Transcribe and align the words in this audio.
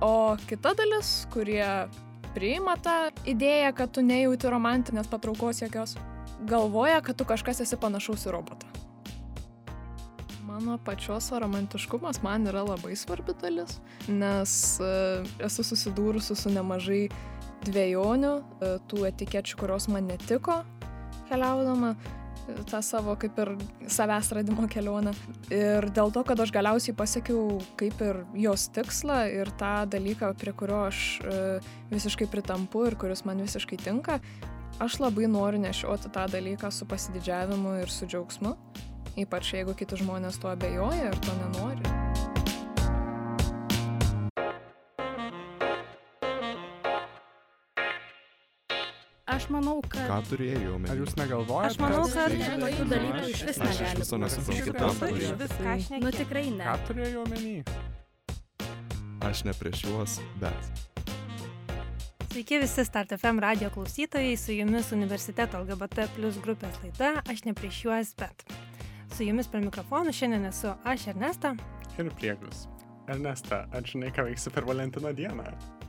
O 0.00 0.36
kita 0.48 0.72
dalis, 0.72 1.26
kurie 1.32 1.66
priima 2.32 2.76
tą 2.80 3.10
idėją, 3.28 3.72
kad 3.76 3.90
tu 3.92 4.04
nejauti 4.04 4.48
romantinės 4.48 5.10
patraukos 5.12 5.60
jokios, 5.60 5.96
galvoja, 6.48 7.02
kad 7.04 7.18
tu 7.20 7.26
kažkas 7.28 7.60
esi 7.66 7.76
panašaus 7.80 8.24
į 8.24 8.32
robotą. 8.32 8.70
Mano 10.48 10.78
pačios 10.82 11.28
romantiškumas 11.30 12.22
man 12.24 12.48
yra 12.48 12.62
labai 12.64 12.96
svarbi 12.98 13.36
dalis, 13.42 13.76
nes 14.08 14.54
uh, 14.80 15.28
esu 15.44 15.66
susidūrusi 15.68 16.36
su 16.36 16.52
nemažai 16.54 17.04
dviejonių, 17.68 18.32
uh, 18.40 18.78
tų 18.88 19.04
etikečių, 19.12 19.60
kurios 19.60 19.90
man 19.92 20.08
netiko 20.10 20.62
keliaudama 21.28 21.92
tą 22.70 22.80
savo 22.84 23.14
kaip 23.20 23.38
ir 23.42 23.52
savęs 23.90 24.32
radimo 24.36 24.66
kelionę. 24.70 25.14
Ir 25.54 25.88
dėl 25.94 26.12
to, 26.14 26.24
kad 26.26 26.40
aš 26.40 26.52
galiausiai 26.54 26.96
pasiekiau 26.96 27.60
kaip 27.80 28.00
ir 28.04 28.22
jos 28.46 28.68
tikslą 28.74 29.22
ir 29.32 29.52
tą 29.60 29.74
dalyką, 29.90 30.32
prie 30.40 30.54
kurio 30.56 30.84
aš 30.88 31.20
e, 31.22 31.40
visiškai 31.92 32.30
pritampu 32.30 32.86
ir 32.88 32.98
kuris 33.00 33.24
man 33.28 33.42
visiškai 33.44 33.80
tinka, 33.80 34.20
aš 34.80 35.00
labai 35.02 35.28
noriu 35.30 35.62
nešioti 35.62 36.12
tą 36.14 36.26
dalyką 36.32 36.72
su 36.74 36.88
pasididžiavimu 36.90 37.80
ir 37.82 37.92
su 37.92 38.08
džiaugsmu. 38.10 38.56
Ypač 39.20 39.54
jeigu 39.56 39.74
kiti 39.74 39.98
žmonės 40.00 40.38
tuo 40.40 40.54
abejoja 40.54 41.10
ir 41.10 41.20
to 41.26 41.34
nenori. 41.42 42.09
Aš 49.40 49.46
manau, 49.48 49.78
kad... 49.88 50.02
Ką 50.04 50.18
turėjau 50.28 50.74
omeny? 50.76 50.90
Ar 50.92 50.98
jūs 51.00 51.14
negalvojate? 51.16 51.68
Aš 51.70 51.76
manau, 51.80 52.02
kad 52.12 52.34
tokių 52.60 52.84
dalykų 52.90 53.22
iš 53.30 53.38
vis 53.48 53.60
Aš 53.64 53.78
negali. 53.80 54.02
viso 54.02 54.18
nesuprantu, 54.20 54.74
ką 54.76 54.90
viso 54.90 55.06
turėjau. 55.06 56.00
Nu 56.02 56.12
tikrai 56.12 56.42
ne. 56.52 56.66
Ką 56.66 56.74
turėjau 56.90 57.22
omeny? 57.24 57.54
Aš 59.24 59.42
ne 59.48 59.56
prieš 59.56 59.86
juos, 59.88 60.18
bet. 60.44 60.84
Sveiki 62.34 62.60
visi 62.60 62.84
Start 62.84 63.16
FM 63.16 63.40
radio 63.40 63.72
klausytojai, 63.72 64.36
su 64.36 64.52
jumis 64.52 64.92
universiteto 64.92 65.64
LGBT 65.64 66.10
plus 66.14 66.36
grupės 66.44 66.76
laida 66.84 67.16
Aš 67.24 67.46
ne 67.48 67.56
prieš 67.56 67.82
juos, 67.88 68.12
bet. 68.20 68.44
Su 69.16 69.24
jumis 69.24 69.48
prie 69.48 69.64
mikrofonų 69.64 70.12
šiandien 70.20 70.50
esu 70.52 70.76
aš 70.84 71.08
Ernesta. 71.14 71.56
Ir 71.96 72.12
priegus. 72.12 72.68
Ernesta, 73.08 73.64
ar 73.72 73.88
žinai, 73.88 74.12
ką 74.12 74.28
veiksi 74.28 74.52
per 74.52 74.68
Valentino 74.68 75.16
dieną? 75.16 75.48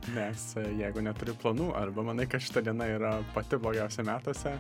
Nes 0.10 0.46
e, 0.58 0.64
jeigu 0.80 1.02
neturi 1.06 1.34
planų 1.38 1.68
arba 1.78 2.04
manai, 2.08 2.26
kad 2.30 2.42
šita 2.42 2.64
diena 2.66 2.88
yra 2.90 3.12
pati 3.36 3.60
blogiausia 3.62 4.04
metuose, 4.08 4.56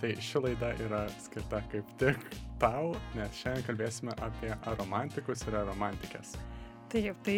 tai 0.00 0.14
ši 0.24 0.40
laida 0.46 0.70
yra 0.80 1.02
skirta 1.20 1.60
kaip 1.72 1.90
tik 2.00 2.22
tau, 2.62 2.94
nes 3.18 3.42
šiandien 3.42 3.66
kalbėsime 3.66 4.16
apie 4.24 4.54
aromantikus 4.70 5.44
ir 5.46 5.58
aromantikės. 5.60 6.32
Taip, 6.88 7.20
tai 7.26 7.36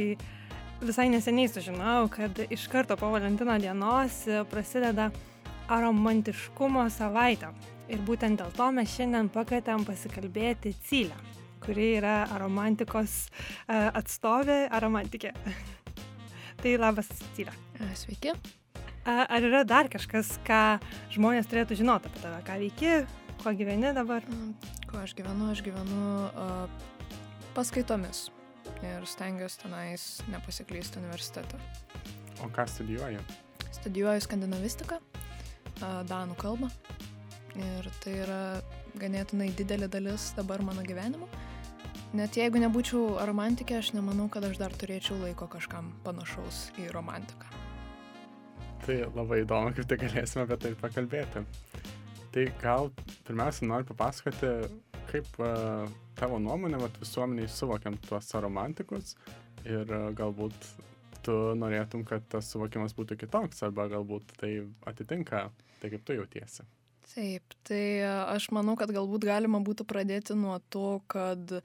visai 0.81 1.09
neseniai 1.11 1.51
sužinojau, 1.51 2.07
kad 2.15 2.39
iš 2.47 2.69
karto 2.71 2.97
po 2.97 3.11
Valentino 3.11 3.59
dienos 3.59 4.23
prasideda 4.53 5.11
aromantiškumo 5.71 6.87
savaitė. 6.95 7.51
Ir 7.91 7.99
būtent 8.07 8.39
dėl 8.39 8.55
to 8.55 8.71
mes 8.75 8.95
šiandien 8.95 9.27
pakvietėm 9.35 9.83
pasikalbėti 9.87 10.77
Cylę, 10.87 11.19
kuri 11.67 11.97
yra 11.99 12.23
aromantikos 12.31 13.25
e, 13.27 13.75
atstovė, 13.75 14.63
aromantikė. 14.71 15.35
Tai 16.63 16.77
labas. 16.81 17.09
E, 17.39 17.89
Sveiki. 17.97 18.33
A- 19.05 19.27
Ar 19.33 19.43
yra 19.47 19.63
dar 19.65 19.89
kažkas, 19.93 20.35
ką 20.45 20.79
žmonės 21.15 21.49
turėtų 21.51 21.79
žinoti 21.81 22.11
apie 22.11 22.21
tave, 22.23 22.41
ką 22.47 22.59
veiki, 22.61 22.91
kuo 23.43 23.53
gyveni 23.57 23.95
dabar? 23.97 24.25
Kuo 24.91 25.01
aš 25.01 25.15
gyvenu? 25.17 25.49
Aš 25.55 25.63
gyvenu 25.65 26.01
uh, 26.29 26.67
paskaitomis 27.57 28.27
ir 28.85 29.07
stengiuosi 29.09 29.63
tenais 29.65 30.05
nepasiklysti 30.31 31.01
universitete. 31.01 31.57
O 32.45 32.49
ką 32.53 32.67
studijuoji? 32.69 33.19
Studijuoju 33.81 34.21
skandinavistiką, 34.27 35.01
uh, 35.01 36.03
danų 36.09 36.37
kalbą 36.41 36.69
ir 37.57 37.89
tai 38.05 38.19
yra 38.23 38.41
ganėtinai 39.01 39.49
didelė 39.59 39.89
dalis 39.91 40.31
dabar 40.37 40.63
mano 40.63 40.85
gyvenimo. 40.87 41.27
Net 42.11 42.35
jeigu 42.35 42.59
nebūčiau 42.59 43.21
romantikė, 43.29 43.77
aš 43.79 43.93
nemanau, 43.95 44.27
kad 44.33 44.43
aš 44.43 44.59
dar 44.59 44.73
turėčiau 44.75 45.15
laiko 45.21 45.47
kažkam 45.47 45.93
panašaus 46.03 46.73
į 46.83 46.89
romantiką. 46.91 47.47
Tai 48.83 48.97
labai 49.15 49.45
įdomu, 49.45 49.71
kaip 49.77 49.87
tai 49.87 49.99
galėsime 50.01 50.43
apie 50.43 50.57
tai 50.65 50.73
pakalbėti. 50.81 51.45
Tai 52.35 52.47
gal 52.63 52.91
pirmiausia 53.29 53.69
noriu 53.71 53.87
papasakoti, 53.93 54.51
kaip 55.11 55.39
uh, 55.39 55.87
tavo 56.19 56.41
nuomonė 56.43 56.81
vat, 56.83 56.99
visuomeniai 56.99 57.51
suvokiam 57.51 57.99
tuos 58.09 58.31
romantikus 58.43 59.15
ir 59.63 59.87
uh, 59.87 60.11
galbūt 60.17 60.67
tu 61.23 61.37
norėtum, 61.59 62.03
kad 62.09 62.27
tas 62.33 62.49
suvokimas 62.51 62.95
būtų 62.97 63.21
kitoks 63.23 63.63
arba 63.67 63.87
galbūt 63.93 64.35
tai 64.41 64.53
atitinka 64.89 65.47
tai, 65.81 65.93
kaip 65.93 66.03
tu 66.03 66.17
jautiesi. 66.17 66.67
Taip, 67.11 67.55
tai 67.67 67.83
e, 68.01 68.09
aš 68.31 68.51
manau, 68.55 68.77
kad 68.79 68.93
galbūt 68.95 69.27
galima 69.27 69.59
būtų 69.67 69.87
pradėti 69.89 70.37
nuo 70.39 70.61
to, 70.71 71.01
kad 71.11 71.57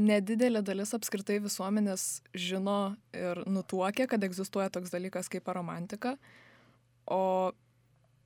nedidelė 0.00 0.62
dalis 0.64 0.94
apskritai 0.96 1.38
visuomenės 1.44 2.22
žino 2.36 2.94
ir 3.16 3.42
nutuokia, 3.50 4.06
kad 4.10 4.22
egzistuoja 4.24 4.70
toks 4.72 4.92
dalykas 4.92 5.28
kaip 5.32 5.48
romantika, 5.52 6.16
o 7.10 7.52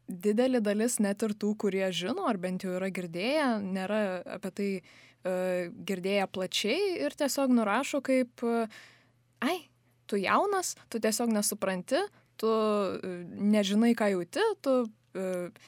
didelė 0.08 0.60
dalis 0.64 0.98
net 1.00 1.22
ir 1.24 1.34
tų, 1.38 1.54
kurie 1.60 1.86
žino, 1.94 2.26
ar 2.28 2.38
bent 2.40 2.64
jau 2.64 2.74
yra 2.76 2.90
girdėję, 2.94 3.46
nėra 3.64 4.00
apie 4.36 4.50
tai 4.58 4.68
uh, 4.80 5.70
girdėję 5.88 6.26
plačiai 6.32 6.90
ir 7.06 7.16
tiesiog 7.16 7.54
nurašo 7.56 8.02
kaip, 8.04 8.44
uh, 8.44 8.68
ai, 9.44 9.56
tu 10.10 10.20
jaunas, 10.20 10.74
tu 10.92 11.00
tiesiog 11.00 11.32
nesupranti, 11.32 12.02
tu 12.40 12.50
uh, 12.50 13.24
nežinai, 13.54 13.94
ką 13.96 14.12
jauti, 14.12 14.44
tu 14.64 14.76
uh, 14.84 15.64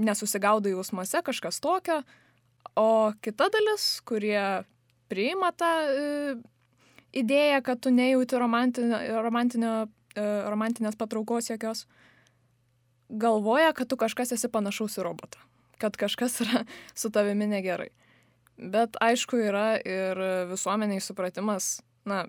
nesusigaudai 0.00 0.74
jausmuose, 0.74 1.22
kažkas 1.24 1.62
tokio, 1.62 2.00
o 2.78 3.12
kita 3.22 3.50
dalis, 3.52 4.00
kurie 4.08 4.64
priima 5.12 5.52
tą 5.52 5.70
e, 5.84 6.34
idėją, 7.22 7.60
kad 7.66 7.82
tu 7.84 7.92
nejauti 7.92 8.40
romantinio, 8.40 9.00
romantinio, 9.24 9.72
e, 10.16 10.26
romantinės 10.48 10.96
patraukos 11.00 11.52
jokios, 11.52 11.84
galvoja, 13.12 13.74
kad 13.76 13.90
tu 13.92 13.98
kažkas 14.00 14.32
esi 14.36 14.48
panašaus 14.52 14.96
į 14.96 15.06
robotą, 15.06 15.42
kad 15.82 15.98
kažkas 16.00 16.40
yra 16.44 16.64
su 17.00 17.12
tavimi 17.12 17.50
negerai. 17.50 17.90
Bet 18.56 18.96
aišku, 19.00 19.38
yra 19.48 19.74
ir 19.80 20.18
visuomeniai 20.50 21.02
supratimas, 21.02 21.80
na, 22.08 22.26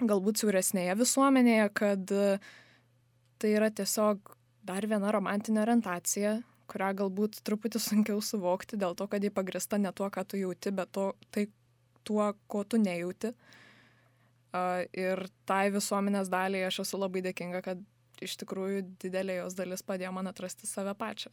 galbūt 0.00 0.40
siauresnėje 0.40 0.96
visuomenėje, 1.00 1.66
kad 1.76 2.12
e, 2.12 2.38
tai 3.42 3.56
yra 3.56 3.68
tiesiog 3.74 4.34
dar 4.66 4.86
viena 4.88 5.12
romantinė 5.14 5.62
orientacija, 5.64 6.38
kurią 6.70 6.92
galbūt 7.02 7.42
truputį 7.46 7.80
sunkiau 7.82 8.22
suvokti 8.24 8.78
dėl 8.80 8.96
to, 8.98 9.08
kad 9.10 9.24
ji 9.24 9.32
pagrista 9.34 9.78
ne 9.80 9.92
tuo, 9.92 10.08
ką 10.12 10.24
tu 10.28 10.40
jauti, 10.40 10.72
bet 10.74 10.92
to, 10.94 11.10
tai 11.34 11.46
tuo, 12.04 12.32
ko 12.50 12.64
tu 12.64 12.80
nejauti. 12.80 13.32
Uh, 14.52 14.82
ir 14.92 15.24
tai 15.48 15.70
visuomenės 15.72 16.28
daliai 16.32 16.66
aš 16.68 16.82
esu 16.84 17.00
labai 17.00 17.22
dėkinga, 17.24 17.62
kad 17.64 17.80
iš 18.22 18.36
tikrųjų 18.42 18.84
didelė 19.02 19.40
jos 19.40 19.56
dalis 19.56 19.82
padėjo 19.86 20.12
man 20.12 20.28
atrasti 20.30 20.68
save 20.68 20.92
pačią. 20.98 21.32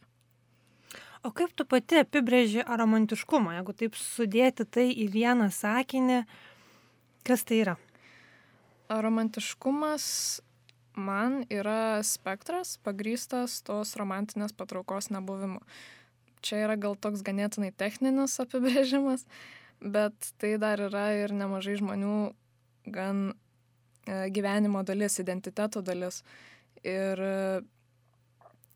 O 1.20 1.28
kaip 1.36 1.52
tu 1.52 1.66
pati 1.68 2.00
apibrėži 2.00 2.62
aromantiškumą, 2.64 3.58
jeigu 3.58 3.74
taip 3.76 3.96
sudėti 4.00 4.64
tai 4.64 4.86
į 4.88 5.10
vieną 5.12 5.50
sakinį, 5.52 6.22
kas 7.28 7.44
tai 7.44 7.60
yra? 7.60 7.74
Romantiškumas 8.88 10.06
man 10.96 11.42
yra 11.52 12.00
spektras 12.06 12.78
pagrystas 12.84 13.60
tos 13.66 13.92
romantinės 14.00 14.56
patraukos 14.56 15.10
nebuvimu. 15.12 15.60
Čia 16.40 16.64
yra 16.64 16.78
gal 16.80 16.96
toks 16.96 17.20
ganėtinai 17.26 17.70
techninis 17.76 18.38
apibrėžimas, 18.42 19.26
bet 19.80 20.32
tai 20.38 20.56
dar 20.60 20.80
yra 20.88 21.10
ir 21.16 21.34
nemažai 21.36 21.78
žmonių 21.80 22.14
gan 22.92 23.30
e, 23.30 24.30
gyvenimo 24.34 24.82
dalis, 24.86 25.18
identiteto 25.22 25.82
dalis. 25.84 26.22
Ir 26.84 27.20
e, 27.20 27.60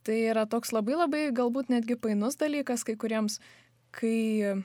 tai 0.04 0.20
yra 0.30 0.46
toks 0.50 0.72
labai 0.76 0.96
labai 0.98 1.26
galbūt 1.34 1.72
netgi 1.72 1.96
painus 1.96 2.36
dalykas 2.40 2.84
kai 2.84 2.96
kuriems, 3.00 3.38
kai, 3.94 4.62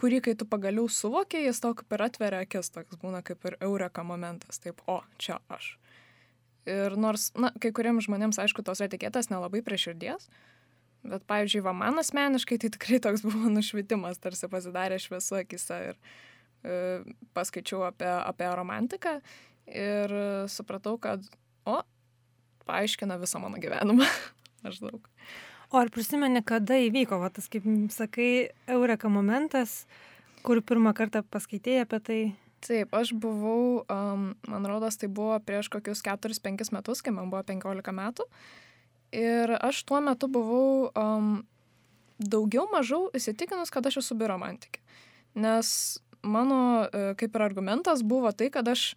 kurį 0.00 0.20
kai 0.24 0.34
tu 0.36 0.48
pagaliau 0.48 0.88
suvokiai, 0.88 1.46
jis 1.48 1.62
tau 1.64 1.76
kaip 1.76 1.96
ir 1.96 2.06
atveria 2.08 2.44
akis, 2.44 2.72
toks 2.74 3.00
būna 3.00 3.24
kaip 3.26 3.44
ir 3.48 3.56
eureka 3.64 4.04
momentas, 4.06 4.60
taip, 4.60 4.82
o, 4.88 5.00
čia 5.20 5.40
aš. 5.48 5.74
Ir 6.68 6.96
nors, 7.00 7.30
na, 7.40 7.54
kai 7.60 7.72
kuriems 7.72 8.04
žmonėms, 8.06 8.38
aišku, 8.42 8.62
tos 8.66 8.82
etiketės 8.84 9.30
nelabai 9.32 9.62
prie 9.64 9.78
širdies, 9.80 10.28
bet, 11.04 11.24
pavyzdžiui, 11.30 11.62
va 11.64 11.74
man 11.76 12.00
asmeniškai 12.02 12.58
tai 12.62 12.72
tikrai 12.76 13.00
toks 13.02 13.24
buvo 13.26 13.52
nušvitimas, 13.52 14.20
tarsi 14.22 14.50
pasidarė 14.52 15.00
šviesu 15.02 15.40
akise 15.40 15.78
ir 15.90 16.00
e, 16.64 16.74
paskaičiau 17.36 17.84
apie, 17.88 18.10
apie 18.10 18.50
romantiką 18.60 19.18
ir 19.70 20.14
supratau, 20.50 20.96
kad, 21.00 21.24
o, 21.68 21.80
paaiškina 22.68 23.18
visą 23.20 23.42
mano 23.42 23.60
gyvenimą. 23.62 24.06
Maždaug. 24.64 25.08
O 25.70 25.78
ar 25.78 25.90
prisimeni, 25.94 26.42
kada 26.42 26.80
įvyko, 26.82 27.20
va, 27.22 27.30
tas, 27.30 27.46
kaip 27.50 27.66
sakai, 27.94 28.50
eureka 28.74 29.08
momentas, 29.12 29.84
kur 30.42 30.58
pirmą 30.66 30.92
kartą 30.98 31.22
paskaitėjai 31.22 31.84
apie 31.86 32.00
tai? 32.06 32.20
Taip, 32.60 32.90
aš 32.92 33.14
buvau, 33.16 33.86
um, 33.88 34.32
man 34.50 34.66
rodos, 34.68 34.98
tai 35.00 35.08
buvo 35.08 35.38
prieš 35.46 35.70
kokius 35.72 36.02
4-5 36.04 36.74
metus, 36.74 37.00
kai 37.00 37.14
man 37.14 37.30
buvo 37.32 37.40
15 37.48 37.94
metų. 37.96 38.26
Ir 39.16 39.56
aš 39.58 39.82
tuo 39.88 39.98
metu 40.04 40.28
buvau 40.30 40.90
um, 40.94 41.40
daugiau 42.20 42.68
mažiau 42.70 43.08
įsitikinus, 43.16 43.72
kad 43.72 43.86
aš 43.88 44.00
esu 44.04 44.16
biromantikė. 44.18 44.82
Nes 45.40 45.98
mano 46.22 46.84
e, 46.84 47.14
kaip 47.18 47.34
ir 47.34 47.44
argumentas 47.44 48.04
buvo 48.04 48.32
tai, 48.32 48.50
kad 48.52 48.68
aš 48.68 48.94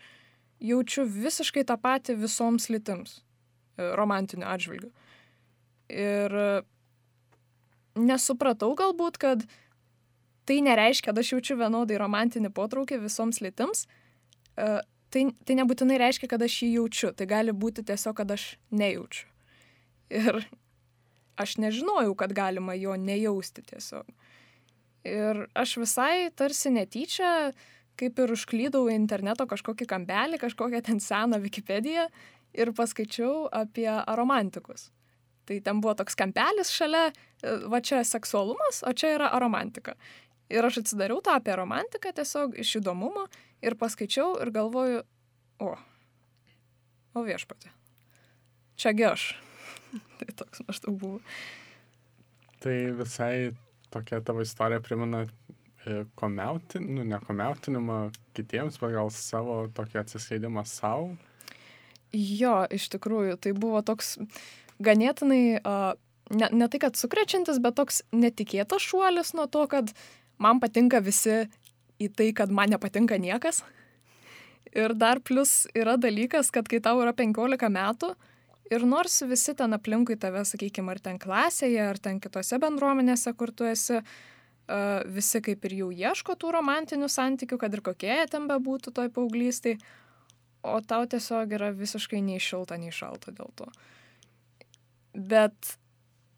jaučiu 0.63 1.05
visiškai 1.07 1.63
tą 1.67 1.77
patį 1.79 2.17
visoms 2.19 2.69
lytims 2.71 3.19
e, 3.19 3.93
romantiniu 3.97 4.47
atžvilgiu. 4.49 4.91
Ir 5.93 6.35
e, 6.35 6.47
nesupratau 7.99 8.73
galbūt, 8.75 9.19
kad 9.21 9.45
tai 10.43 10.59
nereiškia, 10.65 11.11
kad 11.11 11.19
aš 11.21 11.35
jaučiu 11.37 11.59
vienodai 11.61 11.99
romantinį 12.01 12.51
potraukį 12.53 12.99
visoms 13.05 13.39
lytims. 13.43 13.87
Tai, 14.53 15.21
tai 15.47 15.55
nebūtinai 15.57 15.95
reiškia, 16.01 16.27
kad 16.29 16.41
aš 16.43 16.57
jį 16.65 16.67
jaučiu. 16.75 17.13
Tai 17.15 17.25
gali 17.29 17.53
būti 17.55 17.85
tiesiog, 17.87 18.17
kad 18.17 18.33
aš 18.35 18.57
nejaučiu. 18.73 19.32
Ir 20.13 20.43
aš 21.39 21.57
nežinojau, 21.57 22.13
kad 22.17 22.33
galima 22.37 22.75
jo 22.77 22.95
nejausti 22.99 23.63
tiesiog. 23.65 24.09
Ir 25.09 25.45
aš 25.57 25.77
visai 25.81 26.29
tarsi 26.37 26.71
netyčia, 26.71 27.51
kaip 27.99 28.19
ir 28.19 28.33
užklydau 28.33 28.87
interneto 28.93 29.45
kažkokį 29.49 29.87
kampelį, 29.89 30.39
kažkokią 30.41 30.81
ten 30.85 31.01
seną 31.03 31.41
Wikipediją 31.43 32.07
ir 32.53 32.71
paskaičiau 32.77 33.47
apie 33.51 33.89
aromantikus. 33.89 34.89
Tai 35.43 35.59
ten 35.59 35.81
buvo 35.83 35.95
toks 35.99 36.15
kampelis 36.15 36.71
šalia, 36.71 37.09
e, 37.43 37.55
va 37.67 37.81
čia 37.83 38.03
seksualumas, 38.07 38.83
o 38.87 38.93
čia 38.95 39.17
yra 39.17 39.33
aromantika. 39.35 39.97
Ir 40.53 40.63
aš 40.63 40.83
atsidariau 40.83 41.19
tą 41.23 41.35
apie 41.35 41.55
romantiką 41.57 42.13
tiesiog 42.15 42.55
iš 42.63 42.77
įdomumo 42.79 43.25
ir 43.65 43.75
paskaičiau 43.79 44.37
ir 44.43 44.53
galvoju, 44.55 45.01
o, 45.59 45.73
o 47.13 47.25
viešpatė. 47.25 47.73
Čiagi 48.79 49.09
aš. 49.09 49.33
tai 50.19 50.29
toks 50.35 50.63
maždaug 50.67 50.97
buvo. 50.99 51.19
Tai 52.63 52.75
visai 52.97 53.53
tokia 53.93 54.21
tavo 54.25 54.41
istorija 54.41 54.81
primena 54.81 55.23
e, 55.23 56.03
komiautin, 56.15 56.87
nu, 56.95 57.03
ne 57.03 57.19
komiautinimą 57.27 57.99
kitiems, 58.37 58.79
bet 58.81 58.95
gal 58.95 59.11
savo 59.13 59.63
tokį 59.75 60.01
atsiskleidimą 60.03 60.65
savo. 60.69 61.13
Jo, 62.13 62.61
iš 62.73 62.89
tikrųjų, 62.93 63.37
tai 63.41 63.55
buvo 63.57 63.81
toks 63.85 64.15
ganėtinai, 64.83 65.59
uh, 65.65 65.93
ne, 66.29 66.49
ne 66.53 66.67
tai 66.69 66.79
kad 66.83 66.97
sukrečiantis, 66.97 67.57
bet 67.61 67.73
toks 67.79 68.03
netikėtas 68.13 68.85
šuolis 68.85 69.33
nuo 69.33 69.47
to, 69.49 69.63
kad 69.71 69.89
man 70.41 70.61
patinka 70.61 71.01
visi 71.01 71.47
į 71.97 72.11
tai, 72.13 72.29
kad 72.37 72.53
man 72.53 72.69
nepatinka 72.73 73.17
niekas. 73.17 73.63
Ir 74.77 74.93
dar 74.97 75.23
plus 75.25 75.63
yra 75.73 75.97
dalykas, 75.97 76.51
kad 76.53 76.69
kai 76.69 76.81
tau 76.85 77.01
yra 77.01 77.15
15 77.17 77.73
metų, 77.73 78.13
uh, 78.13 78.32
Ir 78.71 78.85
nors 78.87 79.19
visi 79.27 79.53
ten 79.59 79.75
aplinkui 79.75 80.15
tave, 80.19 80.43
sakykime, 80.47 80.93
ar 80.93 81.01
ten 81.03 81.19
klasėje, 81.19 81.81
ar 81.83 81.99
ten 81.99 82.21
kitose 82.23 82.59
bendruomenėse, 82.63 83.33
kur 83.35 83.51
tu 83.51 83.67
esi, 83.67 83.99
visi 85.11 85.41
kaip 85.43 85.67
ir 85.67 85.75
jau 85.81 85.89
ieško 85.91 86.37
tų 86.39 86.53
romantinių 86.55 87.09
santykių, 87.11 87.59
kad 87.59 87.75
ir 87.75 87.83
kokie 87.83 88.13
jie 88.13 88.25
ten 88.31 88.47
bebūtų 88.47 88.95
toj 88.95 89.11
paauglystai, 89.13 89.75
o 90.63 90.79
tau 90.79 91.03
tiesiog 91.11 91.51
yra 91.59 91.73
visiškai 91.75 92.23
nei 92.23 92.39
šilta, 92.39 92.79
nei 92.79 92.95
šalta 92.95 93.35
dėl 93.35 93.51
to. 93.59 93.67
Bet 95.13 95.75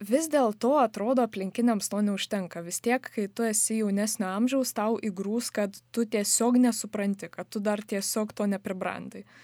vis 0.02 0.26
dėlto 0.34 0.74
atrodo 0.82 1.24
aplinkiniams 1.30 1.88
to 1.94 2.02
neužtenka. 2.10 2.66
Vis 2.66 2.82
tiek, 2.82 3.06
kai 3.06 3.30
tu 3.30 3.46
esi 3.46 3.84
jaunesnio 3.84 4.34
amžiaus, 4.34 4.74
tau 4.74 4.98
įgrūs, 4.98 5.54
kad 5.54 5.78
tu 5.94 6.10
tiesiog 6.10 6.58
nesupranti, 6.66 7.30
kad 7.30 7.54
tu 7.54 7.62
dar 7.62 7.86
tiesiog 7.86 8.34
to 8.34 8.50
nepribrandai. 8.50 9.22
Uh, 9.22 9.44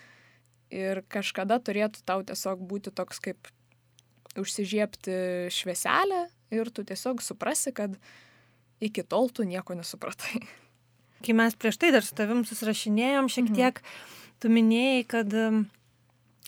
ir 0.71 1.03
kažkada 1.11 1.59
turėtų 1.61 2.03
tau 2.07 2.23
tiesiog 2.25 2.63
būti 2.67 2.93
toks 2.95 3.19
kaip 3.23 3.51
užsižiepti 4.39 5.51
švieselę 5.51 6.25
ir 6.55 6.71
tu 6.71 6.85
tiesiog 6.87 7.21
suprasi, 7.23 7.73
kad 7.75 7.97
iki 8.81 9.03
tol 9.03 9.29
tu 9.29 9.43
nieko 9.47 9.75
nesupratai. 9.77 10.41
Kai 11.21 11.35
mes 11.37 11.55
prieš 11.59 11.77
tai 11.77 11.91
dar 11.93 12.05
su 12.05 12.15
tavim 12.17 12.45
susirašinėjom, 12.47 13.29
šiek 13.29 13.51
mhm. 13.51 13.59
tiek 13.59 13.81
tu 14.41 14.49
minėjai, 14.49 15.05
kad 15.11 15.37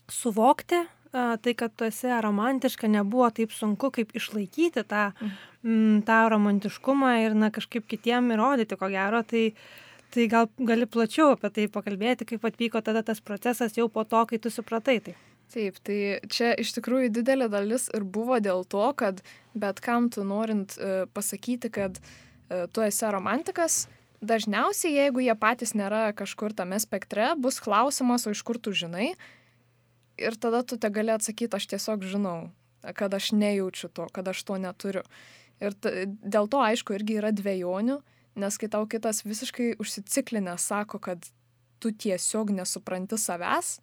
suvokti 0.09 0.81
tai, 1.13 1.53
kad 1.53 1.75
tu 1.77 1.85
esi 1.85 2.09
romantiška, 2.25 2.89
nebuvo 2.89 3.27
taip 3.29 3.51
sunku, 3.53 3.91
kaip 3.93 4.15
išlaikyti 4.17 4.81
tą, 4.89 5.11
mhm. 5.13 6.01
tą 6.07 6.19
romantiškumą 6.33 7.11
ir 7.27 7.37
na, 7.37 7.51
kažkaip 7.53 7.85
kitiem 7.85 8.31
įrodyti, 8.33 8.79
ko 8.79 8.89
gero. 8.89 9.21
Tai 9.29 9.43
uh, 9.51 9.67
Tai 10.13 10.25
gal 10.29 10.49
gali 10.61 10.85
plačiau 10.85 11.31
apie 11.33 11.49
tai 11.49 11.63
pakalbėti, 11.73 12.27
kaip 12.29 12.43
atvyko 12.45 12.83
tada 12.85 13.01
tas 13.05 13.21
procesas 13.25 13.73
jau 13.77 13.87
po 13.89 14.03
to, 14.05 14.19
kai 14.29 14.37
tu 14.37 14.51
supratai 14.53 14.99
tai. 15.01 15.15
Taip, 15.53 15.79
tai 15.85 15.97
čia 16.33 16.51
iš 16.57 16.71
tikrųjų 16.77 17.09
didelė 17.13 17.47
dalis 17.51 17.87
ir 17.93 18.05
buvo 18.05 18.37
dėl 18.41 18.63
to, 18.69 18.85
kad 18.97 19.21
bet 19.57 19.81
kam 19.85 20.11
tu 20.13 20.23
norint 20.25 20.77
uh, 20.77 21.03
pasakyti, 21.13 21.69
kad 21.73 21.97
uh, 21.99 22.65
tu 22.73 22.85
esi 22.85 23.09
romantikas, 23.13 23.83
dažniausiai, 24.23 24.95
jeigu 25.01 25.23
jie 25.25 25.35
patys 25.37 25.75
nėra 25.77 26.07
kažkur 26.17 26.55
tame 26.57 26.79
spektre, 26.81 27.33
bus 27.37 27.59
klausimas, 27.63 28.25
o 28.25 28.33
iš 28.33 28.41
kur 28.45 28.57
tu 28.61 28.73
žinai. 28.73 29.13
Ir 30.21 30.37
tada 30.37 30.63
tu 30.65 30.77
te 30.77 30.89
gali 30.93 31.13
atsakyti, 31.13 31.57
aš 31.57 31.67
tiesiog 31.73 32.05
žinau, 32.07 32.37
kad 32.97 33.13
aš 33.13 33.31
nejaučiu 33.33 33.89
to, 33.89 34.07
kad 34.13 34.29
aš 34.29 34.45
to 34.45 34.57
neturiu. 34.61 35.03
Ir 35.63 35.75
dėl 35.81 36.49
to, 36.49 36.61
aišku, 36.61 36.95
irgi 36.97 37.19
yra 37.21 37.33
dviejonių, 37.33 37.99
Nes 38.39 38.57
kai 38.57 38.69
tau 38.71 38.87
kitas 38.89 39.21
visiškai 39.25 39.75
užsiciklinęs 39.81 40.65
sako, 40.71 40.99
kad 40.99 41.27
tu 41.83 41.91
tiesiog 41.91 42.53
nesupranti 42.55 43.19
savęs, 43.19 43.75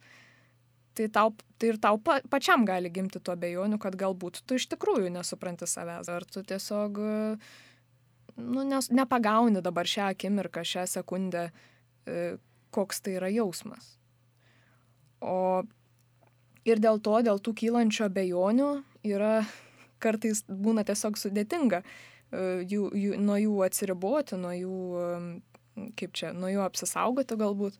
tai, 0.97 1.07
tau, 1.13 1.31
tai 1.61 1.71
ir 1.71 1.79
tau 1.81 1.99
pa, 2.03 2.19
pačiam 2.29 2.65
gali 2.67 2.91
gimti 2.91 3.21
to 3.23 3.35
bejonių, 3.39 3.79
kad 3.79 3.95
galbūt 3.99 4.41
tu 4.45 4.57
iš 4.59 4.67
tikrųjų 4.73 5.11
nesupranti 5.13 5.69
savęs. 5.69 6.09
Ar 6.11 6.25
tu 6.27 6.43
tiesiog 6.43 6.99
nu, 8.35 8.65
nes, 8.67 8.91
nepagauni 8.91 9.63
dabar 9.63 9.87
šią 9.87 10.11
akimirką, 10.15 10.65
šią 10.67 10.87
sekundę, 10.89 11.49
e, 12.07 12.35
koks 12.71 13.01
tai 13.05 13.17
yra 13.19 13.31
jausmas. 13.31 13.95
O 15.21 15.63
ir 16.65 16.81
dėl 16.81 17.01
to, 17.03 17.19
dėl 17.25 17.41
tų 17.43 17.53
kylančio 17.63 18.09
bejonių 18.11 18.71
yra 19.07 19.41
kartais 20.01 20.43
būna 20.47 20.83
tiesiog 20.87 21.19
sudėtinga 21.19 21.83
jų, 22.31 22.87
jų, 22.95 23.19
nuo 23.19 23.37
jų 23.39 23.59
atsiriboti, 23.67 24.39
nuo 24.39 24.53
jų, 24.55 24.79
kaip 25.99 26.15
čia, 26.17 26.31
nuo 26.37 26.51
jų 26.51 26.63
apsisaugoti 26.65 27.37
galbūt. 27.39 27.77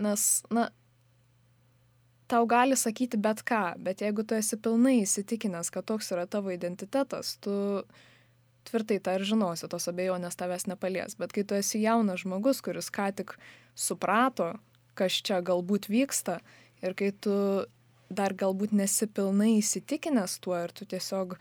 Nes, 0.00 0.26
na, 0.54 0.68
tau 2.30 2.46
gali 2.50 2.78
sakyti 2.78 3.18
bet 3.18 3.42
ką, 3.46 3.80
bet 3.82 4.04
jeigu 4.04 4.24
tu 4.26 4.38
esi 4.38 4.58
pilnai 4.60 5.00
įsitikinęs, 5.02 5.72
kad 5.74 5.88
toks 5.88 6.12
yra 6.14 6.28
tavo 6.30 6.52
identitetas, 6.54 7.36
tu 7.42 7.82
tvirtai 8.68 9.00
tą 9.02 9.16
ir 9.18 9.24
žinosi, 9.26 9.68
tos 9.72 9.88
abejonės 9.90 10.38
tavęs 10.38 10.68
nepalies. 10.70 11.16
Bet 11.18 11.34
kai 11.34 11.44
tu 11.48 11.56
esi 11.58 11.80
jaunas 11.82 12.22
žmogus, 12.22 12.60
kuris 12.62 12.90
ką 12.92 13.10
tik 13.18 13.34
suprato, 13.74 14.52
kas 14.98 15.16
čia 15.24 15.40
galbūt 15.44 15.88
vyksta 15.90 16.40
ir 16.84 16.94
kai 16.98 17.10
tu 17.12 17.34
dar 18.10 18.34
galbūt 18.34 18.74
nesi 18.74 19.06
pilnai 19.06 19.56
įsitikinęs 19.60 20.38
tuo 20.44 20.58
ir 20.58 20.74
tu 20.74 20.86
tiesiog 20.90 21.36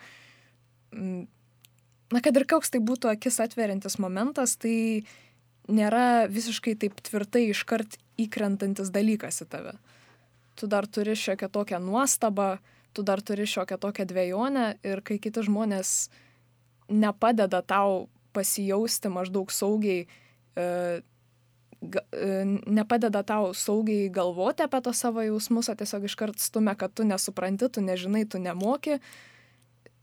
na, 2.13 2.21
kad 2.21 2.37
ir 2.37 2.47
koks 2.49 2.73
tai 2.73 2.81
būtų 2.83 3.11
akis 3.13 3.39
atveriantis 3.43 3.99
momentas, 4.01 4.55
tai 4.57 5.05
nėra 5.69 6.27
visiškai 6.31 6.75
taip 6.81 6.97
tvirtai 7.05 7.49
iškart 7.51 7.99
įkrentantis 8.19 8.91
dalykas 8.93 9.43
į 9.45 9.49
tave. 9.51 9.75
Tu 10.59 10.67
dar 10.67 10.87
turi 10.89 11.15
šiokią 11.15 11.49
tokią 11.53 11.79
nuostabą, 11.83 12.57
tu 12.93 13.05
dar 13.05 13.21
turi 13.21 13.45
šiokią 13.47 13.77
tokią 13.79 14.07
dviejonę 14.09 14.65
ir 14.83 15.03
kai 15.05 15.19
kiti 15.21 15.45
žmonės 15.45 16.09
nepadeda 16.89 17.61
tau 17.61 18.09
pasijausti 18.33 19.11
maždaug 19.13 19.53
saugiai, 19.53 20.07
e, 20.57 20.65
ga, 21.81 22.03
e, 22.11 22.43
nepadeda 22.65 23.23
tau 23.23 23.53
saugiai 23.53 24.09
galvoti 24.09 24.65
apie 24.65 24.81
to 24.81 24.93
savo 24.93 25.23
jausmus, 25.25 25.69
o 25.69 25.75
tiesiog 25.77 26.09
iškart 26.09 26.41
stumia, 26.41 26.75
kad 26.75 26.93
tu 26.93 27.05
nesupranti, 27.05 27.69
tu 27.69 27.81
nežinai, 27.85 28.25
tu 28.29 28.41
nemoki, 28.41 28.99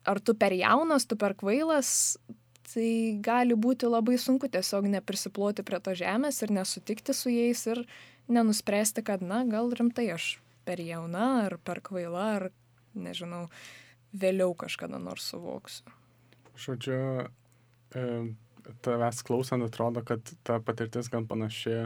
ar 0.07 0.21
tu 0.21 0.35
per 0.39 0.55
jaunas, 0.55 1.07
tu 1.09 1.19
per 1.19 1.35
kvailas, 1.39 2.17
tai 2.71 3.19
gali 3.25 3.57
būti 3.59 3.89
labai 3.91 4.19
sunku 4.21 4.51
tiesiog 4.53 4.89
neprisiploti 4.91 5.65
prie 5.67 5.81
to 5.83 5.95
žemės 5.97 6.43
ir 6.45 6.53
nesutikti 6.55 7.15
su 7.17 7.33
jais 7.33 7.63
ir 7.71 7.83
nenuspręsti, 8.33 9.05
kad, 9.07 9.23
na, 9.23 9.45
gal 9.49 9.71
rimtai 9.75 10.09
aš 10.17 10.37
per 10.67 10.83
jauna 10.83 11.47
ar 11.47 11.59
per 11.63 11.81
kvaila 11.85 12.25
ar, 12.39 12.49
nežinau, 12.95 13.47
vėliau 14.17 14.57
kažkada 14.59 14.99
nors 15.03 15.29
suvoksiu. 15.31 15.95
Žodžiu, 16.57 16.99
e, 17.95 18.05
tavęs 18.83 19.23
klausant 19.27 19.67
atrodo, 19.67 20.03
kad 20.07 20.25
ta 20.47 20.59
patirtis 20.65 21.11
gan 21.13 21.29
panaši 21.29 21.77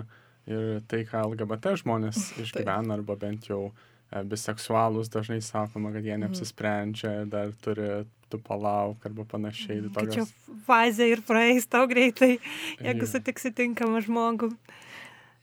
ir 0.50 0.82
tai, 0.88 1.04
ką 1.08 1.26
LGBT 1.28 1.76
žmonės 1.82 2.30
išgyvena 2.44 2.96
arba 2.96 3.18
bent 3.20 3.50
jau 3.50 3.68
E, 3.70 3.89
biseksualūs 4.10 5.10
dažnai 5.12 5.40
sakoma, 5.44 5.92
kad 5.94 6.06
jie 6.06 6.16
mhm. 6.16 6.24
neapsisprendžia 6.26 7.12
ir 7.22 7.30
dar 7.30 7.52
turi 7.62 7.90
tu 8.30 8.38
palauk 8.38 9.04
arba 9.06 9.26
panašiai. 9.26 9.82
Tai 9.88 10.04
tokios... 10.04 10.30
Čia 10.30 10.56
fazė 10.66 11.10
ir 11.14 11.22
praeis 11.26 11.66
tau 11.70 11.86
greitai, 11.90 12.36
jeigu 12.86 13.06
ja. 13.06 13.10
sutiksi 13.10 13.52
tinkamą 13.54 14.02
žmogų. 14.06 14.52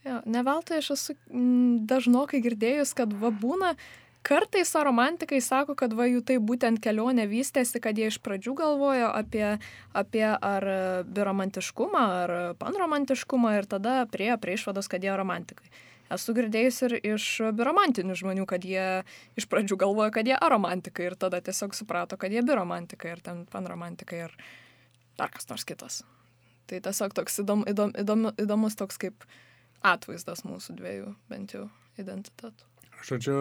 Jo, 0.06 0.20
ne 0.30 0.42
veltui 0.46 0.78
aš 0.78 0.92
esu 0.94 1.16
dažnokai 1.88 2.40
girdėjus, 2.40 2.94
kad 2.96 3.12
va 3.18 3.32
būna, 3.34 3.74
kartais 4.24 4.70
romantikai 4.72 5.40
sako, 5.44 5.74
kad 5.78 5.92
va 5.96 6.06
jų 6.08 6.22
tai 6.24 6.38
būtent 6.40 6.80
kelionė 6.84 7.26
vystėsi, 7.28 7.80
kad 7.82 7.98
jie 7.98 8.08
iš 8.12 8.20
pradžių 8.24 8.54
galvojo 8.56 9.10
apie, 9.10 9.58
apie 9.96 10.24
ar 10.24 10.68
biromantiškumą, 11.08 12.04
ar 12.22 12.34
panromantiškumą 12.62 13.58
ir 13.58 13.68
tada 13.68 14.00
priejo 14.12 14.38
prie 14.40 14.56
išvados, 14.56 14.88
kad 14.88 15.04
jie 15.04 15.12
romantikai. 15.18 15.68
Esu 16.14 16.32
girdėjus 16.36 16.78
ir 16.86 16.94
iš 17.00 17.24
biromantinių 17.56 18.16
žmonių, 18.16 18.46
kad 18.48 18.64
jie 18.64 19.02
iš 19.38 19.48
pradžių 19.50 19.76
galvoja, 19.80 20.12
kad 20.14 20.28
jie 20.28 20.36
aromantikai 20.36 21.10
ir 21.10 21.18
tada 21.20 21.42
tiesiog 21.44 21.76
suprato, 21.76 22.16
kad 22.20 22.32
jie 22.32 22.42
biromantikai 22.46 23.12
ir 23.12 23.24
ten 23.24 23.44
panromantikai 23.52 24.22
ir 24.26 24.36
dar 25.20 25.32
kas 25.34 25.48
nors 25.50 25.66
kitas. 25.68 26.00
Tai 26.68 26.80
tiesiog 26.84 27.16
toks 27.16 27.42
įdom, 27.44 27.66
įdom, 27.68 27.92
įdom, 28.00 28.30
įdomus 28.40 28.76
toks 28.80 29.00
kaip 29.00 29.26
atvaizdas 29.84 30.44
mūsų 30.48 30.78
dviejų 30.80 31.12
bent 31.28 31.54
jau 31.56 31.68
identitetų. 32.00 32.66
Žodžiu, 33.08 33.38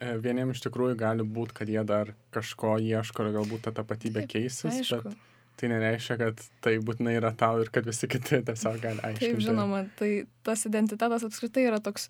e, 0.00 0.14
vieniems 0.22 0.56
iš 0.56 0.66
tikrųjų 0.68 0.98
gali 0.98 1.26
būti, 1.26 1.56
kad 1.60 1.70
jie 1.70 1.82
dar 1.86 2.14
kažko 2.34 2.78
ieško 2.82 3.26
ir 3.26 3.34
galbūt 3.36 3.66
ta 3.66 3.74
tapatybė 3.76 4.24
Taip, 4.24 4.32
keisis, 4.36 4.70
Aišku. 4.70 5.02
bet 5.04 5.27
tai 5.58 5.70
nereiškia, 5.72 6.16
kad 6.20 6.42
tai 6.64 6.76
būtinai 6.84 7.16
yra 7.18 7.32
tau 7.36 7.60
ir 7.62 7.70
kad 7.74 7.86
visi 7.88 8.08
kiti 8.10 8.40
tiesiog 8.46 8.80
gali 8.82 9.02
aiškinti. 9.02 9.34
Taip, 9.34 9.44
žinoma, 9.44 9.84
tai 9.98 10.10
tas 10.46 10.64
identitetas 10.68 11.26
apskritai 11.26 11.66
yra 11.68 11.80
toks 11.84 12.08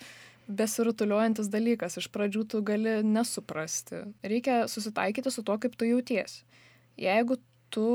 besirutuliojantis 0.48 1.50
dalykas. 1.52 1.98
Iš 2.00 2.08
pradžių 2.12 2.44
tu 2.52 2.62
gali 2.64 2.98
nesuprasti. 3.04 4.04
Reikia 4.24 4.62
susitaikyti 4.70 5.32
su 5.32 5.44
tuo, 5.44 5.58
kaip 5.60 5.76
tu 5.76 5.88
jauties. 5.88 6.42
Jeigu 6.98 7.38
tu, 7.70 7.88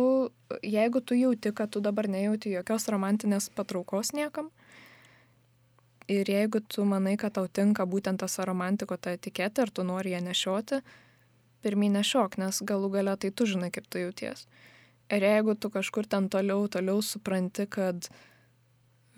jeigu 0.61 1.01
tu 1.01 1.17
jauti, 1.17 1.53
kad 1.55 1.71
tu 1.73 1.81
dabar 1.81 2.07
nejauti 2.09 2.53
jokios 2.53 2.87
romantinės 2.93 3.49
patraukos 3.55 4.13
niekam, 4.13 4.51
ir 6.07 6.29
jeigu 6.29 6.61
tu 6.67 6.85
manai, 6.85 7.15
kad 7.17 7.33
tau 7.37 7.47
tinka 7.47 7.85
būtent 7.89 8.21
tas 8.21 8.37
romantiko 8.39 8.97
ta 8.97 9.15
etiketė 9.15 9.67
ir 9.67 9.71
tu 9.71 9.85
nori 9.87 10.13
ją 10.13 10.21
nešioti, 10.23 10.81
pirmyn 11.63 11.97
nešiok, 11.99 12.37
nes 12.41 12.61
galų 12.67 12.91
gale 12.97 13.15
tai 13.17 13.31
tu 13.31 13.47
žinai, 13.47 13.71
kaip 13.71 13.87
tu 13.89 14.01
jauties. 14.01 14.47
Ir 15.11 15.25
jeigu 15.25 15.55
tu 15.59 15.69
kažkur 15.69 16.07
ten 16.07 16.29
toliau, 16.31 16.67
toliau 16.71 17.01
supranti, 17.03 17.67
kad 17.67 18.07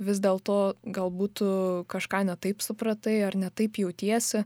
vis 0.01 0.20
dėlto 0.20 0.75
galbūt 0.84 1.38
tu 1.39 1.50
kažką 1.92 2.25
netaip 2.27 2.63
supratai 2.65 3.22
ar 3.27 3.38
netaip 3.39 3.77
jautiesi, 3.80 4.44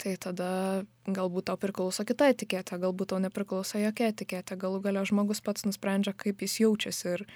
tai 0.00 0.16
tada 0.20 0.84
galbūt 1.06 1.48
tau 1.50 1.58
priklauso 1.60 2.04
kita 2.08 2.30
etiketė, 2.32 2.80
galbūt 2.82 3.12
tau 3.12 3.20
nepriklauso 3.22 3.78
jokia 3.80 4.10
etiketė, 4.12 4.58
galų 4.60 4.82
gale 4.84 5.04
žmogus 5.08 5.40
pats 5.44 5.64
nusprendžia, 5.68 6.16
kaip 6.16 6.42
jis 6.42 6.60
jaučiasi 6.64 7.12
ir 7.14 7.26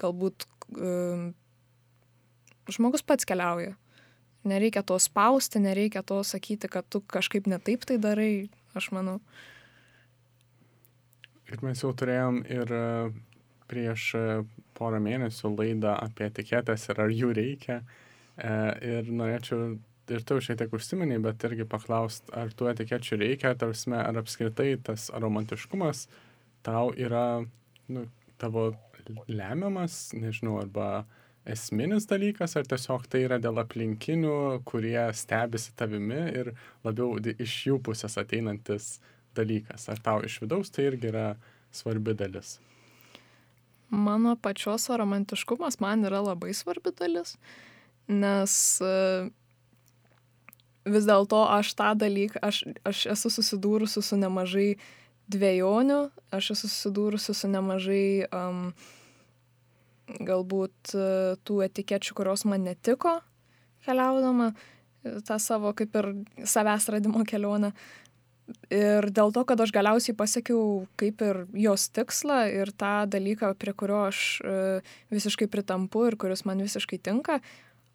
galbūt 0.00 0.46
um, 0.74 1.32
žmogus 2.70 3.04
pats 3.06 3.28
keliauja. 3.28 3.76
Nereikia 4.44 4.82
to 4.84 4.98
spausti, 5.00 5.60
nereikia 5.62 6.02
to 6.04 6.20
sakyti, 6.26 6.68
kad 6.68 6.88
tu 6.88 7.00
kažkaip 7.00 7.46
netaip 7.48 7.86
tai 7.88 7.96
darai, 8.00 8.50
aš 8.76 8.90
manau. 8.92 9.20
Ir 11.52 11.64
mes 11.64 11.82
jau 11.82 11.92
turėjom 11.92 12.42
ir 12.48 12.70
e, 12.72 12.84
prieš 13.70 14.06
e, 14.18 14.22
porą 14.78 15.00
mėnesių 15.04 15.52
laidą 15.58 15.96
apie 16.00 16.28
etiketės 16.30 16.88
ir 16.88 17.02
ar 17.04 17.12
jų 17.12 17.34
reikia. 17.36 17.80
E, 18.36 18.54
Ir 18.94 19.10
norėčiau 19.12 19.74
ir 20.12 20.24
tu 20.28 20.38
šiek 20.42 20.58
tiek 20.60 20.72
užsiminiai, 20.76 21.20
bet 21.22 21.44
irgi 21.48 21.66
paklaust, 21.68 22.28
ar 22.36 22.52
tų 22.52 22.70
etikečių 22.74 23.20
reikia, 23.20 23.52
ar, 23.52 23.60
tarsime, 23.60 24.00
ar 24.00 24.20
apskritai 24.20 24.74
tas 24.84 25.10
romantiškumas 25.14 26.06
tau 26.64 26.90
yra 26.96 27.44
nu, 27.92 28.06
tavo 28.40 28.72
lemiamas, 29.28 30.12
nežinau, 30.16 30.58
arba 30.62 31.04
esminis 31.44 32.08
dalykas, 32.08 32.56
ar 32.56 32.68
tiesiog 32.68 33.04
tai 33.12 33.24
yra 33.26 33.38
dėl 33.42 33.60
aplinkinių, 33.60 34.64
kurie 34.68 35.00
stebisi 35.16 35.74
tavimi 35.76 36.22
ir 36.32 36.54
labiau 36.86 37.18
iš 37.34 37.56
jų 37.68 37.80
pusės 37.84 38.16
ateinantis 38.20 38.96
dalykas. 39.36 39.88
Ar 39.92 40.00
tau 40.02 40.22
iš 40.26 40.40
vidaus 40.42 40.72
tai 40.74 40.88
irgi 40.90 41.10
yra 41.12 41.26
svarbi 41.74 42.14
dalis? 42.18 42.58
Mano 43.90 44.34
pačios 44.36 44.88
romantiškumas 44.88 45.78
man 45.80 46.04
yra 46.08 46.22
labai 46.24 46.54
svarbi 46.56 46.90
dalis, 46.98 47.36
nes 48.08 48.54
e, 48.82 48.94
vis 50.84 51.06
dėlto 51.06 51.44
aš 51.52 51.74
tą 51.78 51.92
dalyką, 52.00 52.40
aš, 52.42 52.64
aš 52.84 53.06
esu 53.14 53.30
susidūrusi 53.36 54.02
su 54.02 54.18
nemažai 54.18 54.74
dviejonių, 55.30 56.00
aš 56.34 56.50
esu 56.56 56.68
susidūrusi 56.68 57.36
su 57.36 57.48
nemažai 57.48 58.26
um, 58.28 58.66
galbūt 60.20 60.92
e, 60.92 61.06
tų 61.46 61.62
etikečių, 61.68 62.16
kurios 62.18 62.44
man 62.48 62.66
netiko 62.66 63.18
keliaudama, 63.86 64.50
e, 65.04 65.18
tą 65.24 65.38
savo 65.40 65.72
kaip 65.76 65.96
ir 66.00 66.10
savęs 66.44 66.90
radimo 66.92 67.24
kelionę. 67.28 67.72
Ir 68.68 69.06
dėl 69.14 69.32
to, 69.32 69.40
kad 69.48 69.60
aš 69.64 69.70
galiausiai 69.72 70.16
pasiekiau 70.16 70.84
kaip 71.00 71.22
ir 71.24 71.44
jos 71.56 71.86
tikslą 71.96 72.42
ir 72.52 72.72
tą 72.76 73.06
dalyką, 73.08 73.54
prie 73.56 73.72
kurio 73.72 74.02
aš 74.10 74.18
e, 74.44 74.56
visiškai 75.14 75.48
pritampu 75.48 76.02
ir 76.10 76.18
kuris 76.20 76.44
man 76.44 76.60
visiškai 76.60 76.98
tinka, 77.00 77.38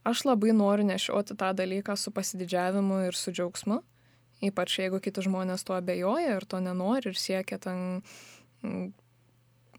aš 0.09 0.23
labai 0.25 0.55
noriu 0.57 0.87
nešioti 0.89 1.37
tą 1.37 1.51
dalyką 1.53 1.93
su 1.93 2.13
pasididžiavimu 2.15 3.03
ir 3.05 3.17
su 3.17 3.33
džiaugsmu. 3.35 3.77
Ypač 4.49 4.79
jeigu 4.79 5.01
kiti 5.03 5.21
žmonės 5.21 5.67
tuo 5.67 5.75
abejoja 5.77 6.39
ir 6.39 6.47
to 6.49 6.61
nenori 6.63 7.11
ir 7.11 7.19
siekia 7.19 7.59
ten 7.61 8.01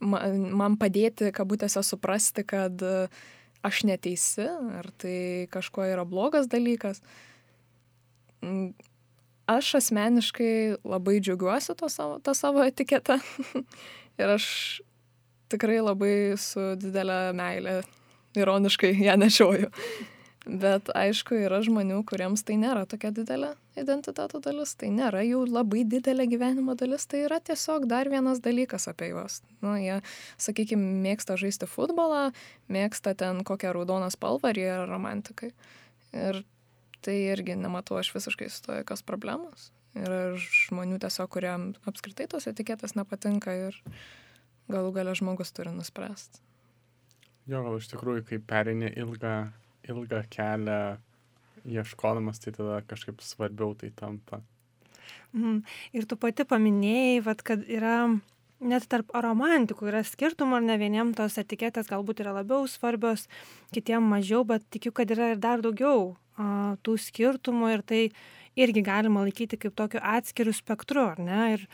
ma- 0.00 0.22
man 0.62 0.76
padėti, 0.80 1.32
kabutėse, 1.34 1.82
suprasti, 1.86 2.44
kad 2.46 2.82
e, 2.82 3.08
aš 3.66 3.82
neteisi, 3.88 4.46
ar 4.80 4.90
tai 5.00 5.48
kažkuo 5.50 5.88
yra 5.88 6.06
blogas 6.08 6.46
dalykas. 6.52 7.02
Aš 9.50 9.72
asmeniškai 9.80 10.52
labai 10.86 11.18
džiaugiuosi 11.18 11.74
to 11.78 11.88
savo, 11.90 12.20
tą 12.22 12.34
savo 12.38 12.62
etiketą 12.62 13.18
ir 14.20 14.36
aš 14.36 14.46
tikrai 15.50 15.80
labai 15.82 16.14
su 16.38 16.74
didelė 16.78 17.20
meilė 17.36 17.80
ironiškai 18.38 18.94
ją 19.02 19.18
nešioju. 19.18 19.70
Bet 20.46 20.88
aišku, 20.96 21.36
yra 21.44 21.58
žmonių, 21.60 21.98
kuriems 22.08 22.40
tai 22.48 22.56
nėra 22.56 22.86
tokia 22.88 23.10
didelė 23.12 23.50
identiteto 23.78 24.40
dalis, 24.40 24.72
tai 24.80 24.88
nėra 24.94 25.20
jų 25.26 25.42
labai 25.50 25.82
didelė 25.84 26.24
gyvenimo 26.30 26.72
dalis, 26.80 27.04
tai 27.10 27.26
yra 27.26 27.38
tiesiog 27.44 27.84
dar 27.90 28.08
vienas 28.08 28.40
dalykas 28.40 28.88
apie 28.88 29.10
juos. 29.10 29.42
Nu, 29.60 29.74
jie, 29.76 29.98
sakykime, 30.40 30.94
mėgsta 31.04 31.36
žaisti 31.40 31.68
futbolą, 31.68 32.30
mėgsta 32.72 33.12
ten 33.20 33.44
kokią 33.44 33.74
raudoną 33.76 34.08
spalvą 34.14 34.54
ir 34.54 34.62
jie 34.62 34.70
yra 34.72 34.88
romantikai. 34.88 35.52
Ir 36.16 36.40
tai 37.04 37.16
irgi 37.32 37.56
nematau 37.58 37.98
aš 38.00 38.12
visiškai 38.14 38.48
su 38.52 38.64
to 38.66 38.78
jokios 38.80 39.02
problemos. 39.06 39.70
Yra 39.98 40.36
žmonių 40.38 41.00
tiesiog, 41.02 41.30
kuriam 41.34 41.70
apskritai 41.88 42.28
tos 42.30 42.46
etiketės 42.46 42.94
nepatinka 42.94 43.54
ir 43.66 43.78
galų 44.70 44.92
gale 44.94 45.14
žmogus 45.18 45.50
turi 45.56 45.72
nuspręsti. 45.74 46.42
Jo, 47.50 47.64
gal 47.66 47.80
iš 47.80 47.88
tikrųjų, 47.90 48.22
kai 48.28 48.38
perini 48.38 48.92
ilgą, 48.94 49.34
ilgą 49.90 50.22
kelią 50.30 50.80
ieškodamas, 51.66 52.38
tai 52.42 52.54
tada 52.54 52.78
kažkaip 52.86 53.24
svarbiau 53.24 53.74
tai 53.74 53.90
tampa. 53.96 54.40
Mhm. 55.34 55.62
Ir 55.96 56.06
tu 56.06 56.18
pati 56.20 56.46
paminėjai, 56.46 57.22
vat, 57.26 57.42
kad 57.46 57.66
yra 57.66 57.96
net 58.60 58.86
tarp 58.92 59.12
romantikų 59.16 59.88
yra 59.90 60.02
skirtumų, 60.06 60.58
ar 60.58 60.66
ne 60.68 60.76
vieniem 60.80 61.14
tos 61.16 61.38
etiketės 61.40 61.88
galbūt 61.90 62.22
yra 62.24 62.34
labiau 62.36 62.68
svarbios, 62.68 63.26
kitiem 63.74 64.04
mažiau, 64.12 64.44
bet 64.46 64.66
tikiu, 64.70 64.92
kad 64.92 65.10
yra 65.10 65.32
ir 65.34 65.40
dar 65.42 65.64
daugiau 65.64 66.14
tų 66.84 66.96
skirtumų 67.00 67.72
ir 67.74 67.86
tai 67.86 68.02
irgi 68.58 68.82
galima 68.84 69.24
laikyti 69.24 69.58
kaip 69.60 69.76
tokiu 69.78 70.02
atskiriu 70.02 70.54
spektru, 70.56 71.04
ar 71.12 71.20
ne? 71.22 71.40
Ir, 71.54 71.64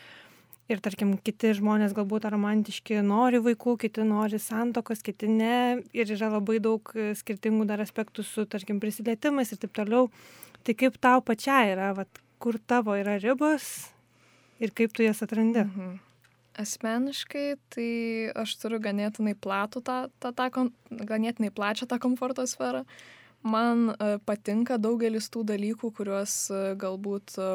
ir 0.73 0.83
tarkim, 0.85 1.15
kiti 1.23 1.55
žmonės 1.59 1.95
galbūt 1.97 2.29
romantiški 2.33 3.01
nori 3.07 3.41
vaikų, 3.43 3.77
kiti 3.87 4.07
nori 4.07 4.41
santokos, 4.43 5.03
kiti 5.07 5.31
ne. 5.31 5.83
Ir 5.97 6.13
yra 6.17 6.31
labai 6.37 6.59
daug 6.63 6.93
e, 6.95 7.13
skirtingų 7.19 7.69
dar 7.71 7.83
aspektų 7.85 8.27
su, 8.27 8.47
tarkim, 8.51 8.81
prisilietimais 8.83 9.53
ir 9.53 9.63
taip 9.63 9.75
toliau. 9.77 10.11
Tai 10.67 10.75
kaip 10.79 10.99
tau 11.03 11.23
pačiai 11.25 11.75
yra, 11.75 11.93
vat, 11.97 12.23
kur 12.43 12.59
tavo 12.69 12.97
yra 12.99 13.17
ribos 13.23 13.87
ir 14.61 14.73
kaip 14.77 14.93
tu 14.97 15.07
jas 15.07 15.23
atrandi? 15.25 15.65
Mhm. 15.65 15.95
Asmeniškai, 16.57 17.59
tai 17.69 17.91
aš 18.41 18.55
turiu 18.63 18.79
ganėtinai 18.81 19.35
platų 19.37 19.83
tą, 19.85 19.97
tą, 20.25 20.31
tą, 20.33 20.47
ganėtinai 20.89 21.51
plačią 21.53 21.85
tą 21.91 21.99
komforto 22.01 22.47
sferą. 22.49 22.81
Man 23.47 23.93
e, 23.93 24.17
patinka 24.27 24.79
daugelis 24.83 25.29
tų 25.31 25.45
dalykų, 25.47 25.93
kuriuos 25.95 26.35
e, 26.51 26.61
galbūt 26.81 27.37
e, 27.39 27.49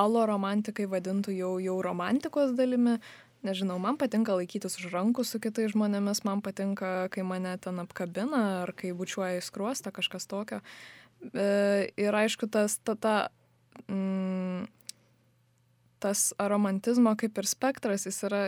alo 0.00 0.24
romantikai 0.30 0.86
vadintų 0.88 1.34
jau, 1.36 1.52
jau 1.60 1.76
romantikos 1.84 2.54
dalimi. 2.56 2.96
Nežinau, 3.44 3.76
man 3.82 3.98
patinka 4.00 4.32
laikytis 4.38 4.78
už 4.80 4.88
rankų 4.94 5.26
su 5.28 5.40
kitais 5.44 5.74
žmonėmis, 5.74 6.22
man 6.24 6.40
patinka, 6.40 7.10
kai 7.12 7.26
mane 7.28 7.52
ten 7.60 7.82
apkabina 7.82 8.44
ar 8.62 8.72
kai 8.72 8.94
bučiuoja 8.96 9.36
į 9.36 9.44
skruostą, 9.44 9.92
kažkas 9.92 10.24
tokio. 10.30 10.62
Ir 11.34 12.16
aišku, 12.16 12.48
tas, 12.48 12.78
ta, 12.80 12.94
ta, 12.96 13.16
mm, 13.84 14.64
tas 16.00 16.30
romantizmo 16.40 17.12
kaip 17.20 17.36
ir 17.36 17.50
spektras, 17.50 18.08
jis 18.08 18.22
yra 18.30 18.42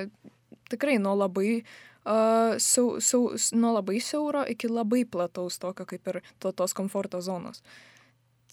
tikrai 0.72 0.96
nuo 0.96 1.12
labai 1.12 1.58
uh, 1.60 1.68
siau, 2.62 3.00
siau, 3.02 3.34
nuo 3.58 3.72
labai 3.76 4.00
siauro 4.04 4.44
iki 4.48 4.70
labai 4.70 5.04
plataus 5.04 5.58
tokio 5.62 5.86
kaip 5.88 6.10
ir 6.12 6.20
to, 6.38 6.52
tos 6.52 6.74
komforto 6.76 7.20
zonos. 7.24 7.62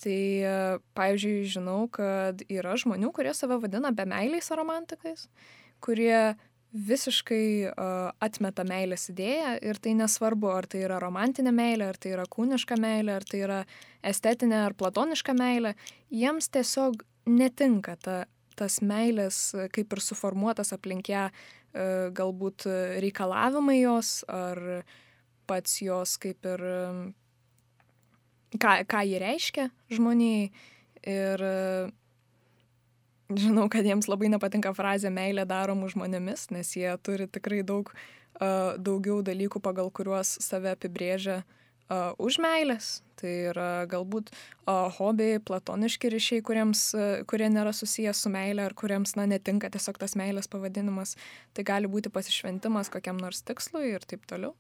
Tai, 0.03 0.21
uh, 0.43 0.79
pavyzdžiui, 0.97 1.43
žinau, 1.53 1.85
kad 1.93 2.41
yra 2.51 2.73
žmonių, 2.79 3.13
kurie 3.15 3.31
save 3.37 3.59
vadina 3.63 3.93
bemeiliais 3.95 4.49
romantikais, 4.57 5.29
kurie 5.83 6.33
visiškai 6.73 7.45
uh, 7.69 8.09
atmeta 8.23 8.65
meilės 8.65 9.05
idėją 9.13 9.53
ir 9.61 9.79
tai 9.79 9.93
nesvarbu, 9.99 10.49
ar 10.49 10.67
tai 10.67 10.81
yra 10.87 10.97
romantinė 11.03 11.53
meilė, 11.53 11.91
ar 11.93 11.99
tai 12.01 12.15
yra 12.15 12.25
kūniška 12.25 12.79
meilė, 12.81 13.19
ar 13.19 13.27
tai 13.29 13.43
yra 13.45 13.59
estetinė 14.03 14.63
ar 14.65 14.75
platoniška 14.77 15.37
meilė, 15.37 15.75
jiems 16.09 16.49
tiesiog 16.51 17.05
netinka 17.29 17.95
ta, 18.01 18.23
tas 18.59 18.79
meilės 18.81 19.49
kaip 19.73 19.93
ir 19.93 20.01
suformuotas 20.03 20.73
aplink 20.75 21.09
ją 21.11 21.27
E, 21.73 21.85
galbūt 22.13 22.67
reikalavimai 23.01 23.79
jos 23.81 24.21
ar 24.29 24.59
pats 25.49 25.79
jos 25.81 26.15
kaip 26.21 26.45
ir 26.45 26.61
ką, 28.61 28.75
ką 28.85 29.01
jį 29.09 29.21
reiškia 29.23 29.67
žmoniai. 29.91 30.51
Ir 31.03 31.41
žinau, 33.43 33.65
kad 33.73 33.83
jiems 33.83 34.07
labai 34.07 34.29
nepatinka 34.31 34.71
frazė 34.77 35.09
meilė 35.11 35.47
daromų 35.49 35.89
žmonėmis, 35.95 36.45
nes 36.53 36.69
jie 36.77 36.93
turi 37.03 37.25
tikrai 37.27 37.59
daug, 37.67 37.89
uh, 37.89 38.77
daugiau 38.77 39.19
dalykų, 39.25 39.59
pagal 39.65 39.89
kuriuos 39.91 40.37
save 40.45 40.71
apibrėžia 40.77 41.41
uh, 41.41 41.62
už 41.91 42.39
meilės. 42.43 43.01
Tai 43.19 43.31
yra 43.53 43.85
galbūt 43.87 44.31
uh, 44.33 44.89
hobiai, 44.97 45.39
platoniški 45.39 46.09
ryšiai, 46.11 46.41
kuriems, 46.43 46.81
uh, 46.97 47.21
kurie 47.29 47.47
nėra 47.47 47.71
susijęs 47.71 48.23
su 48.25 48.31
meilė 48.33 48.65
ar 48.65 48.73
kuriems, 48.75 49.13
na, 49.15 49.27
netinka 49.29 49.69
tiesiog 49.71 49.99
tas 50.01 50.17
meilės 50.19 50.49
pavadinimas. 50.51 51.15
Tai 51.53 51.63
gali 51.63 51.87
būti 51.87 52.11
pasišventimas 52.11 52.91
kokiam 52.91 53.21
nors 53.21 53.43
tikslui 53.45 53.93
ir 53.93 54.03
taip 54.09 54.25
toliau. 54.27 54.55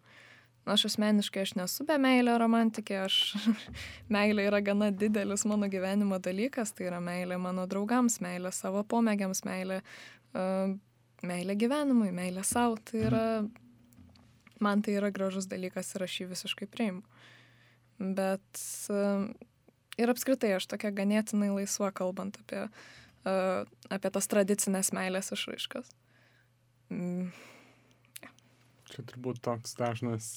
Aš 0.63 0.85
asmeniškai 0.93 1.41
aš 1.43 1.51
nesu 1.59 1.83
be 1.83 1.97
meilė 1.99 2.37
romantikė, 2.39 3.01
aš 3.03 3.17
meilė 4.15 4.47
yra 4.47 4.61
gana 4.63 4.93
didelis 4.95 5.43
mano 5.49 5.67
gyvenimo 5.67 6.21
dalykas, 6.23 6.71
tai 6.71 6.87
yra 6.87 7.01
meilė 7.03 7.35
mano 7.41 7.65
draugams, 7.67 8.21
meilė 8.23 8.53
savo 8.55 8.85
pomėgiams, 8.87 9.43
meilė, 9.43 9.81
uh, 10.37 10.71
meilė 11.27 11.57
gyvenimui, 11.59 12.13
meilė 12.15 12.45
savo. 12.47 12.79
Tai 12.87 13.03
yra, 13.09 13.25
man 14.63 14.81
tai 14.85 14.97
yra 14.99 15.11
gražus 15.13 15.49
dalykas 15.51 15.93
ir 15.95 16.07
aš 16.07 16.19
jį 16.21 16.31
visiškai 16.33 16.69
priimu 16.71 17.03
bet 17.99 18.63
ir 19.97 20.11
apskritai 20.13 20.53
aš 20.57 20.67
tokia 20.71 20.91
ganėtinai 20.95 21.51
laisva 21.53 21.91
kalbant 21.95 22.39
apie, 22.41 22.65
apie 23.93 24.13
tas 24.13 24.29
tradicinės 24.31 24.93
meilės 24.95 25.33
išraiškas. 25.35 25.91
Mm. 28.93 28.97
Čia 28.97 29.05
turbūt 29.09 29.39
toks 29.41 29.73
dažnas 29.79 30.27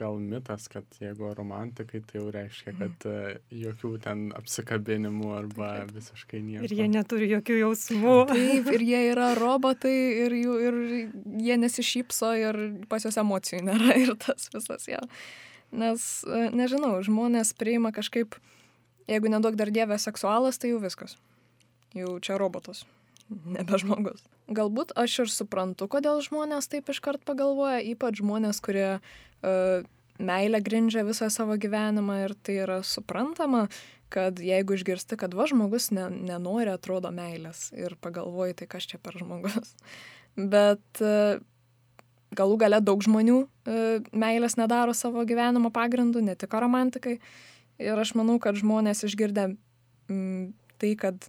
gal 0.00 0.18
mitas, 0.20 0.66
kad 0.68 0.84
jeigu 1.00 1.30
romantikai, 1.36 2.02
tai 2.04 2.20
jau 2.20 2.30
reiškia, 2.32 2.72
mhm. 2.72 2.80
kad 2.80 3.06
uh, 3.08 3.36
jokių 3.62 3.92
ten 4.04 4.24
apsikabinimų 4.36 5.30
arba 5.36 5.70
Taip. 5.82 5.92
visiškai 5.96 6.42
nieko. 6.44 6.64
Ir 6.66 6.74
jie 6.76 6.88
neturi 6.92 7.28
jokių 7.30 7.58
jausmų. 7.60 8.16
Taip, 8.32 8.72
ir 8.76 8.84
jie 8.88 9.04
yra 9.12 9.32
robotai 9.42 9.94
ir, 10.24 10.36
jų, 10.36 10.58
ir 10.68 10.80
jie 11.46 11.60
nesišypso 11.60 12.34
ir 12.40 12.60
pas 12.88 13.04
juos 13.04 13.20
emocijų 13.20 13.64
nėra 13.68 13.96
ir 14.04 14.16
tas 14.20 14.48
visas 14.52 14.88
jau. 14.88 15.00
Ja. 15.00 15.06
Nes, 15.72 16.02
e, 16.28 16.48
nežinau, 16.52 16.98
žmonės 17.00 17.54
priima 17.56 17.94
kažkaip, 17.96 18.36
jeigu 19.08 19.30
nedaug 19.32 19.56
dar 19.56 19.72
dievė 19.72 19.96
seksualas, 20.00 20.60
tai 20.60 20.74
jau 20.74 20.82
viskas. 20.82 21.16
Jau 21.96 22.18
čia 22.24 22.36
robotas, 22.40 22.84
nebe 23.28 23.78
žmogus. 23.80 24.24
Galbūt 24.52 24.94
aš 24.98 25.22
ir 25.24 25.32
suprantu, 25.32 25.88
kodėl 25.90 26.22
žmonės 26.24 26.70
taip 26.72 26.90
iškart 26.92 27.24
pagalvoja, 27.28 27.80
ypač 27.92 28.20
žmonės, 28.20 28.60
kurie 28.64 28.88
uh, 28.98 29.86
meilę 30.22 30.62
grindžia 30.64 31.06
visą 31.08 31.30
savo 31.32 31.56
gyvenimą 31.60 32.22
ir 32.26 32.36
tai 32.42 32.58
yra 32.66 32.80
suprantama, 32.86 33.68
kad 34.12 34.42
jeigu 34.42 34.76
išgirsti, 34.76 35.16
kad 35.20 35.32
va 35.34 35.46
žmogus 35.48 35.88
ne, 35.96 36.10
nenori, 36.12 36.68
atrodo 36.72 37.12
meilės 37.14 37.70
ir 37.72 37.96
pagalvoji, 38.00 38.58
tai 38.60 38.68
kas 38.74 38.90
čia 38.90 39.00
per 39.00 39.16
žmogus. 39.20 39.72
Bet 40.36 41.00
uh, 41.00 41.40
galų 42.36 42.58
gale 42.60 42.80
daug 42.84 43.02
žmonių 43.04 43.38
e, 43.42 43.78
meilės 44.16 44.56
nedaro 44.60 44.94
savo 44.96 45.24
gyvenimo 45.28 45.72
pagrindu, 45.74 46.22
ne 46.24 46.36
tik 46.38 46.54
romantikai. 46.54 47.18
Ir 47.82 47.98
aš 47.98 48.14
manau, 48.18 48.38
kad 48.42 48.58
žmonės 48.58 49.04
išgirdę 49.08 49.48
mm, 50.08 50.52
tai, 50.80 50.92
kad 51.00 51.28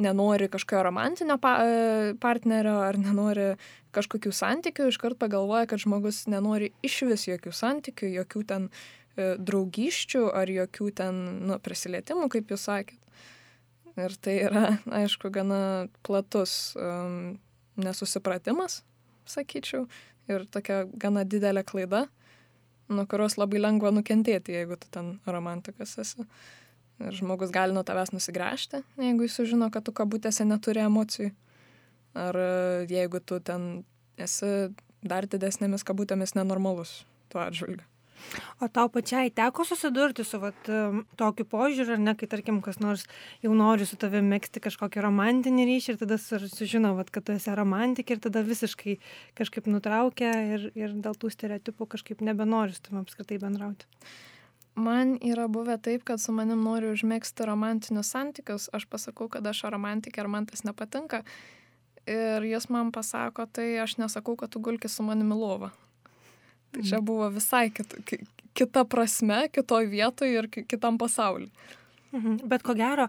nenori 0.00 0.48
kažkokio 0.52 0.82
romantinio 0.86 1.36
pa, 1.42 1.56
e, 1.64 2.14
partnerio 2.20 2.78
ar 2.84 2.98
nenori 3.00 3.52
kažkokių 3.94 4.32
santykių, 4.34 4.88
iškart 4.90 5.18
pagalvoja, 5.20 5.68
kad 5.70 5.82
žmogus 5.82 6.24
nenori 6.30 6.72
iš 6.86 7.02
vis 7.10 7.26
jokių 7.28 7.52
santykių, 7.56 8.10
jokių 8.20 8.44
ten 8.52 8.68
e, 8.70 9.34
draugyščių 9.38 10.24
ar 10.36 10.52
jokių 10.52 10.90
ten 11.02 11.20
nu, 11.50 11.58
prisilietimų, 11.62 12.30
kaip 12.32 12.54
jūs 12.54 12.66
sakėt. 12.70 12.98
Ir 13.98 14.14
tai 14.22 14.36
yra, 14.46 14.66
aišku, 15.02 15.32
gana 15.34 15.88
platus 16.06 16.76
um, 16.78 17.40
nesusipratimas, 17.80 18.80
sakyčiau 19.28 19.88
ir 20.30 20.46
tokia 20.46 20.84
gana 20.94 21.24
didelė 21.26 21.64
klaida, 21.66 22.04
nuo 22.90 23.06
kurios 23.10 23.36
labai 23.38 23.60
lengva 23.60 23.92
nukentėti, 23.94 24.54
jeigu 24.56 24.78
tu 24.80 24.90
ten 24.94 25.12
romantikas 25.26 25.96
esi. 26.02 26.26
Ir 27.00 27.16
žmogus 27.16 27.52
gali 27.54 27.72
nuo 27.72 27.84
tavęs 27.86 28.12
nusigręžti, 28.12 28.82
jeigu 29.00 29.24
jis 29.24 29.38
sužino, 29.38 29.70
kad 29.72 29.86
tu 29.86 29.94
kabutėse 29.96 30.44
neturi 30.44 30.82
emocijų. 30.84 31.30
Ar 32.20 32.36
e, 32.36 32.50
jeigu 32.90 33.22
tu 33.24 33.38
ten 33.40 33.70
esi 34.20 34.74
dar 35.00 35.24
didesnėmis 35.30 35.86
kabutėmis 35.86 36.36
nenormalus 36.36 37.00
tuo 37.32 37.40
atžvilgiu. 37.40 37.86
O 38.60 38.68
tau 38.68 38.90
pačiai 38.92 39.30
teko 39.32 39.64
susidurti 39.64 40.24
su 40.28 40.38
vat, 40.42 40.68
tokiu 41.20 41.46
požiūriu, 41.48 41.96
ar 41.96 42.02
ne, 42.02 42.14
kai 42.18 42.28
tarkim 42.30 42.60
kas 42.64 42.80
nors 42.82 43.06
jau 43.44 43.54
nori 43.56 43.86
su 43.88 43.96
tavimi 44.00 44.34
mėgsti 44.34 44.62
kažkokį 44.66 45.04
romantinį 45.06 45.66
ryšį 45.70 45.94
ir 45.94 46.00
tada 46.02 46.18
sužino, 46.20 46.92
vat, 46.98 47.12
kad 47.14 47.26
tu 47.26 47.34
esi 47.36 47.54
romantikė 47.56 48.16
ir 48.16 48.24
tada 48.28 48.44
visiškai 48.46 48.98
kažkaip 49.40 49.70
nutraukia 49.72 50.34
ir, 50.54 50.68
ir 50.76 50.96
dėl 51.00 51.16
tų 51.16 51.32
stereotipų 51.32 51.88
kažkaip 51.96 52.20
nebenori 52.26 52.76
su 52.76 52.84
tavimi 52.84 53.06
apskritai 53.06 53.40
bendrauti. 53.42 53.88
Man 54.78 55.16
yra 55.26 55.48
buvę 55.48 55.78
taip, 55.82 56.04
kad 56.06 56.20
su 56.22 56.32
manim 56.32 56.62
nori 56.64 56.90
užmėgsti 56.92 57.46
romantinius 57.48 58.12
santykius, 58.14 58.68
aš 58.72 58.86
pasakau, 58.90 59.28
kad 59.28 59.46
aš 59.46 59.64
romantikė 59.72 60.22
ir 60.22 60.30
man 60.30 60.46
tas 60.46 60.62
nepatinka. 60.64 61.24
Ir 62.08 62.46
jis 62.46 62.68
man 62.72 62.92
pasako, 62.94 63.46
tai 63.46 63.74
aš 63.82 63.98
nesakau, 64.00 64.36
kad 64.38 64.50
tu 64.54 64.62
gulki 64.62 64.88
su 64.88 65.04
manimi 65.06 65.36
lovą. 65.36 65.70
Tai 66.70 66.84
čia 66.86 67.00
buvo 67.02 67.26
visai 67.34 67.68
kita, 67.74 67.98
kita 68.54 68.84
prasme, 68.86 69.48
kitoj 69.52 69.90
vietoje 69.90 70.38
ir 70.38 70.48
kitam 70.48 70.98
pasauliu. 70.98 71.50
Mhm. 72.12 72.46
Bet 72.50 72.62
ko 72.62 72.74
gero, 72.74 73.08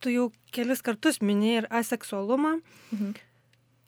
tu 0.00 0.10
jau 0.10 0.30
kelis 0.54 0.82
kartus 0.82 1.20
minėjai 1.22 1.64
ir 1.64 1.68
aseksualumą. 1.82 2.60
Mhm. 2.92 3.12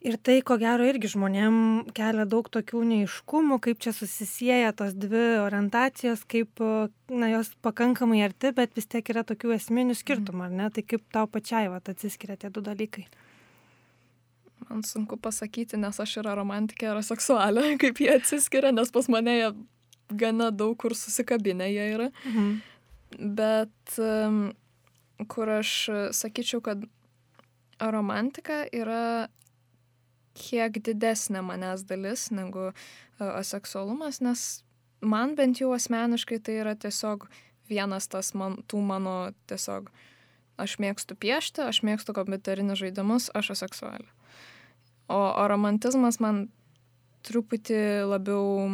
Ir 0.03 0.17
tai, 0.19 0.41
ko 0.43 0.57
gero, 0.59 0.83
irgi 0.83 1.13
žmonėm 1.13 1.57
kelia 1.95 2.25
daug 2.27 2.49
tokių 2.51 2.81
neiškumų, 2.89 3.55
kaip 3.63 3.79
čia 3.83 3.93
susisieja 3.95 4.73
tos 4.75 4.91
dvi 4.99 5.37
orientacijos, 5.39 6.25
kaip, 6.27 6.59
na, 7.07 7.29
jos 7.31 7.53
pakankamai 7.63 8.19
arti, 8.25 8.51
bet 8.55 8.73
vis 8.75 8.89
tiek 8.91 9.07
yra 9.13 9.23
tokių 9.23 9.53
esminių 9.55 9.95
skirtumų, 9.95 10.49
ar 10.49 10.57
ne? 10.57 10.65
Tai 10.75 10.81
kaip 10.83 11.05
tau 11.15 11.29
pačiai, 11.31 11.69
va, 11.71 11.79
atsiskiria 11.79 12.35
tie 12.41 12.51
du 12.51 12.59
dalykai. 12.65 13.05
Man 14.67 14.83
sunku 14.83 15.15
pasakyti, 15.23 15.79
nes 15.79 15.99
aš 16.03 16.17
yra 16.19 16.33
romantikė 16.35 16.89
ir 16.91 16.99
seksualė, 17.07 17.63
kaip 17.83 18.01
jie 18.03 18.11
atsiskiria, 18.17 18.73
nes 18.75 18.91
pas 18.91 19.07
mane 19.07 19.37
jie 19.37 19.53
gana 20.19 20.49
daug 20.51 20.75
kur 20.83 20.97
susikabinę 20.99 21.69
jie 21.71 21.85
yra. 21.93 22.09
Mhm. 22.27 22.51
Bet 23.39 23.95
um, 24.03 24.41
kur 25.31 25.53
aš 25.61 25.71
sakyčiau, 26.11 26.59
kad 26.65 26.83
romantika 27.79 28.65
yra 28.73 29.29
kiek 30.37 30.79
didesnė 30.85 31.43
manęs 31.45 31.85
dalis 31.89 32.29
negu 32.33 32.69
uh, 32.71 32.75
aseksualumas, 33.19 34.21
nes 34.25 34.63
man 35.03 35.35
bent 35.35 35.61
jau 35.61 35.73
asmeniškai 35.75 36.39
tai 36.43 36.59
yra 36.63 36.75
tiesiog 36.79 37.27
vienas 37.69 38.09
tas 38.11 38.33
man, 38.37 38.59
tų 38.67 38.81
mano 38.85 39.17
tiesiog, 39.49 39.89
aš 40.61 40.77
mėgstu 40.81 41.15
piešti, 41.19 41.63
aš 41.65 41.81
mėgstu 41.85 42.15
kompiuterinius 42.15 42.81
žaidimus, 42.81 43.29
aš 43.35 43.53
aseksualė. 43.57 44.09
O, 45.11 45.17
o 45.17 45.43
romantizmas 45.51 46.19
man 46.23 46.47
truputį 47.27 48.05
labiau, 48.07 48.67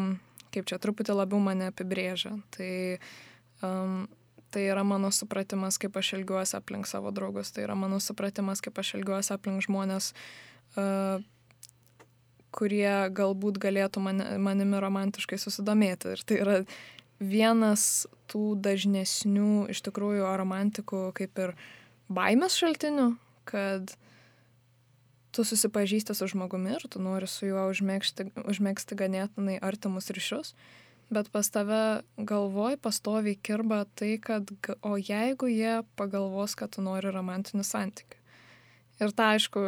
kaip 0.54 0.70
čia, 0.70 0.80
truputį 0.82 1.16
labiau 1.18 1.42
mane 1.44 1.70
apibrėžia. 1.72 2.36
Tai, 2.54 2.72
um, 3.66 4.04
tai 4.54 4.68
yra 4.70 4.86
mano 4.88 5.12
supratimas, 5.14 5.80
kaip 5.82 5.98
aš 6.00 6.16
elgiuosi 6.20 6.58
aplink 6.58 6.90
savo 6.90 7.14
draugus, 7.16 7.54
tai 7.54 7.66
yra 7.68 7.78
mano 7.78 8.02
supratimas, 8.04 8.62
kaip 8.66 8.78
aš 8.82 8.96
elgiuosi 9.00 9.34
aplink 9.36 9.66
žmonės, 9.66 10.14
uh, 10.78 11.22
kurie 12.56 13.10
galbūt 13.16 13.60
galėtų 13.62 14.04
man, 14.04 14.24
manimi 14.42 14.82
romantiškai 14.82 15.40
susidomėti. 15.42 16.16
Ir 16.16 16.24
tai 16.26 16.40
yra 16.44 16.58
vienas 17.20 18.08
tų 18.32 18.56
dažnesnių 18.64 19.70
iš 19.74 19.84
tikrųjų 19.88 20.28
romantikų 20.40 21.10
kaip 21.18 21.42
ir 21.44 21.56
baimės 22.10 22.58
šaltinių, 22.60 23.12
kad 23.50 23.96
tu 25.36 25.46
susipažįsti 25.46 26.16
su 26.18 26.28
žmogumi 26.32 26.76
ir 26.78 26.86
tu 26.90 27.02
nori 27.04 27.28
su 27.30 27.50
juo 27.50 27.68
užmėgsti, 27.70 28.32
užmėgsti 28.50 28.98
ganėtinai 28.98 29.60
artimus 29.62 30.10
ryšius, 30.16 30.56
bet 31.14 31.30
pas 31.34 31.50
tave 31.54 32.02
galvoj 32.18 32.80
pastoviai 32.82 33.38
kirba 33.38 33.84
tai, 34.00 34.16
kad 34.22 34.50
o 34.82 34.96
jeigu 34.98 35.50
jie 35.52 35.82
pagalvos, 36.00 36.56
kad 36.58 36.74
tu 36.76 36.86
nori 36.86 37.14
romantinių 37.14 37.66
santykių. 37.66 38.18
Ir 39.00 39.14
tą, 39.16 39.30
aišku, 39.38 39.62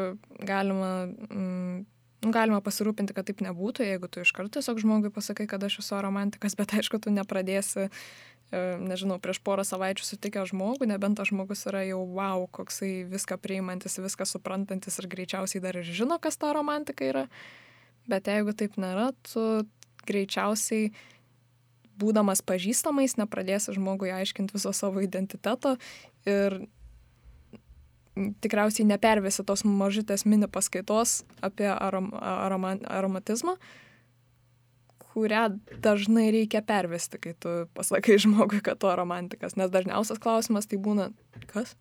galima, 0.44 1.08
mm, 1.08 1.86
galima 2.22 2.62
pasirūpinti, 2.62 3.16
kad 3.18 3.26
taip 3.26 3.42
nebūtų, 3.42 3.88
jeigu 3.88 4.10
tu 4.12 4.22
iš 4.22 4.30
karto 4.38 4.60
tiesiog 4.60 4.78
žmogui 4.84 5.10
pasakai, 5.14 5.48
kad 5.50 5.64
aš 5.66 5.80
esu 5.82 6.02
romantikas, 6.06 6.54
bet 6.60 6.78
aišku, 6.78 7.02
tu 7.02 7.14
nepradėsi 7.14 7.90
E, 8.52 8.60
nežinau, 8.84 9.16
prieš 9.24 9.40
porą 9.48 9.64
savaičių 9.64 10.04
sutikę 10.04 10.44
žmogų, 10.50 10.90
nebent 10.92 11.16
tas 11.16 11.30
žmogus 11.30 11.64
yra 11.72 11.86
jau 11.88 12.02
wow, 12.04 12.44
koksai 12.52 13.06
viską 13.08 13.38
priimantis, 13.40 13.96
viską 14.04 14.28
suprantantis 14.28 15.00
ir 15.00 15.08
greičiausiai 15.14 15.64
dar 15.64 15.80
ir 15.80 15.88
žino, 15.88 16.18
kas 16.20 16.36
ta 16.36 16.52
romantika 16.52 17.08
yra. 17.08 17.24
Bet 18.12 18.28
jeigu 18.28 18.52
taip 18.58 18.76
nėra, 18.82 19.14
tu 19.24 19.64
greičiausiai, 20.04 20.92
būdamas 22.02 22.44
pažįstamais, 22.44 23.16
nepradėsi 23.22 23.78
žmogui 23.78 24.12
aiškinti 24.12 24.58
viso 24.58 24.76
savo 24.76 25.00
identiteto 25.06 25.78
ir 26.28 26.60
tikriausiai 28.16 28.88
nepervesi 28.90 29.46
tos 29.48 29.64
mažytės 29.68 30.26
mini 30.28 30.50
paskaitos 30.52 31.22
apie 31.46 31.70
arom, 31.72 32.12
aroma, 32.18 32.76
aromatizmą, 32.92 33.56
kurią 35.12 35.48
dažnai 35.84 36.30
reikia 36.36 36.62
pervesti, 36.66 37.20
kai 37.22 37.34
tu 37.40 37.56
pasakai 37.78 38.18
žmogui, 38.22 38.62
kad 38.64 38.80
tu 38.80 38.92
romantikas. 38.96 39.58
Nes 39.60 39.72
dažniausias 39.74 40.22
klausimas 40.24 40.70
tai 40.72 40.80
būna, 40.82 41.12
kas? 41.52 41.76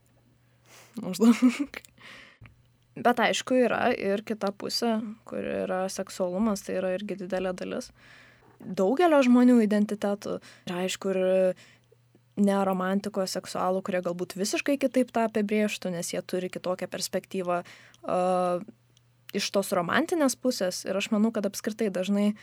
Maždaug. 1.00 1.82
Bet 3.00 3.20
aišku, 3.22 3.54
yra 3.68 3.84
ir 3.94 4.24
kita 4.26 4.50
pusė, 4.58 4.98
kur 5.28 5.44
yra 5.44 5.84
seksualumas, 5.92 6.64
tai 6.66 6.80
yra 6.80 6.90
irgi 6.96 7.20
didelė 7.22 7.54
dalis. 7.56 7.92
Daugelio 8.60 9.22
žmonių 9.24 9.60
identitetų 9.64 10.40
yra 10.66 10.82
aišku 10.84 11.14
ir 11.14 11.20
neromantiko 12.40 13.26
seksualų, 13.28 13.84
kurie 13.86 14.00
galbūt 14.04 14.36
visiškai 14.40 14.78
kitaip 14.80 15.12
tą 15.14 15.28
apibrėžtų, 15.28 15.92
nes 15.94 16.14
jie 16.14 16.22
turi 16.24 16.50
kitokią 16.52 16.88
perspektyvą 16.90 17.60
uh, 17.62 18.64
iš 19.36 19.50
tos 19.54 19.70
romantinės 19.76 20.34
pusės. 20.40 20.84
Ir 20.88 20.98
aš 20.98 21.12
manau, 21.14 21.30
kad 21.34 21.46
apskritai 21.46 21.92
dažnai 21.94 22.32
uh, 22.32 22.40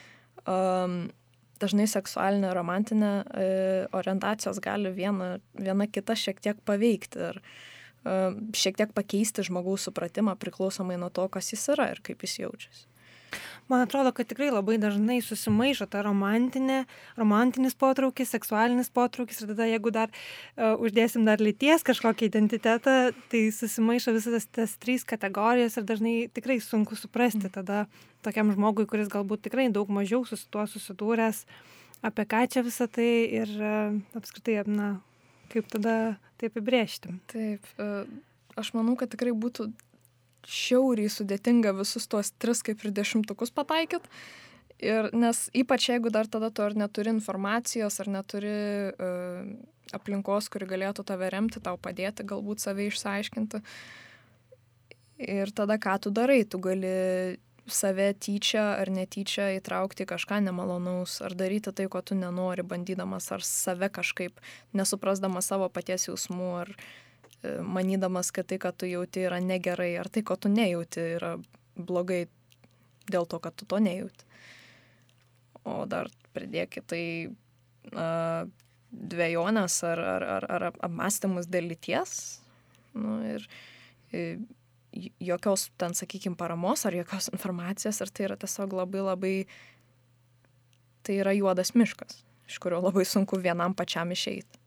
um, 0.47 1.07
dažnai 1.61 1.87
seksualinė 1.89 2.51
romantinė 2.53 3.11
e, 3.25 3.47
orientacijos 3.97 4.59
gali 4.61 4.91
viena, 4.93 5.37
viena 5.57 5.87
kitą 5.89 6.13
šiek 6.13 6.41
tiek 6.43 6.59
paveikti 6.69 7.23
ir 7.31 7.39
e, 7.41 8.17
šiek 8.57 8.77
tiek 8.77 8.93
pakeisti 8.93 9.45
žmogaus 9.47 9.87
supratimą 9.87 10.35
priklausomai 10.37 10.99
nuo 11.01 11.09
to, 11.09 11.25
kas 11.33 11.49
jis 11.53 11.65
yra 11.73 11.89
ir 11.95 12.03
kaip 12.05 12.21
jis 12.21 12.37
jaučiasi. 12.43 12.85
Man 13.67 13.83
atrodo, 13.83 14.13
kad 14.15 14.29
tikrai 14.29 14.47
labai 14.47 14.77
dažnai 14.79 15.17
susimaišo 15.23 15.89
ta 15.91 15.99
romantinė, 16.05 16.85
romantinis 17.19 17.75
potraukis, 17.75 18.31
seksualinis 18.31 18.87
potraukis 18.95 19.41
ir 19.43 19.49
tada 19.51 19.67
jeigu 19.67 19.91
dar 19.91 20.13
uh, 20.13 20.79
uždėsim 20.79 21.25
dar 21.27 21.43
lyties 21.43 21.83
kažkokį 21.87 22.29
identitetą, 22.29 22.95
tai 23.31 23.41
susimaišo 23.51 24.13
visas 24.15 24.47
tas, 24.55 24.77
trys 24.79 25.03
kategorijos 25.07 25.75
ir 25.75 25.87
dažnai 25.89 26.15
tikrai 26.31 26.61
sunku 26.63 26.95
suprasti 26.95 27.51
tada 27.51 27.85
tokiam 28.23 28.53
žmogui, 28.55 28.87
kuris 28.87 29.11
galbūt 29.11 29.43
tikrai 29.49 29.67
daug 29.73 29.91
mažiau 29.91 30.23
su 30.27 30.39
tuo 30.47 30.63
susidūręs, 30.63 31.43
apie 32.07 32.27
ką 32.29 32.45
čia 32.53 32.63
visą 32.63 32.87
tai 32.87 33.09
ir 33.41 33.51
uh, 33.59 33.99
apskritai, 34.15 34.61
na, 34.71 34.93
kaip 35.51 35.67
tada 35.75 36.15
tai 36.39 36.53
apibrėžti. 36.53 37.17
Taip, 37.33 37.67
uh, 37.83 38.07
aš 38.55 38.71
manau, 38.79 38.95
kad 38.95 39.11
tikrai 39.11 39.35
būtų 39.35 39.73
šiauriai 40.47 41.11
sudėtinga 41.11 41.73
visus 41.75 42.07
tuos 42.07 42.31
tris 42.39 42.63
kaip 42.65 42.83
ir 42.85 42.93
dešimtukus 42.95 43.51
pataikyt. 43.55 44.07
Ir 44.77 45.09
nes 45.17 45.47
ypač 45.57 45.89
jeigu 45.89 46.11
dar 46.13 46.29
tada 46.29 46.51
tu 46.53 46.61
ar 46.63 46.75
neturi 46.77 47.09
informacijos, 47.11 47.97
ar 47.99 48.11
neturi 48.13 48.53
uh, 48.93 49.47
aplinkos, 49.97 50.51
kuri 50.53 50.67
galėtų 50.69 51.03
tave 51.07 51.31
remti, 51.33 51.61
tau 51.63 51.79
padėti, 51.81 52.25
galbūt 52.27 52.61
save 52.61 52.85
išsiaiškinti. 52.91 53.63
Ir 55.27 55.51
tada 55.57 55.79
ką 55.81 55.97
tu 56.05 56.13
darai, 56.13 56.43
tu 56.45 56.61
gali 56.61 57.39
save 57.67 58.11
tyčia 58.21 58.77
ar 58.77 58.91
netyčia 58.93 59.49
įtraukti 59.57 60.05
kažką 60.07 60.37
nemalonaus, 60.45 61.17
ar 61.25 61.33
daryti 61.35 61.73
tai, 61.75 61.89
ko 61.91 62.03
tu 62.05 62.15
nenori, 62.15 62.63
bandydamas 62.63 63.31
ar 63.33 63.43
save 63.43 63.89
kažkaip, 63.91 64.37
nesuprasdamas 64.77 65.49
savo 65.49 65.67
paties 65.73 66.05
jausmų, 66.07 66.51
ar 66.61 66.71
uh, 66.77 66.85
manydamas, 67.43 68.31
kad 68.33 68.47
tai, 68.49 68.57
ką 68.61 68.73
tu 68.73 68.89
jauti, 68.89 69.25
yra 69.27 69.39
negerai, 69.43 69.91
ar 70.01 70.09
tai, 70.09 70.23
ko 70.25 70.35
tu 70.39 70.49
nejauti, 70.51 71.03
yra 71.17 71.35
blogai 71.77 72.25
dėl 73.11 73.27
to, 73.29 73.39
kad 73.43 73.55
tu 73.55 73.67
to 73.69 73.79
nejauti. 73.83 74.25
O 75.67 75.83
dar 75.89 76.09
pridėkit 76.35 76.87
tai 76.87 77.03
uh, 77.27 78.47
dviejonės 78.91 79.79
ar, 79.87 80.01
ar, 80.15 80.27
ar, 80.37 80.47
ar 80.57 80.67
apmąstymus 80.71 81.49
dėl 81.51 81.69
lyties. 81.71 82.13
Nu, 82.97 83.19
ir, 83.35 83.47
ir 84.15 84.39
jokios 85.21 85.67
ten, 85.77 85.93
sakykime, 85.97 86.37
paramos 86.39 86.85
ar 86.87 86.95
jokios 86.95 87.29
informacijos, 87.33 88.01
ar 88.01 88.11
tai 88.11 88.29
yra 88.29 88.37
tiesiog 88.39 88.73
labai 88.79 89.03
labai, 89.05 89.35
tai 91.05 91.19
yra 91.21 91.35
juodas 91.37 91.75
miškas, 91.77 92.21
iš 92.49 92.59
kurio 92.63 92.81
labai 92.81 93.05
sunku 93.05 93.39
vienam 93.43 93.75
pačiam 93.77 94.11
išeiti. 94.15 94.63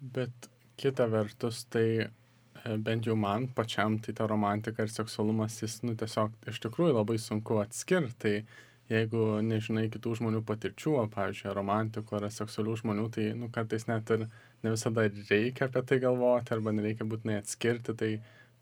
Bet 0.00 0.50
kita 0.78 1.08
vertus, 1.10 1.64
tai 1.72 1.88
e, 1.98 2.76
bent 2.76 3.08
jau 3.08 3.16
man 3.18 3.48
pačiam, 3.54 3.98
tai 4.02 4.14
ta 4.14 4.28
romantika 4.30 4.86
ir 4.86 4.94
seksualumas, 4.94 5.58
jis, 5.62 5.80
nu, 5.86 5.96
tiesiog 5.98 6.50
iš 6.52 6.62
tikrųjų 6.64 6.96
labai 7.00 7.18
sunku 7.22 7.60
atskirti. 7.62 8.18
Tai 8.22 8.64
jeigu 8.88 9.22
nežinai 9.44 9.88
kitų 9.92 10.14
žmonių 10.20 10.42
patirčių, 10.48 10.94
o, 11.02 11.04
pavyzdžiui, 11.12 11.52
romantikų 11.56 12.18
ar 12.18 12.28
seksualių 12.32 12.76
žmonių, 12.82 13.06
tai, 13.14 13.26
nu, 13.36 13.50
kartais 13.52 13.84
net 13.88 14.08
ir 14.14 14.24
ne 14.64 14.72
visada 14.72 15.04
reikia 15.08 15.68
apie 15.68 15.82
tai 15.90 15.98
galvoti, 16.02 16.54
arba 16.56 16.72
nereikia 16.74 17.06
būtinai 17.08 17.38
atskirti, 17.42 17.94
tai, 17.98 18.12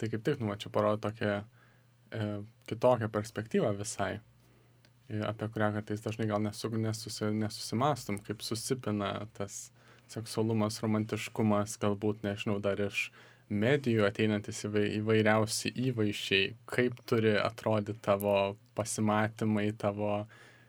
tai 0.00 0.10
kaip 0.12 0.24
tik, 0.26 0.42
nu, 0.42 0.56
čia 0.58 0.72
parodo 0.74 0.98
tokią 1.06 1.36
e, 1.38 2.30
kitokią 2.70 3.10
perspektyvą 3.14 3.70
visai, 3.78 4.16
e, 5.06 5.22
apie 5.30 5.50
kurią 5.54 5.70
kartais 5.78 6.02
dažnai 6.02 6.26
gal 6.32 6.42
nesu, 6.42 6.72
nesusi, 6.74 7.30
nesusimastum, 7.44 8.18
kaip 8.26 8.42
susipina 8.42 9.14
tas 9.38 9.68
seksualumas, 10.12 10.80
romantiškumas, 10.84 11.76
galbūt, 11.82 12.22
nežinau, 12.26 12.58
dar 12.62 12.80
iš 12.86 13.10
medijų 13.46 14.06
ateinantis 14.08 14.64
įvairiausi 14.66 15.70
įvaizdžiai, 15.90 16.54
kaip 16.70 16.98
turi 17.06 17.36
atrodyti 17.38 18.02
tavo 18.02 18.56
pasimatymai, 18.78 19.68
tavo 19.78 20.24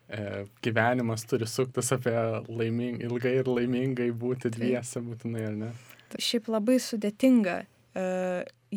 e, 0.09 0.45
gyvenimas 0.65 1.25
turi 1.29 1.47
suktis 1.49 1.89
apie 1.95 2.15
laiming, 2.47 3.01
ilgai 3.07 3.39
ir 3.39 3.49
laimingai 3.49 4.11
būti 4.13 4.53
dviese 4.53 5.01
būtinai, 5.05 5.47
ar 5.49 5.57
ne? 5.63 5.71
Tai 6.11 6.21
šiaip 6.23 6.51
labai 6.53 6.77
sudėtinga 6.79 7.57
e, 7.63 8.05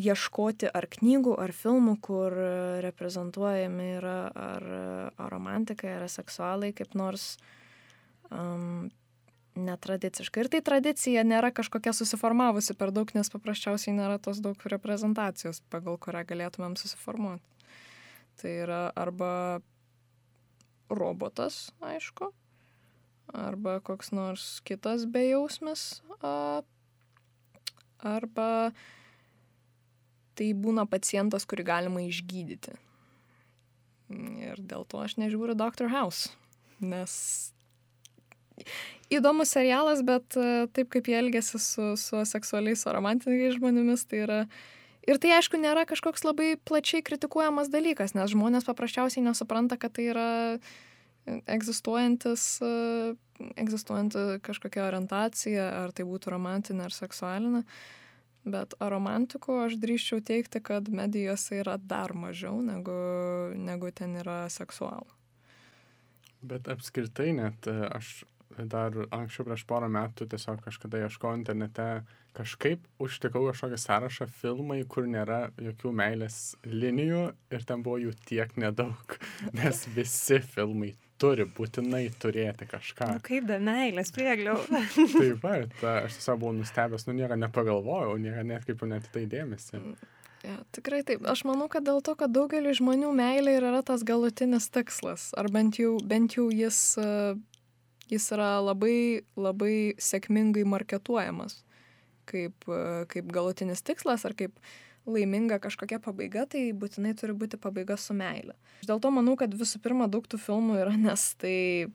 ieškoti 0.01 0.71
ar 0.73 0.87
knygų, 0.91 1.35
ar 1.43 1.53
filmų, 1.55 1.97
kur 2.03 2.35
reprezentuojami 2.83 3.91
yra 3.99 4.17
ar, 4.31 4.65
ar 5.13 5.31
romantikai, 5.31 5.97
ar 5.99 6.07
seksualai, 6.11 6.71
kaip 6.75 6.95
nors. 6.97 7.35
Um, 8.31 8.89
netradiciškai. 9.63 10.43
Ir 10.43 10.49
tai 10.51 10.61
tradicija 10.65 11.23
nėra 11.27 11.51
kažkokia 11.55 11.93
susiformavusi 11.95 12.75
per 12.77 12.93
daug, 12.95 13.11
nes 13.15 13.31
paprasčiausiai 13.33 13.95
nėra 13.97 14.19
tos 14.23 14.41
daug 14.43 14.59
reprezentacijos, 14.73 15.61
pagal 15.73 15.99
kurią 16.01 16.25
galėtumėm 16.29 16.77
susiformuoti. 16.79 17.43
Tai 18.41 18.53
yra 18.65 18.81
arba 18.97 19.31
robotas, 20.91 21.69
aišku, 21.85 22.31
arba 23.31 23.79
koks 23.85 24.11
nors 24.15 24.47
kitas 24.67 25.05
bejausmis, 25.05 26.01
arba 28.01 28.71
tai 30.35 30.51
būna 30.57 30.87
pacientas, 30.89 31.45
kurį 31.45 31.67
galima 31.67 32.03
išgydyti. 32.07 32.75
Ir 34.11 34.59
dėl 34.59 34.83
to 34.89 34.99
aš 34.99 35.15
nežiūriu 35.21 35.55
Dr. 35.55 35.87
House, 35.93 36.33
nes 36.83 37.13
įdomus 39.11 39.51
serialas, 39.53 40.03
bet 40.07 40.37
e, 40.39 40.67
taip 40.75 40.91
kaip 40.93 41.09
jie 41.11 41.17
elgesi 41.19 41.59
su, 41.61 41.93
su 41.99 42.21
seksualiais 42.27 42.85
ar 42.87 42.97
romantiniais 42.99 43.57
žmonėmis, 43.57 44.05
tai 44.09 44.23
yra... 44.25 44.39
Ir 45.09 45.17
tai 45.17 45.31
aišku 45.33 45.57
nėra 45.57 45.87
kažkoks 45.89 46.21
labai 46.27 46.53
plačiai 46.61 47.01
kritikuojamas 47.01 47.71
dalykas, 47.73 48.13
nes 48.13 48.29
žmonės 48.35 48.67
paprasčiausiai 48.67 49.23
nesupranta, 49.25 49.73
kad 49.81 49.95
tai 49.97 50.11
yra 50.11 50.27
egzistuojantis, 51.49 52.43
e, 52.61 53.15
egzistuojanti 53.61 54.41
kažkokia 54.45 54.85
orientacija, 54.85 55.65
ar 55.83 55.95
tai 55.97 56.05
būtų 56.05 56.35
romantinė 56.35 56.85
ar 56.85 56.95
seksualinė. 56.95 57.63
Bet 58.41 58.73
romantikų 58.81 59.59
aš 59.67 59.75
drįščiau 59.81 60.21
teikti, 60.25 60.63
kad 60.65 60.87
medijose 60.89 61.59
yra 61.61 61.75
dar 61.77 62.15
mažiau 62.17 62.55
negu, 62.65 62.93
negu 63.53 63.91
ten 63.93 64.15
yra 64.17 64.47
seksualų. 64.49 65.09
Bet 66.41 66.65
apskritai 66.73 67.35
net 67.37 67.69
e, 67.69 67.75
aš 67.85 68.23
dar 68.71 68.95
anksčiau 69.11 69.47
prieš 69.47 69.65
porą 69.69 69.89
metų 69.91 70.27
tiesiog 70.31 70.63
kažkada 70.65 71.03
ieškojau 71.05 71.39
internete, 71.39 71.87
kažkaip 72.37 72.83
užtikau 73.01 73.43
kažkokį 73.49 73.79
sąrašą 73.83 74.27
filmai, 74.41 74.81
kur 74.87 75.07
nėra 75.09 75.49
jokių 75.61 75.93
meilės 76.01 76.39
linijų 76.67 77.23
ir 77.51 77.65
ten 77.67 77.83
buvo 77.85 77.99
jų 78.05 78.15
tiek 78.27 78.53
nedaug, 78.61 79.17
nes 79.59 79.85
visi 79.95 80.39
filmai 80.53 80.93
turi 81.21 81.45
būtinai 81.45 82.07
turėti 82.21 82.65
kažką. 82.69 83.11
Nu, 83.17 83.25
kaip 83.25 83.45
da 83.49 83.59
meilės 83.61 84.13
priegliau. 84.15 84.57
Taip 85.19 85.43
pat, 85.43 85.75
aš 86.07 86.17
tiesiog 86.17 86.41
buvau 86.41 86.55
nustebęs, 86.57 87.05
nu 87.09 87.19
nieko 87.19 87.37
nepagalvojau, 87.37 88.17
nieko 88.21 88.47
net 88.47 88.65
kaip 88.65 88.87
net 88.89 89.05
tai 89.13 89.27
dėmesį. 89.29 89.83
Ja, 90.41 90.55
tikrai 90.73 91.03
taip. 91.05 91.21
Aš 91.29 91.43
manau, 91.45 91.67
kad 91.69 91.85
dėl 91.85 91.99
to, 92.01 92.15
kad 92.17 92.31
daugeliu 92.33 92.73
žmonių 92.73 93.11
meilė 93.13 93.59
yra 93.59 93.83
tas 93.85 94.01
galutinis 94.05 94.71
tikslas. 94.73 95.29
Ar 95.37 95.51
bent 95.53 95.77
jau, 95.77 95.99
bent 96.01 96.33
jau 96.37 96.47
jis, 96.49 96.79
e, 96.97 97.35
jis 98.11 98.29
yra 98.35 98.53
labai, 98.61 99.23
labai 99.39 99.75
sėkmingai 100.01 100.65
marketuojamas 100.67 101.61
kaip, 102.31 102.69
kaip 103.11 103.33
galutinis 103.33 103.83
tikslas 103.85 104.25
ar 104.27 104.35
kaip 104.37 104.55
laiminga 105.09 105.57
kažkokia 105.61 105.97
pabaiga, 106.03 106.45
tai 106.49 106.69
būtinai 106.77 107.15
turi 107.17 107.33
būti 107.37 107.57
pabaiga 107.61 107.97
su 107.97 108.13
meilė. 108.17 108.53
Dėl 108.85 109.01
to 109.01 109.09
manau, 109.13 109.35
kad 109.39 109.53
visų 109.57 109.81
pirma 109.81 110.07
daug 110.11 110.27
tų 110.29 110.37
filmų 110.41 110.77
yra, 110.83 110.93
nes 110.97 111.23
tai, 111.41 111.89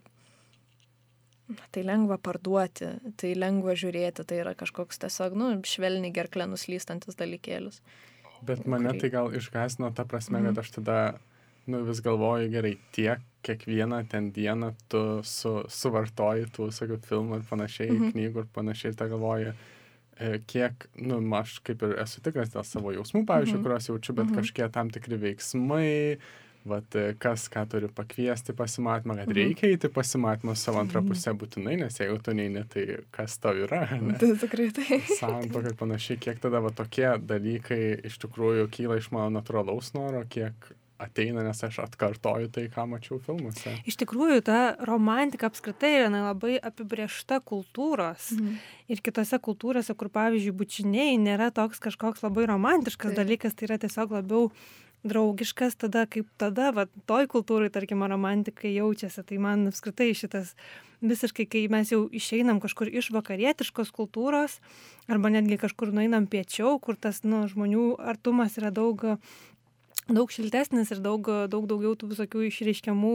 tai 1.74 1.84
lengva 1.86 2.18
parduoti, 2.18 2.90
tai 3.20 3.32
lengva 3.38 3.76
žiūrėti, 3.78 4.26
tai 4.26 4.40
yra 4.42 4.56
kažkoks 4.58 4.98
tiesiog, 5.04 5.38
nu, 5.38 5.52
švelniai 5.62 6.14
gerklė 6.14 6.48
nuslystantis 6.50 7.18
dalykėlis. 7.18 7.80
Bet 8.46 8.66
mane 8.68 8.92
tai 8.98 9.10
gal 9.14 9.30
išgasino 9.34 9.92
ta 9.96 10.04
prasme, 10.04 10.42
kad 10.42 10.52
mhm. 10.52 10.64
aš 10.64 10.74
tada 10.80 10.98
nu, 11.70 11.82
vis 11.86 12.02
galvoju 12.04 12.50
gerai, 12.52 12.76
tiek 12.94 13.24
kiekvieną 13.46 14.08
ten 14.08 14.32
dieną 14.32 14.72
tu 14.90 15.02
su, 15.22 15.52
suvartoji 15.70 16.48
tų 16.54 16.70
visokių 16.70 17.00
filmų 17.06 17.40
ir 17.40 17.44
panašiai, 17.50 17.90
mhm. 17.92 18.14
knygų 18.14 18.44
ir 18.44 18.48
panašiai, 18.54 18.92
ir 18.92 18.98
ta 18.98 19.06
galvoju, 19.10 19.52
e, 20.18 20.32
kiek, 20.50 20.88
nu, 21.02 21.20
aš 21.38 21.60
kaip 21.66 21.84
ir 21.86 21.94
esu 22.02 22.24
tikras 22.24 22.50
dėl 22.54 22.66
savo 22.66 22.94
jausmų, 22.96 23.22
pavyzdžiui, 23.28 23.60
mhm. 23.60 23.68
kuriuos 23.68 23.92
jaučiu, 23.92 24.16
bet 24.18 24.26
mhm. 24.26 24.40
kažkiek 24.40 24.74
tam 24.74 24.90
tikri 24.94 25.20
veiksmai, 25.22 25.92
vat 26.66 26.96
e, 26.98 27.04
kas 27.22 27.46
ką 27.52 27.62
turi 27.70 27.90
pakviesti 27.94 28.54
pasimatymą, 28.58 29.20
kad 29.20 29.30
mhm. 29.30 29.36
reikia 29.38 29.70
eiti 29.70 29.90
pasimatymą 29.94 30.56
savo 30.58 30.82
antrą 30.82 31.04
mhm. 31.04 31.12
pusę 31.12 31.34
būtinai, 31.38 31.76
nes 31.84 32.00
jeigu 32.00 32.18
tu 32.22 32.34
neini, 32.34 32.64
tai 32.72 32.86
kas 33.14 33.38
tau 33.42 33.54
yra. 33.66 33.84
Tai 34.18 34.32
tikrai 34.42 34.72
tai. 34.74 34.98
Santoka 35.20 35.70
ir 35.70 35.78
panašiai, 35.78 36.18
kiek 36.26 36.42
tada 36.42 36.64
va 36.64 36.74
tokie 36.74 37.06
dalykai 37.22 37.82
iš 38.10 38.18
tikrųjų 38.26 38.66
kyla 38.74 38.98
iš 38.98 39.12
mano 39.14 39.30
natūralaus 39.38 39.94
noro, 39.94 40.24
kiek 40.30 40.74
ateina, 41.02 41.42
nes 41.44 41.60
aš 41.66 41.80
atkartoju 41.84 42.48
tai, 42.54 42.66
ką 42.72 42.86
mačiau 42.90 43.18
filmuose. 43.22 43.74
Iš 43.88 43.98
tikrųjų, 44.00 44.40
ta 44.46 44.60
romantika 44.88 45.50
apskritai 45.50 45.92
yra 45.98 46.08
labai 46.30 46.56
apibriešta 46.56 47.42
kultūros. 47.44 48.32
Mhm. 48.36 48.56
Ir 48.92 49.02
kitose 49.04 49.38
kultūrose, 49.42 49.96
kur 49.98 50.10
pavyzdžiui, 50.14 50.56
bučiniai 50.56 51.20
nėra 51.20 51.52
toks 51.54 51.82
kažkoks 51.82 52.24
labai 52.24 52.46
romantiškas 52.52 53.12
tai. 53.12 53.22
dalykas, 53.22 53.56
tai 53.56 53.70
yra 53.70 53.80
tiesiog 53.82 54.14
labiau 54.14 54.50
draugiškas, 55.06 55.76
tada 55.78 56.06
kaip 56.10 56.28
tada, 56.40 56.72
va, 56.74 56.86
toj 57.06 57.28
kultūrai, 57.30 57.70
tarkim, 57.72 58.02
romantikai 58.02 58.72
jaučiasi. 58.74 59.24
Tai 59.26 59.38
man 59.42 59.66
apskritai 59.70 60.10
šitas 60.16 60.54
visiškai, 61.04 61.46
kai 61.50 61.64
mes 61.72 61.92
jau 61.92 62.06
išeinam 62.08 62.60
kažkur 62.62 62.90
iš 62.90 63.10
vakarietiškos 63.14 63.92
kultūros, 63.94 64.58
arba 65.10 65.30
netgi 65.32 65.58
kažkur 65.60 65.92
nueinam 65.94 66.26
piečiau, 66.30 66.78
kur 66.82 66.96
tas 66.98 67.22
nu, 67.26 67.44
žmonių 67.50 67.96
artumas 68.00 68.56
yra 68.60 68.72
daug, 68.74 69.04
daug 70.08 70.32
šiltesnis 70.32 70.92
ir 70.94 71.02
daug, 71.04 71.28
daug 71.50 71.66
daugiau 71.70 71.94
tų 71.98 72.12
visokių 72.14 72.46
išreiškiamų 72.48 73.12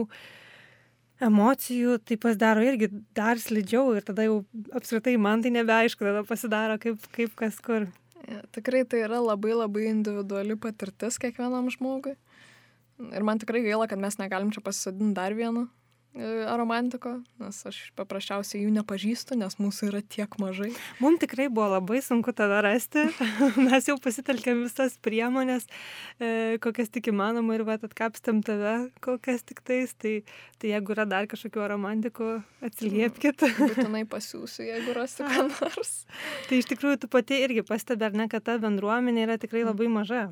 emocijų, 1.22 1.98
tai 2.02 2.18
pasidaro 2.20 2.64
irgi 2.66 2.90
dar 3.14 3.38
slidžiau 3.38 3.94
ir 3.96 4.06
tada 4.06 4.26
jau 4.26 4.40
apskritai 4.74 5.14
man 5.20 5.44
tai 5.44 5.52
nebeaišku, 5.54 6.02
tada 6.02 6.24
pasidaro 6.26 6.78
kaip, 6.82 7.04
kaip 7.14 7.36
kas 7.38 7.60
kur. 7.62 7.86
Ja, 8.26 8.42
tikrai 8.54 8.84
tai 8.86 9.04
yra 9.06 9.18
labai 9.22 9.54
labai 9.54 9.88
individuali 9.90 10.56
patirtis 10.58 11.18
kiekvienam 11.22 11.70
žmogui. 11.74 12.14
Ir 13.02 13.24
man 13.26 13.40
tikrai 13.42 13.64
gaila, 13.64 13.88
kad 13.90 13.98
mes 14.02 14.18
negalim 14.20 14.52
čia 14.54 14.62
pasisadinti 14.62 15.16
dar 15.16 15.34
vieną 15.34 15.66
romantiko, 16.12 17.22
nes 17.40 17.58
aš 17.68 17.78
paprasčiausiai 17.96 18.66
jų 18.66 18.72
nepažįstu, 18.76 19.36
nes 19.40 19.56
mūsų 19.56 19.88
yra 19.88 20.02
tiek 20.04 20.28
mažai. 20.40 20.68
Mums 21.00 21.22
tikrai 21.22 21.48
buvo 21.48 21.70
labai 21.72 22.02
sunku 22.04 22.34
tada 22.36 22.60
rasti. 22.64 23.06
Mes 23.68 23.88
jau 23.88 23.96
pasitelkėm 24.02 24.60
visas 24.66 24.98
priemonės, 25.00 25.64
e, 26.20 26.58
kokias 26.62 26.92
tik 26.92 27.08
įmanoma 27.12 27.56
ir 27.56 27.64
vat 27.64 27.86
atkapstėm 27.88 28.42
tave, 28.44 28.90
kol 29.00 29.16
kas 29.22 29.46
tik 29.48 29.64
tais. 29.64 29.96
Tai, 29.96 30.18
tai 30.60 30.74
jeigu 30.74 30.92
yra 30.92 31.08
dar 31.08 31.28
kažkokių 31.30 31.64
romantikų, 31.72 32.30
atsiliepkite. 32.68 33.48
Būtinai 33.62 34.04
pasiūsiu, 34.04 34.68
jeigu 34.68 34.96
rasiu 34.98 35.24
ką 35.24 35.48
nors. 35.56 36.04
tai 36.50 36.60
iš 36.60 36.68
tikrųjų 36.74 37.04
tu 37.06 37.12
pati 37.12 37.40
irgi 37.40 37.64
pastebė, 37.64 38.10
ar 38.10 38.20
ne, 38.20 38.28
kad 38.28 38.44
ta 38.44 38.60
bendruomenė 38.60 39.28
yra 39.30 39.40
tikrai 39.40 39.64
labai 39.64 39.88
maža 39.88 40.28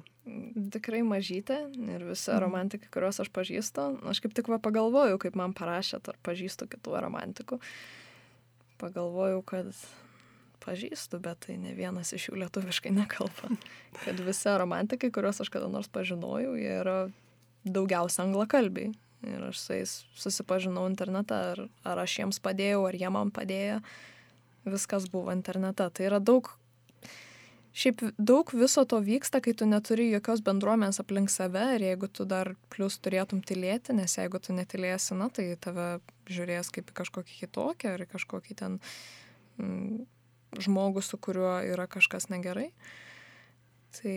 tikrai 0.74 1.00
mažytė 1.06 1.62
ir 1.74 2.04
visi 2.04 2.30
mhm. 2.32 2.42
romantikai, 2.44 2.90
kuriuos 2.92 3.22
aš 3.22 3.30
pažįstu, 3.34 3.86
aš 4.10 4.20
kaip 4.24 4.36
tik 4.36 4.50
va 4.52 4.60
pagalvojau, 4.62 5.18
kaip 5.22 5.38
man 5.38 5.54
parašė, 5.56 6.02
ar 6.12 6.20
pažįstu 6.26 6.68
kitų 6.70 7.00
romantikų. 7.06 7.60
Pagalvojau, 8.80 9.42
kad 9.44 9.72
pažįstu, 10.60 11.20
bet 11.24 11.46
tai 11.46 11.56
ne 11.60 11.72
vienas 11.76 12.12
iš 12.16 12.30
jų 12.30 12.40
lietuviškai 12.44 12.92
nekalba. 12.92 13.52
Kad 14.04 14.20
visi 14.24 14.52
romantikai, 14.60 15.10
kuriuos 15.12 15.40
aš 15.40 15.50
kada 15.52 15.70
nors 15.72 15.88
pažinojau, 15.92 16.52
jie 16.60 16.74
yra 16.82 16.98
daugiausia 17.64 18.26
anglakalbiai. 18.26 18.92
Ir 19.24 19.42
aš 19.50 19.60
su 19.60 19.76
jais 19.76 19.94
susipažinau 20.16 20.86
internete, 20.88 21.36
ar, 21.36 21.64
ar 21.84 22.00
aš 22.04 22.18
jiems 22.20 22.40
padėjau, 22.44 22.86
ar 22.88 22.96
jie 22.96 23.10
man 23.12 23.32
padėjo. 23.36 23.80
Viskas 24.68 25.08
buvo 25.12 25.32
internete. 25.32 25.88
Tai 25.92 26.08
yra 26.08 26.20
daug 26.20 26.48
Šiaip 27.70 28.02
daug 28.18 28.50
viso 28.50 28.82
to 28.88 28.98
vyksta, 28.98 29.38
kai 29.38 29.52
tu 29.54 29.66
neturi 29.68 30.08
jokios 30.10 30.40
bendruomenės 30.42 30.98
aplink 31.02 31.30
save 31.30 31.62
ir 31.76 31.84
jeigu 31.86 32.08
tu 32.10 32.26
dar 32.26 32.56
plus 32.72 32.96
turėtum 32.98 33.44
tylėti, 33.46 33.94
nes 33.94 34.16
jeigu 34.18 34.40
tu 34.42 34.56
netilėsi, 34.56 35.14
na, 35.14 35.28
tai 35.30 35.52
tave 35.54 36.00
žiūrės 36.26 36.72
kaip 36.74 36.90
kažkokį 36.98 37.36
kitokį 37.44 37.92
ar 37.92 38.02
kažkokį 38.10 38.56
ten 38.58 38.80
mm, 39.62 40.02
žmogų, 40.58 41.04
su 41.06 41.20
kuriuo 41.22 41.60
yra 41.70 41.86
kažkas 41.90 42.26
negerai. 42.32 42.72
Tai 43.94 44.16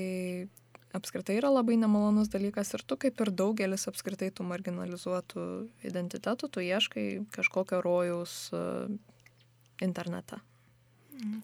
apskritai 0.98 1.38
yra 1.38 1.52
labai 1.54 1.78
nemalonus 1.82 2.32
dalykas 2.34 2.74
ir 2.74 2.86
tu 2.86 2.98
kaip 3.02 3.22
ir 3.22 3.32
daugelis 3.34 3.86
apskritai 3.90 4.32
tų 4.34 4.46
marginalizuotų 4.50 5.46
identitetų, 5.90 6.50
tu 6.50 6.66
ieškai 6.66 7.06
kažkokio 7.34 7.82
rojaus 7.86 8.48
uh, 8.54 8.90
internete. 9.82 10.42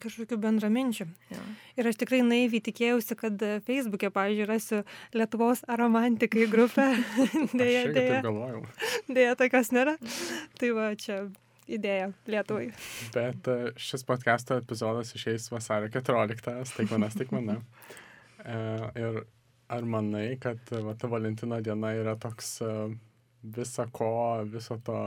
Kažkokių 0.02 0.38
bendraminčių. 0.40 1.06
Ja. 1.32 1.42
Ir 1.80 1.88
aš 1.90 2.00
tikrai 2.00 2.20
naiviai 2.26 2.62
tikėjausi, 2.64 3.16
kad 3.18 3.44
Facebook'e, 3.66 4.10
pavyzdžiui, 4.14 4.48
rasiu 4.48 4.80
Lietuvos 5.16 5.62
aromantikai 5.70 6.48
grupę. 6.50 6.88
dėja, 7.60 7.86
dėja. 7.94 8.20
Dėja, 9.08 9.36
tokios 9.40 9.72
nėra. 9.76 9.96
Tai 10.60 10.72
va, 10.76 10.90
čia 11.00 11.22
idėja 11.70 12.10
Lietuvai. 12.30 12.68
Bet 13.14 13.50
e, 13.50 13.58
šis 13.80 14.04
podcast'o 14.08 14.58
epizodas 14.60 15.14
išeis 15.16 15.48
vasario 15.52 15.90
14, 15.92 16.56
staigmenas 16.72 17.16
staigmena. 17.16 17.60
E, 18.42 18.56
ir 19.00 19.22
ar 19.70 19.86
manai, 19.86 20.34
kad 20.42 20.72
va, 20.74 20.96
ta 20.98 21.10
Valentino 21.10 21.60
diena 21.64 21.94
yra 21.98 22.16
toks 22.20 22.56
e, 22.66 22.70
visa 23.56 23.86
ko, 23.94 24.12
viso 24.50 24.80
to 24.84 25.00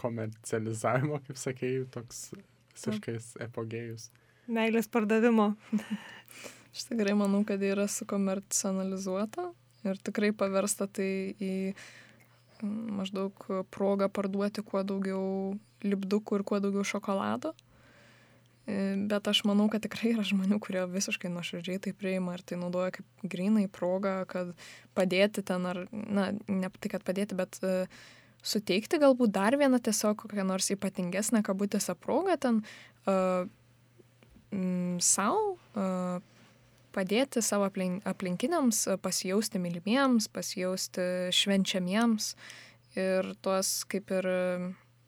komercializavimo, 0.00 1.20
kaip 1.26 1.38
sakėjai, 1.38 1.84
toks 1.94 2.26
visiškais 2.76 3.36
epogėjus. 3.46 4.10
Meilės 4.52 4.88
pardavimo. 4.90 5.52
Aš 6.72 6.86
tikrai 6.88 7.14
manau, 7.16 7.42
kad 7.44 7.62
yra 7.62 7.84
sukomercionalizuota 7.90 9.50
ir 9.84 9.98
tikrai 10.06 10.30
paversta 10.36 10.88
tai 10.88 11.34
į 11.42 11.52
maždaug 12.62 13.44
progą 13.74 14.08
parduoti 14.08 14.62
kuo 14.64 14.84
daugiau 14.86 15.26
lipdukų 15.82 16.38
ir 16.38 16.44
kuo 16.46 16.60
daugiau 16.62 16.86
šokolado. 16.86 17.52
E, 18.62 18.94
bet 19.10 19.26
aš 19.26 19.42
manau, 19.48 19.66
kad 19.70 19.82
tikrai 19.82 20.12
yra 20.14 20.22
žmonių, 20.26 20.60
kurie 20.62 20.84
visiškai 20.86 21.30
nuoširdžiai 21.34 21.80
tai 21.82 21.92
priima 21.98 22.36
ir 22.36 22.44
tai 22.46 22.60
naudoja 22.60 22.94
kaip 22.94 23.26
grinai 23.26 23.66
progą, 23.66 24.20
kad 24.30 24.52
padėti 24.94 25.42
ten 25.42 25.66
ar, 25.66 25.82
na, 25.90 26.30
ne 26.46 26.70
tai, 26.78 26.92
kad 26.94 27.02
padėti, 27.02 27.34
bet 27.38 27.58
uh, 27.66 27.90
suteikti 28.42 29.00
galbūt 29.02 29.32
dar 29.34 29.56
vieną 29.58 29.80
tiesiog 29.82 30.24
kokią 30.24 30.44
nors 30.46 30.70
ypatingesnę 30.74 31.44
kabutėse 31.46 31.94
progą 31.94 32.36
ten 32.42 32.60
uh, 33.06 33.46
mm, 34.50 34.98
savo 35.00 35.54
uh, 35.54 36.20
padėti 36.92 37.42
savo 37.44 37.66
aplink, 37.68 38.02
aplinkiniams 38.08 38.84
pasijausti 39.02 39.60
mylimiems, 39.62 40.28
pasijausti 40.32 41.32
švenčiamiems 41.34 42.34
ir 42.98 43.32
tuos 43.44 43.72
kaip 43.88 44.12
ir, 44.12 44.28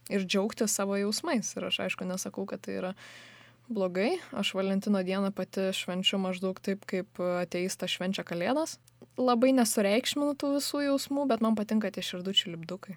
ir 0.08 0.24
džiaugti 0.24 0.68
savo 0.70 0.98
jausmais. 1.00 1.52
Ir 1.56 1.68
aš 1.68 1.82
aišku 1.88 2.08
nesakau, 2.08 2.46
kad 2.48 2.64
tai 2.64 2.78
yra 2.80 2.94
blogai. 3.68 4.14
Aš 4.36 4.54
Valentino 4.56 5.02
dieną 5.04 5.32
pati 5.36 5.70
švenčiu 5.76 6.20
maždaug 6.22 6.60
taip, 6.64 6.84
kaip 6.88 7.20
ateista 7.20 7.88
švenčia 7.88 8.24
Kalėdas. 8.26 8.78
Labai 9.20 9.52
nesureikšminu 9.54 10.34
tų 10.40 10.56
visų 10.56 10.86
jausmų, 10.88 11.28
bet 11.30 11.44
man 11.44 11.56
patinka 11.58 11.92
tie 11.94 12.02
širdučių 12.04 12.56
lipdukai. 12.56 12.96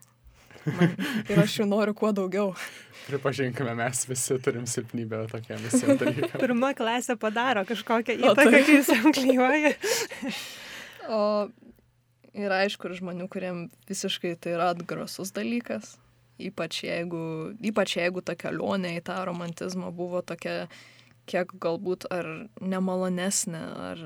Man, 0.68 0.96
ir 1.32 1.40
aš 1.44 1.60
jų 1.62 1.68
noriu 1.70 1.94
kuo 1.98 2.12
daugiau. 2.16 2.52
Pripažinkime, 3.08 3.72
mes 3.78 4.04
visi 4.10 4.36
turim 4.44 4.66
silpnybę 4.68 5.24
tokiem 5.32 5.62
visiems 5.64 6.02
dalykams. 6.02 6.42
Pirma 6.42 6.74
klasė 6.76 7.16
padaro 7.20 7.64
kažkokią 7.68 8.18
įtaką, 8.20 8.52
kai 8.52 8.76
jūs 8.80 8.92
amklijuoja. 8.98 9.72
O 11.08 11.22
yra 12.38 12.64
aišku 12.66 12.90
ir 12.90 12.98
žmonių, 13.00 13.30
kuriem 13.32 13.64
visiškai 13.90 14.36
tai 14.42 14.58
yra 14.58 14.72
atgrasus 14.74 15.32
dalykas. 15.36 15.96
Ypač 16.38 16.84
jeigu, 16.86 17.24
ypač 17.66 17.96
jeigu 17.98 18.22
ta 18.22 18.36
kelionė 18.38 18.98
į 19.00 19.06
tą 19.08 19.18
romantizmą 19.26 19.90
buvo 19.96 20.22
tokia 20.22 20.68
kiek 21.28 21.52
galbūt 21.62 22.08
ar 22.14 22.28
nemalonesnė, 22.62 23.64
ar 23.90 24.04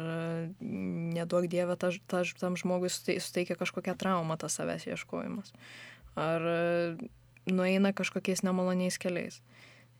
neduok 0.62 1.48
dievę 1.52 1.78
ta, 1.80 1.92
ta, 2.10 2.24
tam 2.40 2.58
žmogui 2.58 2.90
suteikia 2.92 3.58
kažkokią 3.60 3.96
traumą 4.00 4.40
tas 4.42 4.58
savęs 4.58 4.88
ieškojimas. 4.90 5.54
Ar 6.20 6.46
nueina 7.50 7.94
kažkokiais 7.94 8.44
nemaloniais 8.44 9.00
keliais. 9.02 9.42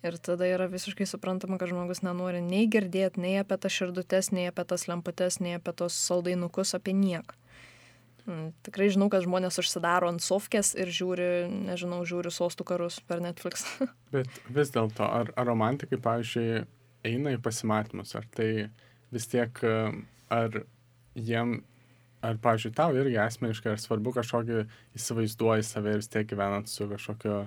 Ir 0.02 0.18
tada 0.18 0.48
yra 0.50 0.66
visiškai 0.66 1.06
suprantama, 1.06 1.60
kad 1.62 1.70
žmogus 1.70 2.02
nenori 2.02 2.42
nei 2.42 2.66
girdėti, 2.72 3.22
nei 3.22 3.36
apie 3.38 3.58
tas 3.62 3.74
širdutes, 3.76 4.32
nei 4.34 4.48
apie 4.50 4.66
tas 4.66 4.88
lemputes, 4.90 5.38
nei 5.44 5.60
apie 5.60 5.76
tos 5.78 5.98
saldainukus, 6.08 6.74
apie 6.78 6.96
nieką. 6.98 7.38
Mm, 8.26 8.50
tikrai 8.66 8.90
žinau, 8.94 9.10
kad 9.14 9.26
žmonės 9.26 9.58
užsidaro 9.62 10.10
ant 10.10 10.22
sofkės 10.22 10.74
ir 10.78 10.90
žiūri, 10.94 11.30
nežinau, 11.70 12.02
žiūri 12.06 12.34
sostų 12.34 12.66
karus 12.70 13.00
per 13.06 13.22
Netflix. 13.22 13.66
Bet 14.14 14.30
vis 14.50 14.74
dėlto, 14.74 15.06
ar, 15.06 15.30
ar 15.38 15.50
romantikai, 15.50 16.02
pavyzdžiui, 16.02 16.64
eina 17.10 17.34
į 17.38 17.42
pasimatymus, 17.42 18.14
ar 18.18 18.26
tai 18.34 18.52
vis 19.14 19.30
tiek, 19.30 19.62
ar 20.34 20.62
jiem, 21.18 21.60
ar, 22.22 22.38
pavyzdžiui, 22.42 22.76
tau 22.78 22.96
irgi 22.98 23.18
asmeniškai, 23.22 23.74
ar 23.76 23.82
svarbu 23.82 24.14
kažkokį 24.16 24.64
įsivaizduoji 24.98 25.68
save 25.68 25.96
ir 25.96 26.02
vis 26.02 26.12
tiek 26.12 26.30
gyvenant 26.30 26.70
su 26.70 26.88
kažkokio 26.90 27.44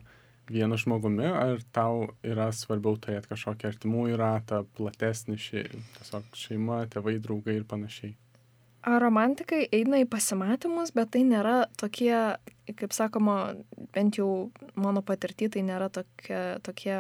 vienu 0.51 0.77
žmogumi, 0.81 1.27
ar 1.31 1.63
tau 1.73 2.11
yra 2.27 2.51
svarbiau 2.53 2.99
turėti 3.01 3.31
kažkokį 3.31 3.71
artimųjų 3.71 4.19
ratą, 4.21 4.61
platesnį 4.77 5.39
šį, 5.41 5.65
tiesiog 5.99 6.29
šeima, 6.37 6.85
tėvai, 6.93 7.17
draugai 7.23 7.57
ir 7.61 7.67
panašiai. 7.71 8.15
Ar 8.85 9.01
romantikai 9.01 9.63
eina 9.73 10.03
į 10.03 10.09
pasimatymus, 10.13 10.93
bet 10.93 11.15
tai 11.15 11.23
nėra 11.25 11.71
tokie, 11.81 12.13
kaip 12.77 12.93
sakoma, 12.93 13.55
bent 13.97 14.19
jau 14.21 14.51
mano 14.77 15.01
patirtį, 15.01 15.55
tai 15.55 15.63
nėra 15.65 15.89
tokie, 15.89 16.43
tokie 16.67 16.99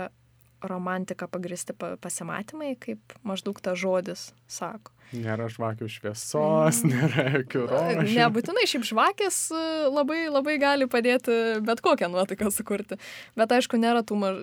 romantika 0.65 1.29
pagristi 1.29 1.77
pasimatymai, 1.77 2.73
kaip 2.81 3.13
maždaug 3.21 3.61
ta 3.61 3.77
žodis 3.77 4.31
sako. 4.49 4.94
Nėra 5.13 5.47
žvakių 5.53 5.89
šviesos, 5.91 6.81
mm. 6.83 6.95
nėra 6.95 7.27
jokių 7.39 7.67
rožių. 7.71 8.17
Nebūtinai, 8.17 8.65
šiaip 8.71 8.89
žvakės 8.89 9.39
e, 9.55 9.63
labai, 9.93 10.25
labai 10.33 10.57
gali 10.63 10.89
padėti 10.91 11.37
bet 11.65 11.85
kokią 11.85 12.11
nuotaiką 12.13 12.51
sukurti. 12.55 12.99
Bet 13.39 13.55
aišku, 13.55 13.79
nėra 13.81 14.03
tų 14.07 14.19
maž... 14.23 14.43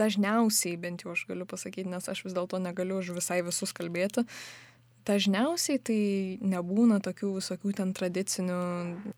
dažniausiai, 0.00 0.78
bent 0.80 1.04
jau 1.04 1.14
aš 1.16 1.26
galiu 1.28 1.48
pasakyti, 1.50 1.88
nes 1.90 2.08
aš 2.08 2.24
vis 2.26 2.36
dėlto 2.36 2.60
negaliu 2.62 3.00
už 3.02 3.14
visai 3.18 3.40
visus 3.46 3.74
kalbėti. 3.76 4.26
Dažniausiai 5.08 5.80
tai 5.80 6.02
nebūna 6.44 7.00
tokių 7.02 7.32
visokių 7.38 7.72
ten 7.78 7.94
tradicinių, 7.96 8.60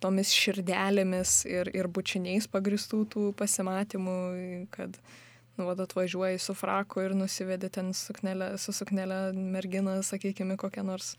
tomis 0.00 0.30
širdelėmis 0.30 1.42
ir, 1.50 1.70
ir 1.74 1.88
bučiniais 1.90 2.46
pagristų 2.50 3.02
tų 3.10 3.24
pasimatymų, 3.36 4.16
kad 4.72 4.96
nu, 5.62 5.68
vad 5.70 5.80
atvažiuoji 5.80 6.38
su 6.42 6.54
fraku 6.54 7.00
ir 7.00 7.14
nusivedi 7.14 7.68
ten 7.70 7.92
suknelę, 7.94 8.56
su 8.58 8.74
suknelė 8.74 9.30
merginą, 9.32 10.00
sakykime, 10.02 10.56
kokią 10.58 10.82
nors 10.82 11.14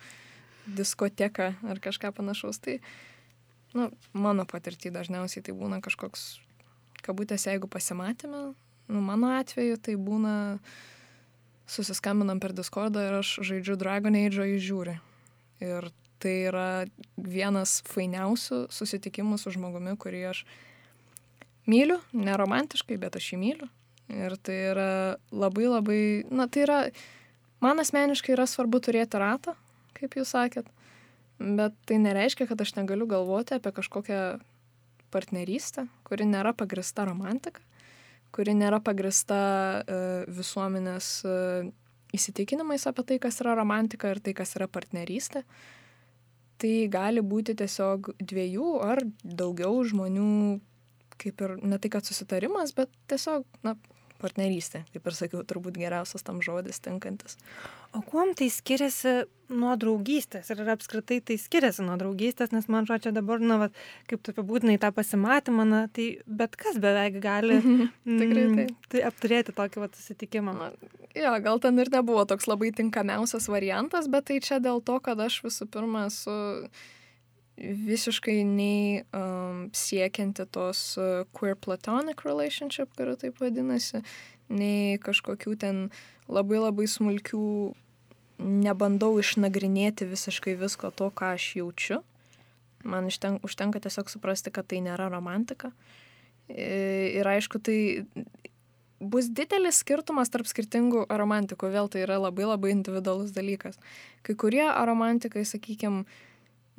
diskoteką 0.68 1.54
ar 1.70 1.80
kažką 1.80 2.12
panašaus. 2.12 2.60
Tai, 2.60 2.80
nu, 3.74 3.88
mano 4.14 4.44
patirtį 4.46 4.92
dažniausiai 4.92 5.44
tai 5.48 5.56
būna 5.56 5.80
kažkoks, 5.84 6.42
kabutės, 7.04 7.48
jeigu 7.48 7.72
pasimatėme, 7.72 8.42
nu, 8.92 9.04
mano 9.04 9.32
atveju 9.40 9.80
tai 9.80 9.96
būna 9.96 10.36
susiskambinam 11.68 12.42
per 12.44 12.52
Discordą 12.52 13.06
ir 13.08 13.20
aš 13.22 13.38
žaidžiu 13.48 13.78
Dragon 13.80 14.20
Age, 14.20 14.42
o 14.44 14.48
jis 14.48 14.66
žiūri. 14.68 14.98
Ir 15.64 15.88
tai 16.20 16.36
yra 16.50 16.68
vienas 17.16 17.80
fainiausių 17.88 18.66
susitikimų 18.72 19.40
su 19.40 19.56
žmogumi, 19.56 19.96
kurį 20.00 20.26
aš 20.34 20.44
myliu, 21.64 22.02
neromantiškai, 22.12 23.00
bet 23.00 23.16
aš 23.20 23.32
jį 23.34 23.40
myliu. 23.40 23.72
Ir 24.12 24.36
tai 24.44 24.56
yra 24.74 24.90
labai 25.32 25.68
labai, 25.70 26.02
na 26.32 26.48
tai 26.52 26.66
yra, 26.66 26.80
man 27.64 27.80
asmeniškai 27.80 28.36
yra 28.36 28.46
svarbu 28.50 28.82
turėti 28.84 29.20
ratą, 29.22 29.56
kaip 29.96 30.18
jūs 30.20 30.34
sakėt, 30.36 30.68
bet 31.40 31.78
tai 31.88 32.00
nereiškia, 32.04 32.48
kad 32.50 32.62
aš 32.62 32.76
negaliu 32.76 33.08
galvoti 33.10 33.56
apie 33.56 33.72
kažkokią 33.76 34.24
partnerystę, 35.14 35.88
kuri 36.08 36.28
nėra 36.28 36.52
pagrista 36.58 37.06
romantika, 37.08 37.64
kuri 38.34 38.56
nėra 38.58 38.82
pagrista 38.84 39.40
uh, 39.86 40.26
visuomenės 40.28 41.10
uh, 41.30 41.72
įsitikinimais 42.14 42.86
apie 42.90 43.06
tai, 43.08 43.20
kas 43.22 43.40
yra 43.42 43.56
romantika 43.58 44.12
ir 44.14 44.22
tai, 44.24 44.36
kas 44.38 44.56
yra 44.58 44.70
partnerystė. 44.70 45.44
Tai 46.62 46.74
gali 46.94 47.24
būti 47.26 47.56
tiesiog 47.60 48.14
dviejų 48.22 48.70
ar 48.86 49.02
daugiau 49.24 49.82
žmonių, 49.90 50.60
kaip 51.22 51.42
ir 51.46 51.56
ne 51.62 51.80
tai, 51.82 51.92
kad 51.94 52.08
susitarimas, 52.08 52.76
bet 52.78 52.94
tiesiog, 53.12 53.46
na, 53.66 53.76
partnerystė, 54.24 54.86
kaip 54.96 55.08
ir 55.10 55.18
sakiau, 55.18 55.44
turbūt 55.48 55.78
geriausias 55.82 56.26
tam 56.26 56.40
žodis 56.46 56.82
tinkantis. 56.84 57.38
O 57.94 58.02
kuom 58.02 58.32
tai 58.38 58.48
skiriasi 58.50 59.24
nuo 59.54 59.76
draugystės 59.78 60.50
ir 60.50 60.64
apskritai 60.74 61.20
tai 61.26 61.38
skiriasi 61.38 61.86
nuo 61.86 61.98
draugystės, 62.00 62.54
nes 62.56 62.66
man 62.72 62.88
atrodo, 62.88 63.04
čia 63.06 63.14
dabar, 63.16 63.44
na, 63.44 63.60
va, 63.62 63.68
kaip 64.10 64.24
tu 64.24 64.34
apibūdinai 64.34 64.80
tą 64.82 64.90
pasimatymą, 64.96 65.68
na, 65.70 65.84
tai 65.94 66.08
bet 66.26 66.58
kas 66.60 66.80
beveik 66.82 67.20
gali 67.24 67.60
Tikrai 68.08 68.48
tai. 68.56 68.68
tai 68.90 69.06
apturėti 69.12 69.56
tokį 69.56 69.84
va, 69.84 69.92
susitikimą. 70.00 70.56
Na, 70.58 70.72
jo, 71.18 71.36
gal 71.46 71.62
ten 71.64 71.80
ir 71.84 71.92
nebuvo 71.94 72.26
toks 72.30 72.50
labai 72.50 72.74
tinkamiausias 72.76 73.50
variantas, 73.52 74.10
bet 74.10 74.32
tai 74.32 74.42
čia 74.44 74.60
dėl 74.64 74.82
to, 74.86 74.98
kad 75.04 75.22
aš 75.22 75.44
visų 75.46 75.70
pirma 75.74 76.08
esu 76.10 76.38
visiškai 77.64 78.42
nei 78.48 79.04
um, 79.16 79.68
siekianti 79.76 80.46
tos 80.52 80.82
uh, 81.00 81.24
queer 81.36 81.56
platonic 81.56 82.26
relationship, 82.28 82.92
kuri 82.98 83.16
taip 83.20 83.40
vadinasi, 83.42 84.04
nei 84.52 85.00
kažkokių 85.02 85.56
ten 85.60 85.86
labai 86.28 86.60
labai 86.62 86.88
smulkių, 86.90 87.46
nebandau 88.44 89.16
išnagrinėti 89.22 90.08
visiškai 90.10 90.58
visko 90.60 90.92
to, 90.92 91.10
ką 91.14 91.34
aš 91.38 91.50
jaučiu. 91.62 92.02
Man 92.84 93.08
išten, 93.08 93.40
užtenka 93.46 93.80
tiesiog 93.80 94.12
suprasti, 94.12 94.52
kad 94.52 94.68
tai 94.68 94.82
nėra 94.84 95.08
romantika. 95.12 95.72
Ir 96.52 97.28
aišku, 97.30 97.62
tai 97.64 97.78
bus 99.00 99.30
didelis 99.32 99.80
skirtumas 99.84 100.32
tarp 100.34 100.48
skirtingų 100.50 101.06
aromantikų. 101.12 101.70
Vėl 101.72 101.90
tai 101.92 102.04
yra 102.04 102.20
labai 102.20 102.48
labai 102.48 102.74
individualus 102.76 103.32
dalykas. 103.36 103.80
Kai 104.28 104.36
kurie 104.40 104.66
aromantikai, 104.68 105.46
sakykime, 105.48 106.04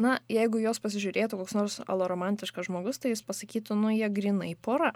na, 0.00 0.18
jeigu 0.30 0.58
jos 0.58 0.80
pasižiūrėtų 0.82 1.38
koks 1.38 1.54
nors 1.54 1.80
aloromantiškas 1.86 2.66
žmogus, 2.66 2.98
tai 2.98 3.12
jis 3.12 3.22
pasakytų, 3.26 3.76
nu, 3.78 3.92
jie 3.94 4.08
grinai 4.10 4.54
pora. 4.58 4.92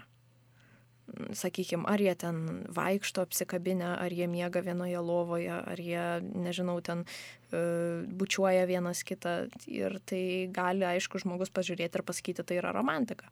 Sakykime, 1.08 1.86
ar 1.88 2.02
jie 2.02 2.12
ten 2.20 2.66
vaikšto 2.74 3.22
apsikabinę, 3.24 3.94
ar 3.96 4.12
jie 4.12 4.26
miega 4.28 4.60
vienoje 4.60 5.00
lovoje, 5.00 5.54
ar 5.54 5.80
jie, 5.80 6.02
nežinau, 6.20 6.76
ten 6.84 7.06
uh, 7.06 8.04
bučiuoja 8.20 8.66
vienas 8.68 9.00
kitą. 9.08 9.38
Ir 9.70 9.96
tai 10.04 10.50
gali, 10.52 10.84
aišku, 10.84 11.22
žmogus 11.22 11.54
pažiūrėti 11.54 11.96
ir 11.96 12.04
pasakyti, 12.04 12.44
tai 12.44 12.60
yra 12.60 12.74
romantika. 12.76 13.30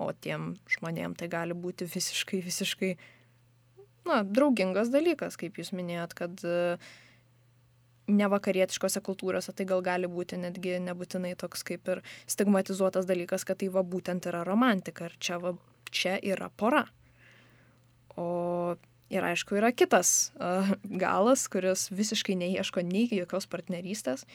O 0.00 0.08
tiem 0.16 0.54
žmonėm 0.70 1.18
tai 1.18 1.28
gali 1.28 1.52
būti 1.52 1.90
visiškai, 1.90 2.40
visiškai, 2.46 2.94
na, 4.08 4.22
draugingas 4.24 4.88
dalykas, 4.94 5.36
kaip 5.36 5.60
jūs 5.60 5.74
minėjot, 5.76 6.16
kad 6.16 6.46
uh, 6.48 6.90
nevakarietiškose 8.10 9.02
kultūrose 9.06 9.54
tai 9.56 9.66
gal 9.68 9.82
gali 9.84 10.10
būti 10.10 10.38
netgi 10.40 10.78
nebūtinai 10.84 11.34
toks 11.40 11.64
kaip 11.66 11.88
ir 11.92 12.02
stigmatizuotas 12.30 13.08
dalykas, 13.08 13.46
kad 13.48 13.60
tai 13.62 13.70
va 13.72 13.84
būtent 13.86 14.28
yra 14.30 14.44
romantika 14.46 15.08
ir 15.10 15.16
čia, 15.22 15.40
va, 15.42 15.54
čia 15.90 16.18
yra 16.22 16.50
pora. 16.56 16.86
O 18.20 18.76
ir 19.10 19.26
aišku 19.26 19.58
yra 19.58 19.72
kitas 19.74 20.30
uh, 20.38 20.70
galas, 21.02 21.46
kuris 21.50 21.88
visiškai 21.94 22.36
neieško 22.38 22.84
nei 22.86 23.08
jokios 23.10 23.48
partnerystės, 23.50 24.26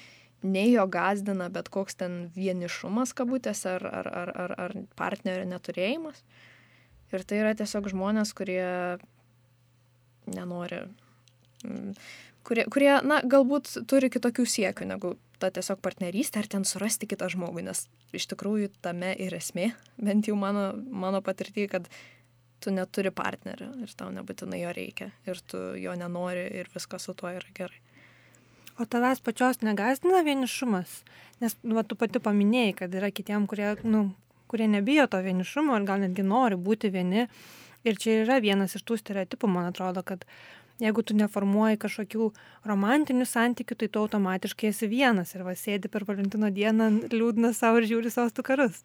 nei 0.45 0.73
jo 0.73 0.85
gazdina 0.91 1.47
bet 1.53 1.71
koks 1.73 1.97
ten 2.01 2.17
vienišumas 2.35 3.15
kabutėse 3.17 3.77
ar, 3.77 3.87
ar, 4.01 4.11
ar, 4.23 4.33
ar, 4.43 4.55
ar 4.67 4.75
partnerio 4.99 5.47
neturėjimas. 5.49 6.21
Ir 7.13 7.23
tai 7.23 7.39
yra 7.43 7.53
tiesiog 7.55 7.87
žmonės, 7.93 8.33
kurie 8.35 8.65
nenori 10.25 10.81
kurie, 12.47 12.65
kurie, 12.71 12.91
na, 13.07 13.21
galbūt 13.25 13.71
turi 13.89 14.11
kitokių 14.13 14.45
siekių 14.49 14.89
negu 14.89 15.15
ta 15.41 15.51
tiesiog 15.51 15.81
partnerystė 15.83 16.41
ar 16.41 16.49
ten 16.51 16.65
surasti 16.67 17.09
kitą 17.09 17.27
žmogų, 17.33 17.65
nes 17.67 17.85
iš 18.15 18.27
tikrųjų 18.31 18.71
tame 18.85 19.13
ir 19.19 19.35
esmė, 19.35 19.73
bent 19.99 20.29
jau 20.29 20.37
mano, 20.39 20.69
mano 20.75 21.21
patirtį, 21.25 21.67
kad 21.71 21.89
tu 22.63 22.71
neturi 22.73 23.11
partnerio 23.13 23.67
ir 23.83 23.91
tau 23.97 24.09
nebūtinai 24.15 24.61
jo 24.61 24.71
reikia 24.73 25.11
ir 25.27 25.41
tu 25.45 25.59
jo 25.77 25.93
nenori 25.99 26.47
ir 26.61 26.71
viskas 26.73 27.05
su 27.05 27.13
tuo 27.17 27.29
yra 27.35 27.51
gerai. 27.57 27.81
O 28.79 28.83
tavęs 28.83 29.21
pačios 29.23 29.61
negazdina 29.63 30.19
vienišumas, 30.25 30.97
nes 31.39 31.53
nu, 31.63 31.77
va, 31.77 31.83
tu 31.87 31.95
pati 31.95 32.19
paminėjai, 32.19 32.73
kad 32.81 32.95
yra 32.97 33.07
kitiem, 33.13 33.45
kurie, 33.47 33.69
nu, 33.87 34.09
kurie 34.51 34.67
nebijo 34.67 35.05
to 35.11 35.21
vienišumo 35.23 35.77
ir 35.79 35.85
gal 35.87 36.01
netgi 36.03 36.25
nori 36.27 36.59
būti 36.59 36.91
vieni. 36.91 37.29
Ir 37.85 37.99
čia 38.01 38.23
yra 38.23 38.39
vienas 38.41 38.73
iš 38.75 38.81
tų 38.83 38.97
stereotipų, 38.97 39.47
man 39.47 39.69
atrodo, 39.69 40.01
kad 40.03 40.25
jeigu 40.81 41.03
tu 41.03 41.15
neformuoji 41.17 41.79
kažkokių 41.81 42.31
romantinių 42.67 43.27
santykių, 43.29 43.77
tai 43.79 43.89
tu 43.91 44.01
automatiškai 44.03 44.71
esi 44.71 44.89
vienas 44.91 45.35
ir 45.35 45.45
vasėdi 45.47 45.91
per 45.91 46.07
Valentino 46.07 46.51
dieną 46.51 46.89
liūdna 47.13 47.53
savo 47.55 47.81
ir 47.81 47.89
žiūri 47.91 48.11
savo 48.13 48.31
stukarus. 48.33 48.83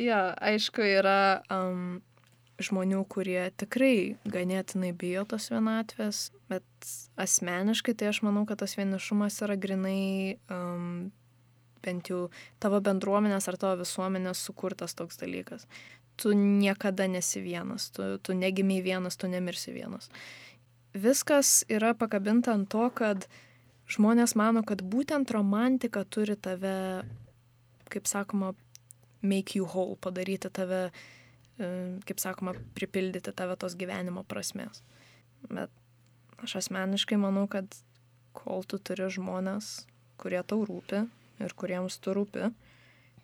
Ja, 0.00 0.32
aišku, 0.40 0.82
yra 0.82 1.42
um, 1.52 2.00
žmonių, 2.62 3.02
kurie 3.10 3.50
tikrai 3.60 4.16
ganėtinai 4.28 4.92
bijo 4.96 5.24
tos 5.28 5.50
vienatvės, 5.52 6.30
bet 6.50 6.92
asmeniškai 7.20 7.94
tai 7.98 8.10
aš 8.12 8.22
manau, 8.26 8.44
kad 8.48 8.62
tas 8.62 8.76
vienišumas 8.78 9.40
yra 9.44 9.56
grinai 9.60 10.38
um, 10.52 11.10
bent 11.82 12.10
jau 12.12 12.28
tavo 12.62 12.80
bendruomenės 12.84 13.48
ar 13.50 13.58
tavo 13.60 13.82
visuomenės 13.82 14.44
sukurtas 14.46 14.96
toks 14.98 15.20
dalykas. 15.22 15.66
Tu 16.20 16.34
niekada 16.36 17.08
nesi 17.08 17.40
vienas, 17.42 17.90
tu, 17.94 18.04
tu 18.22 18.36
negimiai 18.36 18.82
vienas, 18.84 19.16
tu 19.18 19.30
nemirsi 19.32 19.72
vienas. 19.74 20.10
Viskas 20.92 21.62
yra 21.72 21.94
pakabinta 21.96 22.52
ant 22.52 22.68
to, 22.72 22.84
kad 22.92 23.24
žmonės 23.92 24.36
mano, 24.36 24.60
kad 24.66 24.82
būtent 24.84 25.30
romantika 25.32 26.04
turi 26.04 26.36
tave, 26.36 27.04
kaip 27.92 28.08
sakoma, 28.10 28.52
make 29.22 29.56
you 29.56 29.64
whole, 29.64 29.96
padaryti 29.96 30.50
tave, 30.52 30.90
e, 31.56 31.70
kaip 32.08 32.20
sakoma, 32.20 32.54
pripildyti 32.76 33.32
tave 33.32 33.56
tos 33.56 33.76
gyvenimo 33.78 34.24
prasmės. 34.28 34.82
Bet 35.48 35.72
aš 36.42 36.58
asmeniškai 36.64 37.16
manau, 37.20 37.46
kad 37.48 37.68
kol 38.36 38.64
tu 38.68 38.78
turi 38.78 39.08
žmonės, 39.12 39.86
kurie 40.20 40.42
tau 40.44 40.64
rūpi, 40.66 41.06
ir 41.40 41.56
kuriems 41.58 41.98
tu 42.02 42.14
rūpi. 42.16 42.50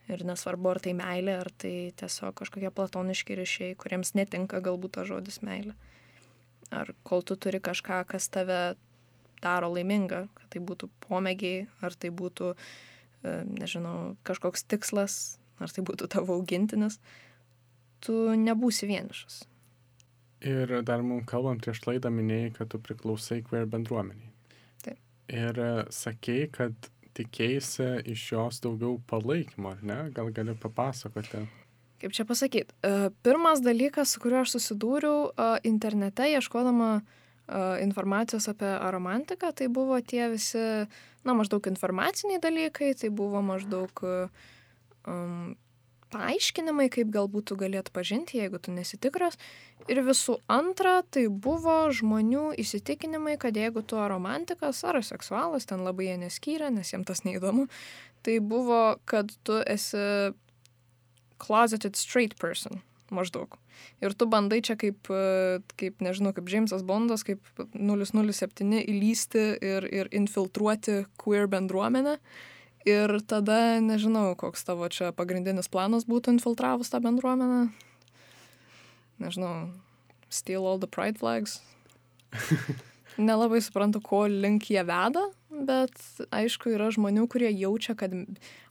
Ir 0.09 0.25
nesvarbu, 0.25 0.71
ar 0.73 0.79
tai 0.81 0.95
meilė, 0.97 1.35
ar 1.43 1.51
tai 1.61 1.93
tiesiog 2.01 2.33
kažkokie 2.41 2.71
platoniški 2.73 3.37
ryšiai, 3.37 3.75
kuriems 3.77 4.15
netinka 4.17 4.63
galbūt 4.65 4.97
ta 4.97 5.05
žodis 5.05 5.43
meilė. 5.45 5.75
Ar 6.75 6.93
kol 7.07 7.25
tu 7.25 7.37
turi 7.41 7.61
kažką, 7.65 8.03
kas 8.11 8.29
tave 8.33 8.77
daro 9.43 9.71
laimingą, 9.73 10.27
kad 10.35 10.51
tai 10.53 10.63
būtų 10.65 10.91
pomėgiai, 11.07 11.67
ar 11.85 11.95
tai 11.95 12.11
būtų, 12.15 12.53
e, 13.23 13.37
nežinau, 13.49 14.17
kažkoks 14.29 14.67
tikslas, 14.69 15.39
ar 15.59 15.73
tai 15.73 15.85
būtų 15.87 16.11
tavo 16.13 16.37
augintinis, 16.39 16.99
tu 18.05 18.19
nebūsi 18.37 18.89
vienišas. 18.91 19.45
Ir 20.47 20.83
dar 20.87 21.03
mums 21.03 21.27
kalbant 21.27 21.65
prieš 21.65 21.83
laidą 21.89 22.13
minėjai, 22.15 22.53
kad 22.61 22.71
tu 22.71 22.79
priklausai 22.79 23.41
queer 23.47 23.67
bendruomeniai. 23.67 24.31
Taip. 24.85 25.01
Ir 25.35 25.59
e, 25.59 25.73
sakei, 25.95 26.47
kad 26.53 26.91
tikėjaisi 27.19 27.89
iš 28.13 28.27
jos 28.33 28.61
daugiau 28.63 29.01
palaikymo, 29.11 29.73
ar 29.75 29.83
ne? 29.83 29.99
Gal 30.15 30.31
gali 30.35 30.55
papasakoti? 30.55 31.43
Kaip 31.99 32.15
čia 32.15 32.25
pasakyti? 32.25 32.75
E, 32.83 33.11
pirmas 33.27 33.63
dalykas, 33.65 34.15
su 34.15 34.23
kuriuo 34.23 34.45
aš 34.45 34.55
susidūriau 34.55 35.31
e, 35.31 35.47
internete, 35.67 36.29
ieškodama 36.31 36.91
e, 36.99 37.03
informacijos 37.83 38.47
apie 38.53 38.71
aromantiką, 38.71 39.51
tai 39.51 39.67
buvo 39.73 39.99
tie 39.99 40.29
visi, 40.31 40.63
na, 41.27 41.35
maždaug 41.35 41.67
informaciniai 41.67 42.39
dalykai, 42.43 42.93
tai 42.99 43.11
buvo 43.11 43.43
maždaug 43.43 44.05
um, 44.07 45.57
paaiškinimai, 46.15 46.89
kaip 46.93 47.11
galbūt 47.13 47.51
tu 47.51 47.59
galėt 47.59 47.91
pažinti, 47.95 48.39
jeigu 48.41 48.61
tu 48.63 48.73
nesitikras. 48.73 49.39
Ir 49.91 50.01
visų 50.07 50.39
antra, 50.53 51.01
tai 51.03 51.27
buvo 51.29 51.81
žmonių 51.95 52.53
įsitikinimai, 52.63 53.39
kad 53.41 53.57
jeigu 53.59 53.83
tu 53.83 53.99
romantikas 53.99 54.85
ar 54.87 55.01
seksualas, 55.05 55.69
ten 55.69 55.85
labai 55.87 56.13
jie 56.13 56.19
neskyrė, 56.25 56.71
nes 56.75 56.93
jiems 56.93 57.09
tas 57.09 57.25
neįdomu, 57.27 57.69
tai 58.23 58.39
buvo, 58.45 58.99
kad 59.09 59.33
tu 59.43 59.59
esi 59.67 60.33
closeted 61.39 61.97
straight 61.97 62.37
person 62.39 62.83
maždaug. 63.15 63.57
Ir 64.05 64.15
tu 64.15 64.27
bandai 64.29 64.61
čia 64.65 64.77
kaip, 64.79 65.09
kaip 65.81 66.05
nežinau, 66.05 66.35
kaip 66.37 66.49
Džeimsas 66.49 66.85
Bondas, 66.87 67.25
kaip 67.27 67.41
007 67.73 68.83
įlysti 68.83 69.45
ir, 69.65 69.87
ir 69.89 70.11
infiltruoti 70.15 71.05
queer 71.21 71.49
bendruomenę. 71.51 72.19
Ir 72.89 73.19
tada 73.29 73.79
nežinau, 73.85 74.33
koks 74.39 74.65
tavo 74.65 74.89
čia 74.93 75.11
pagrindinis 75.17 75.69
planas 75.71 76.07
būtų 76.09 76.37
infiltravus 76.37 76.93
tą 76.93 77.03
bendruomenę. 77.05 77.69
Nežinau, 79.19 79.73
steal 80.31 80.67
all 80.67 80.79
the 80.79 80.89
pride 80.91 81.19
flags. 81.19 81.59
Nelabai 83.19 83.59
suprantu, 83.65 84.01
ko 84.05 84.27
link 84.31 84.69
jie 84.71 84.85
veda, 84.87 85.25
bet 85.51 85.97
aišku, 86.31 86.71
yra 86.77 86.87
žmonių, 86.95 87.27
kurie 87.31 87.51
jaučia, 87.51 87.97
kad 87.99 88.15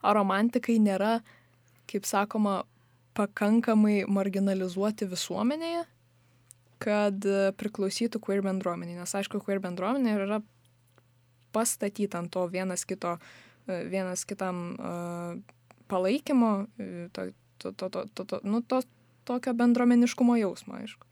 aromantikai 0.07 0.77
nėra, 0.79 1.17
kaip 1.87 2.05
sakoma, 2.05 2.61
pakankamai 3.17 4.03
marginalizuoti 4.11 5.07
visuomenėje, 5.09 5.85
kad 6.83 7.25
priklausytų 7.57 8.21
queer 8.21 8.43
bendruomeniai. 8.45 8.99
Nes 8.99 9.15
aišku, 9.17 9.41
queer 9.41 9.61
bendruomenė 9.63 10.13
yra 10.27 10.39
pastatyta 11.55 12.21
ant 12.21 12.29
to 12.35 12.43
vienas 12.51 12.83
kito 12.85 13.15
uh, 13.15 13.29
vienas 13.67 14.25
kitam 14.25 14.77
palaikymo, 15.87 16.65
to, 17.11 17.21
to, 17.57 17.71
to, 17.71 17.89
to, 17.89 18.05
to, 18.13 18.23
to, 18.23 18.39
nu, 18.43 18.61
to 18.61 18.81
tokio 19.23 19.53
bendromeniškumo 19.53 20.37
jausmo, 20.39 20.79
aišku, 20.79 21.07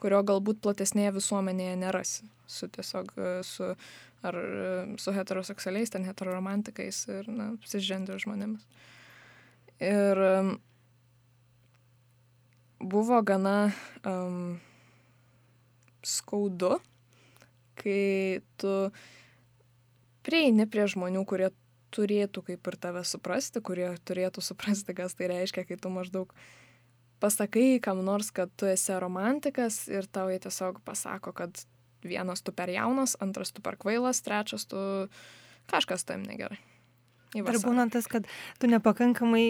kurio 0.00 0.22
galbūt 0.26 0.62
platesnėje 0.64 1.14
visuomenėje 1.20 1.76
nerasi 1.78 2.26
su 2.50 2.66
tiesiog 2.68 3.12
su, 3.46 3.74
ar 4.26 4.38
su 4.98 5.14
heteroseksualiais, 5.14 5.92
ten 5.94 6.06
heteroromantikais 6.08 7.04
ir, 7.12 7.30
na, 7.30 7.52
cisgender 7.66 8.18
žmonėmis. 8.22 8.66
Ir 9.80 10.18
buvo 12.80 13.22
gana 13.22 13.72
um, 14.04 14.60
skaudu, 16.04 16.78
kai 17.80 18.40
tu 18.60 18.74
prieini 20.24 20.66
prie 20.68 20.84
žmonių, 20.88 21.24
kurie 21.28 21.50
turėtų 21.94 22.44
kaip 22.46 22.70
ir 22.70 22.78
tave 22.80 23.02
suprasti, 23.08 23.62
kurie 23.64 23.88
turėtų 24.06 24.44
suprasti, 24.44 24.94
kas 24.96 25.16
tai 25.18 25.30
reiškia, 25.32 25.66
kai 25.68 25.78
tu 25.80 25.92
maždaug 25.92 26.32
pasakai 27.20 27.80
kam 27.84 28.04
nors, 28.04 28.30
kad 28.32 28.52
tu 28.56 28.68
esi 28.70 28.96
romantikas 29.00 29.86
ir 29.88 30.08
tau 30.08 30.30
jie 30.32 30.40
tiesiog 30.44 30.80
pasako, 30.86 31.34
kad 31.36 31.64
vienas 32.04 32.44
tu 32.44 32.52
per 32.56 32.72
jaunas, 32.72 33.16
antras 33.20 33.52
tu 33.52 33.64
per 33.64 33.76
kvailas, 33.80 34.22
trečias 34.24 34.64
tu 34.68 34.80
kažkas 35.72 36.06
tam 36.08 36.24
negerai. 36.24 36.60
Ar 37.38 37.58
būna 37.62 37.84
tas, 37.92 38.08
kad 38.10 38.24
tu 38.58 38.66
nepakankamai 38.66 39.44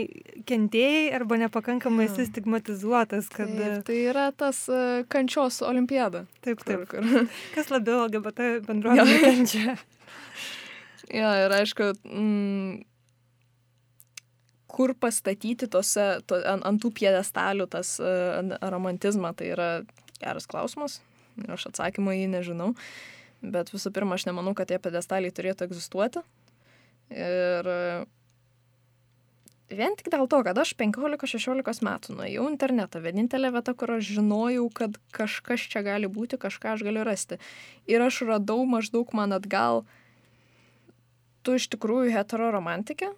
kentėjai 0.49 1.15
arba 1.17 1.39
nepakankamai 1.41 2.11
esi 2.11 2.27
stigmatizuotas. 2.29 3.31
Kad... 3.33 3.49
Taip, 3.57 3.87
tai 3.89 3.97
yra 4.11 4.27
tas 4.37 4.67
uh, 4.69 5.01
kančios 5.09 5.63
olimpiada. 5.65 6.27
Taip, 6.45 6.61
taip. 6.67 6.85
Kur, 6.91 7.01
kur... 7.01 7.31
Kas 7.57 7.73
labiau 7.73 8.05
LGBT 8.05 8.53
bendruomenė 8.69 9.17
kenčia? 9.25 9.79
Jo, 11.11 11.27
ir 11.35 11.51
aišku, 11.51 11.89
mm, 12.07 12.75
kur 14.71 14.93
pastatyti 14.95 15.67
tose, 15.67 16.05
to, 16.31 16.39
ant, 16.47 16.63
ant 16.69 16.79
tų 16.79 16.93
piedestalių 17.01 17.67
tas 17.73 17.97
uh, 17.99 18.53
romantizmą, 18.71 19.33
tai 19.35 19.49
yra 19.57 19.71
geras 20.21 20.47
klausimas. 20.47 21.01
Ir 21.41 21.51
aš 21.57 21.67
atsakymą 21.73 22.15
jį 22.15 22.29
nežinau. 22.37 22.71
Bet 23.43 23.73
visų 23.75 23.91
pirma, 23.97 24.21
aš 24.21 24.29
nemanau, 24.29 24.55
kad 24.55 24.71
tie 24.71 24.79
piedestaliai 24.79 25.35
turėtų 25.35 25.67
egzistuoti. 25.67 26.23
Ir 27.11 27.71
vien 29.71 29.97
tik 29.99 30.11
dėl 30.13 30.29
to, 30.31 30.43
kad 30.47 30.59
aš 30.59 30.75
15-16 30.79 31.83
metų 31.87 32.19
nuėjau 32.19 32.47
internetą, 32.51 33.03
vienintelė 33.03 33.53
vieta, 33.55 33.75
kur 33.75 33.97
aš 33.97 34.13
žinojau, 34.19 34.69
kad 34.75 34.99
kažkas 35.15 35.67
čia 35.71 35.83
gali 35.87 36.11
būti, 36.11 36.39
kažką 36.43 36.77
aš 36.77 36.87
galiu 36.87 37.07
rasti. 37.07 37.39
Ir 37.91 38.03
aš 38.03 38.23
radau 38.27 38.63
maždaug 38.67 39.11
man 39.15 39.35
atgal 39.35 39.83
uh, 39.83 39.99
tu 41.43 41.57
iš 41.57 41.69
tikrųjų 41.73 42.13
heteroromantikė 42.15 43.13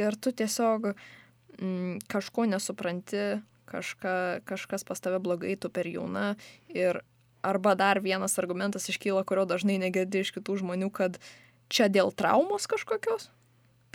ir 0.00 0.16
tu 0.20 0.32
tiesiog 0.36 0.92
mm, 0.92 2.06
kažko 2.10 2.46
nesupranti, 2.48 3.40
kažka, 3.68 4.42
kažkas 4.48 4.86
pas 4.88 5.02
tave 5.02 5.20
blogai, 5.22 5.56
tu 5.60 5.70
per 5.72 5.88
jauna 5.90 6.34
ir 6.72 7.02
arba 7.46 7.76
dar 7.78 8.00
vienas 8.02 8.38
argumentas 8.40 8.88
iškyla, 8.90 9.24
kurio 9.28 9.46
dažnai 9.46 9.78
negirdi 9.82 10.24
iš 10.24 10.32
kitų 10.34 10.60
žmonių, 10.62 10.90
kad 10.90 11.20
čia 11.72 11.88
dėl 11.92 12.12
traumos 12.14 12.68
kažkokios 12.70 13.30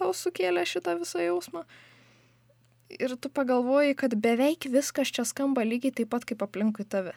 tau 0.02 0.14
sukėlė 0.18 0.66
šitą 0.68 0.98
visą 1.02 1.22
jausmą. 1.24 1.66
Ir 2.92 3.16
tu 3.22 3.32
pagalvoji, 3.32 3.96
kad 3.96 4.16
beveik 4.20 4.68
viskas 4.74 5.12
čia 5.16 5.24
skamba 5.28 5.64
lygiai 5.64 5.94
taip 6.02 6.12
pat 6.12 6.26
kaip 6.28 6.42
aplinkui 6.44 6.84
tave. 6.84 7.14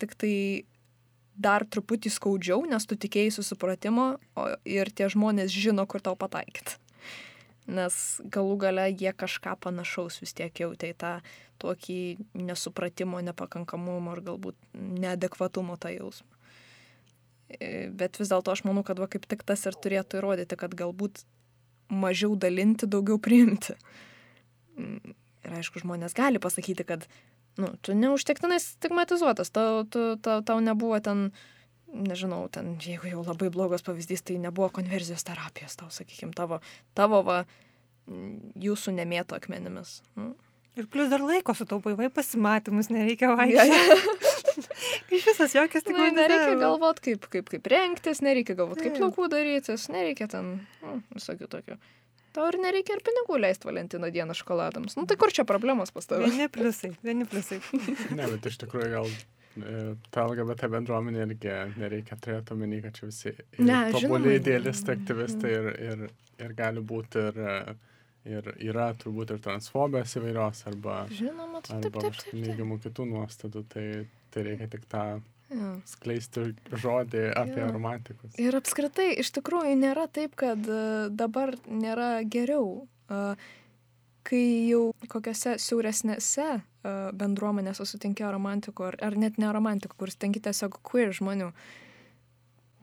Tik 0.00 0.14
tai 0.18 0.34
dar 1.36 1.64
truputį 1.64 2.12
skaudžiau, 2.12 2.64
nes 2.68 2.86
tu 2.88 2.96
tikėjai 2.96 3.34
susipratimo 3.36 4.06
ir 4.68 4.90
tie 4.92 5.08
žmonės 5.12 5.52
žino, 5.52 5.84
kur 5.88 6.04
tau 6.04 6.16
pataikyt. 6.18 6.78
Nes 7.72 7.94
galų 8.34 8.56
gale 8.64 8.88
jie 8.90 9.12
kažką 9.14 9.54
panašaus 9.62 10.18
vis 10.22 10.34
tiek 10.34 10.64
jautė 10.64 10.92
į 10.92 10.98
tą 10.98 11.12
tokį 11.62 12.00
nesupratimo, 12.34 13.20
nepakankamumo 13.22 14.16
ar 14.16 14.22
galbūt 14.32 14.58
neadekvatumo 14.74 15.78
tą 15.78 15.92
jausmą. 15.94 16.31
E, 17.60 17.88
bet 17.92 18.16
vis 18.20 18.30
dėlto 18.32 18.52
aš 18.54 18.64
manau, 18.68 18.84
kad 18.86 19.00
va 19.02 19.08
kaip 19.10 19.26
tik 19.28 19.42
tas 19.48 19.64
ir 19.68 19.76
turėtų 19.76 20.20
įrodyti, 20.20 20.58
kad 20.60 20.74
galbūt 20.78 21.24
mažiau 21.92 22.36
dalinti, 22.40 22.88
daugiau 22.88 23.18
priimti. 23.20 23.76
Ir 24.78 25.56
aišku, 25.58 25.82
žmonės 25.82 26.14
gali 26.16 26.40
pasakyti, 26.40 26.86
kad, 26.88 27.04
nu, 27.60 27.74
tu 27.84 27.96
neužtektinai 27.98 28.60
stigmatizuotas, 28.62 29.50
tau, 29.52 29.82
tu, 29.84 30.14
tau, 30.22 30.40
tau 30.46 30.60
nebuvo 30.64 30.96
ten, 31.04 31.26
nežinau, 31.92 32.46
ten, 32.52 32.76
jeigu 32.80 33.10
jau 33.10 33.24
labai 33.26 33.50
blogas 33.52 33.84
pavyzdys, 33.84 34.24
tai 34.24 34.38
nebuvo 34.40 34.70
konverzijos 34.78 35.26
terapijos, 35.28 35.76
tau, 35.76 35.90
sakykime, 35.92 36.32
tavo, 36.38 36.62
tavo, 36.96 37.20
va, 37.26 37.42
jūsų 38.62 38.96
nemėto 38.96 39.36
akmenimis. 39.36 40.00
Nu. 40.16 40.32
Ir 40.80 40.86
plus 40.88 41.10
dar 41.12 41.20
laiko 41.20 41.52
sutaupai, 41.52 41.92
vai 41.98 42.08
pasimatymus 42.08 42.88
nereikia 42.88 43.28
Ja, 43.28 43.36
vaikščioti. 43.36 44.14
ja. 44.24 44.31
Iš 45.12 45.26
visas 45.30 45.54
jokias 45.56 45.84
tik 45.86 45.96
Nu, 45.96 46.06
nereikia 46.16 46.54
galvot, 46.60 47.00
kaip, 47.04 47.26
kaip, 47.32 47.48
kaip 47.52 47.66
rengtis, 47.72 48.22
nereikia 48.24 48.56
galvot, 48.58 48.80
kaip 48.82 48.96
plaukų 48.98 49.28
darytis, 49.32 49.88
nereikia 49.92 50.28
ten 50.32 50.54
nu, 50.82 50.98
visokių 51.16 51.48
tokių. 51.56 51.76
Tau 52.32 52.46
ir 52.48 52.56
nereikia 52.62 52.94
ir 52.96 53.02
pinigų 53.04 53.36
leisti 53.42 53.68
Valentino 53.68 54.08
dieną 54.08 54.32
šokoladams. 54.38 54.94
Nu 54.96 55.04
tai 55.06 55.18
kur 55.20 55.28
čia 55.36 55.44
problemos 55.44 55.90
pas 55.92 56.06
tave? 56.08 56.30
Vieni 56.32 56.46
pliusai, 56.48 56.94
vieni 57.04 57.26
pliusai. 57.28 57.58
Ne, 58.18 58.24
bet 58.32 58.46
iš 58.48 58.56
tikrųjų 58.62 58.88
gal 58.94 59.08
e, 59.12 59.94
ta 60.14 60.24
LGBT 60.24 60.70
bendruomenė 60.72 61.26
irgi 61.26 61.52
nereikia 61.76 62.16
turėti 62.24 62.54
omeny, 62.56 62.78
kad 62.86 62.96
čia 62.96 63.10
visi 63.10 63.34
ir 63.34 63.42
Ne, 63.60 63.82
žinoma. 63.92 64.00
tobuli 64.00 64.38
idealistai, 64.40 64.96
aktyvistai 64.96 65.52
ir, 65.58 65.68
ir, 65.90 66.06
ir 66.46 66.54
gali 66.56 66.80
būti 66.80 67.20
ir, 67.28 67.42
e, 67.52 67.76
ir 68.32 68.48
yra 68.70 68.88
turbūt 68.96 69.34
ir 69.36 69.44
transfobijos 69.44 70.16
įvairios 70.22 70.64
arba, 70.72 71.02
Žinoma, 71.12 71.60
tu- 71.66 71.74
taip, 71.74 71.84
arba 71.90 72.06
taip, 72.06 72.16
taip. 72.16 72.30
taip. 72.30 72.40
neigiamų 72.46 72.80
kitų 72.88 73.06
nuostatų, 73.12 73.64
tai, 73.76 73.86
tai 74.34 74.46
reikia 74.48 74.70
tik 74.72 74.88
tą 74.90 75.04
Ja. 75.52 75.74
skleisti 75.84 76.46
žodį 76.80 77.26
apie 77.36 77.58
Jo. 77.60 77.66
romantikus. 77.74 78.32
Ir 78.40 78.56
apskritai, 78.56 79.10
iš 79.20 79.28
tikrųjų, 79.36 79.74
nėra 79.76 80.06
taip, 80.08 80.32
kad 80.40 80.56
e, 80.64 81.08
dabar 81.12 81.52
nėra 81.68 82.22
geriau. 82.24 82.86
E, 83.10 83.34
Kai 84.22 84.70
jau 84.70 84.92
kokiuose 85.10 85.56
siauresnėse 85.58 86.44
e, 86.46 86.62
bendruomenėse 87.18 87.82
sutinki 87.90 88.22
romantikų, 88.22 88.84
ar, 88.92 88.96
ar 89.08 89.16
net 89.18 89.34
ne 89.42 89.48
romantikų, 89.52 89.96
kur 89.98 90.12
sutinki 90.14 90.38
tiesiog 90.44 90.76
queer 90.86 91.10
žmonių, 91.18 91.48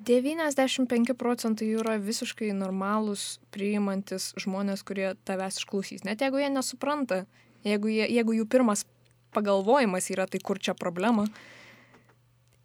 95 0.07 1.13
procentai 1.19 1.67
jų 1.71 1.79
yra 1.83 1.97
visiškai 1.99 2.51
normalūs, 2.55 3.39
priimantis 3.55 4.33
žmonės, 4.39 4.83
kurie 4.87 5.13
tavęs 5.27 5.59
išklausys. 5.59 6.03
Net 6.07 6.21
jeigu 6.23 6.39
jie 6.43 6.49
nesupranta, 6.51 7.23
jeigu, 7.67 7.91
jie, 7.91 8.05
jeigu 8.19 8.35
jų 8.39 8.45
pirmas 8.51 8.85
pagalvojimas 9.35 10.09
yra, 10.13 10.27
tai 10.29 10.41
kur 10.43 10.59
čia 10.59 10.75
problema, 10.77 11.27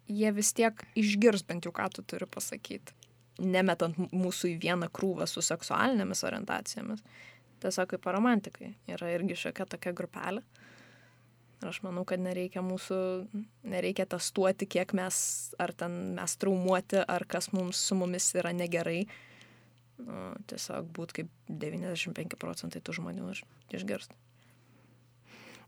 jie 0.07 0.31
vis 0.35 0.53
tiek 0.53 0.85
išgirs 0.97 1.45
bent 1.47 1.65
jau, 1.65 1.73
ką 1.75 1.89
tu 1.93 2.05
turi 2.05 2.27
pasakyti. 2.29 2.95
Nemetant 3.41 3.97
mūsų 4.15 4.53
į 4.53 4.59
vieną 4.63 4.87
krūvą 4.95 5.27
su 5.27 5.43
seksualinėmis 5.43 6.23
orientacijomis. 6.27 7.01
Tiesiog 7.63 7.89
kaip 7.95 8.07
romantikai. 8.13 8.73
Yra 8.91 9.09
irgi 9.15 9.35
šiokia 9.45 9.67
tokia 9.75 9.91
grupelė. 9.95 10.43
Ir 11.63 11.71
aš 11.71 11.81
manau, 11.85 12.03
kad 12.07 12.19
nereikia 12.21 12.61
mūsų, 12.63 12.97
nereikia 13.71 14.05
testuoti, 14.11 14.67
kiek 14.69 14.91
mes, 14.97 15.17
ar 15.61 15.71
ten 15.75 16.15
mes 16.17 16.35
traumuoti, 16.39 16.99
ar 17.01 17.25
kas 17.31 17.49
mums 17.55 17.79
su 17.79 17.95
mumis 17.97 18.27
yra 18.37 18.51
negerai. 18.55 19.05
Nu, 20.03 20.33
tiesiog 20.51 20.91
būt 20.95 21.15
kaip 21.15 21.31
95 21.47 22.35
procentai 22.39 22.83
tų 22.83 22.97
žmonių 22.99 23.31
ir 23.31 23.43
išgirsti. 23.79 24.24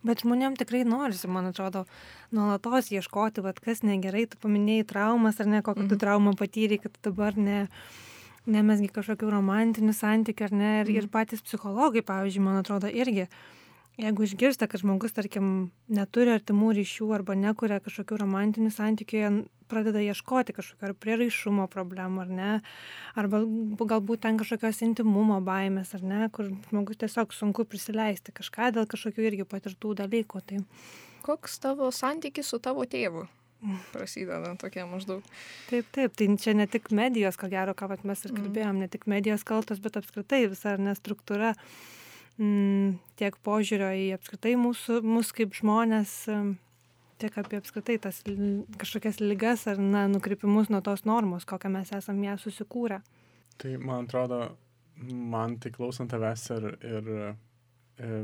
Bet 0.04 0.22
žmonėm 0.24 0.56
tikrai 0.58 0.84
norisi, 0.86 1.28
man 1.28 1.50
atrodo, 1.50 1.86
nuolatos 2.32 2.92
ieškoti, 2.94 3.42
vad 3.42 3.60
kas 3.60 3.82
negerai, 3.84 4.28
tu 4.30 4.38
paminėjai 4.38 4.86
traumas 4.88 5.40
ar 5.40 5.48
ne, 5.48 5.62
kokią 5.62 5.88
tu 5.90 5.96
Mhm. 5.96 6.00
traumą 6.04 6.36
patyrei, 6.38 6.80
kad 6.82 6.92
dabar 7.04 7.38
ne, 7.38 7.68
nemesgi 8.48 8.88
kažkokių 8.90 9.32
romantinių 9.32 9.94
santykių 9.94 10.44
ar 10.46 10.52
ne. 10.52 10.72
Ir, 10.82 10.90
ir 10.90 11.08
patys 11.08 11.42
psichologai, 11.42 12.02
pavyzdžiui, 12.02 12.44
man 12.44 12.58
atrodo, 12.64 12.88
irgi, 12.88 13.28
jeigu 13.98 14.24
išgirsta, 14.28 14.68
kad 14.70 14.82
žmogus, 14.84 15.14
tarkim, 15.16 15.72
neturi 15.90 16.34
artimų 16.36 16.72
ryšių 16.78 17.08
arba 17.18 17.36
nekuria 17.38 17.80
kažkokių 17.84 18.20
romantinių 18.22 18.72
santykių, 18.74 19.32
pradeda 19.68 20.00
ieškoti 20.00 20.54
kažkokio 20.56 20.88
ar 20.88 20.94
prieraišumo 20.96 21.66
problemų, 21.72 22.22
ar 22.24 22.30
ne, 22.32 22.52
arba 23.20 23.42
galbūt 23.44 24.24
ten 24.24 24.38
kažkokios 24.40 24.80
intimumo 24.86 25.42
baimės, 25.44 25.92
ar 25.98 26.06
ne, 26.08 26.22
kur 26.32 26.52
žmogus 26.70 27.02
tiesiog 27.04 27.34
sunku 27.36 27.66
prisileisti 27.68 28.32
kažką 28.38 28.72
dėl 28.78 28.88
kažkokių 28.88 29.28
irgi 29.32 29.48
patirtų 29.50 29.96
dalykų. 30.04 30.44
Tai 30.48 30.62
Koks 31.28 31.58
tavo 31.60 31.90
santykis 31.92 32.48
su 32.54 32.60
tavo 32.64 32.86
tėvu? 32.88 33.26
Prasideda 33.92 34.54
tokie 34.62 34.86
maždaug. 34.86 35.26
taip, 35.70 35.86
taip, 35.92 36.14
tai 36.16 36.28
čia 36.38 36.54
ne 36.54 36.68
tik 36.70 36.92
medijos, 36.94 37.36
ko 37.36 37.50
gero, 37.50 37.74
ką 37.74 37.90
mes 38.06 38.24
ir 38.24 38.32
Mhm. 38.32 38.38
kalbėjom, 38.44 38.80
ne 38.80 38.88
tik 38.88 39.08
medijos 39.08 39.44
kaltos, 39.44 39.82
bet 39.82 39.98
apskritai 39.98 40.48
visa 40.48 40.74
ar 40.74 40.80
ne 40.80 40.94
struktūra, 40.94 41.56
mm, 41.58 42.07
tiek 42.38 43.38
požiūrio 43.46 43.90
į 43.98 44.08
apskritai 44.18 44.54
mūsų, 44.62 45.02
mūsų 45.06 45.38
kaip 45.40 45.56
žmonės, 45.58 46.14
mm, 46.30 46.52
tiek 47.22 47.38
apie 47.42 47.58
apskritai 47.58 47.98
tas 48.02 48.22
kažkokias 48.78 49.22
lygas 49.24 49.66
ar 49.72 49.82
na, 49.82 50.06
nukrypimus 50.12 50.70
nuo 50.70 50.84
tos 50.86 51.06
normos, 51.10 51.48
kokią 51.50 51.72
mes 51.74 51.94
esame 51.98 52.30
ją 52.30 52.38
susikūrę. 52.42 53.02
Tai 53.58 53.72
man 53.82 54.06
atrodo, 54.06 54.42
man 55.02 55.58
tai 55.58 55.72
klausant 55.74 56.14
tavęs 56.14 56.46
ir, 56.54 56.68
ir 56.86 57.10
e, 57.18 58.20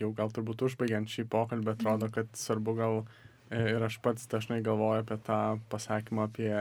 jau 0.00 0.12
gal 0.16 0.32
turbūt 0.34 0.66
užbaigiant 0.68 1.08
šį 1.08 1.24
pokalbį, 1.32 1.72
atrodo, 1.72 2.10
kad 2.12 2.28
svarbu 2.36 2.76
gal 2.76 2.98
e, 3.48 3.62
ir 3.72 3.88
aš 3.88 3.96
pats 4.04 4.28
dažnai 4.28 4.60
galvoju 4.64 5.04
apie 5.04 5.16
tą 5.24 5.40
pasakymą 5.72 6.28
apie 6.28 6.52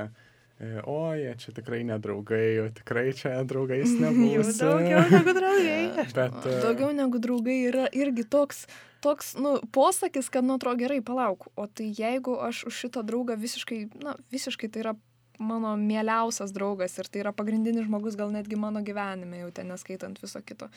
e, 0.59 0.81
o, 0.87 1.13
jie 1.17 1.33
čia 1.41 1.51
tikrai 1.55 1.83
nedraugai, 1.87 2.59
o 2.63 2.67
tikrai 2.73 3.13
čia 3.13 3.43
draugais 3.43 3.91
nebus. 4.01 4.57
daugiau 4.61 5.03
negu 5.11 5.33
draugai. 5.35 5.81
Bet, 6.17 6.37
e, 6.45 6.59
Daugiau 6.63 6.91
negu 6.95 7.19
draugai 7.23 7.57
yra 7.69 7.87
irgi 7.91 8.23
toks, 8.29 8.65
toks 9.03 9.33
nu, 9.39 9.57
posakis, 9.75 10.29
kad, 10.33 10.45
nu, 10.47 10.55
atrodo 10.59 10.79
gerai, 10.85 11.01
palauk. 11.05 11.49
O 11.55 11.67
tai 11.67 11.91
jeigu 11.95 12.37
aš 12.41 12.65
už 12.71 12.79
šitą 12.85 13.03
draugą 13.07 13.35
visiškai, 13.39 13.81
na, 14.03 14.15
visiškai 14.31 14.71
tai 14.71 14.85
yra 14.85 14.95
mano 15.35 15.73
mieliausias 15.75 16.53
draugas 16.55 16.93
ir 16.95 17.09
tai 17.11 17.19
yra 17.25 17.33
pagrindinis 17.35 17.83
žmogus 17.89 18.15
gal 18.15 18.31
netgi 18.31 18.55
mano 18.55 18.79
gyvenime, 18.79 19.41
jau 19.43 19.49
ten 19.51 19.67
neskaitant 19.67 20.15
viso 20.23 20.39
kito. 20.39 20.69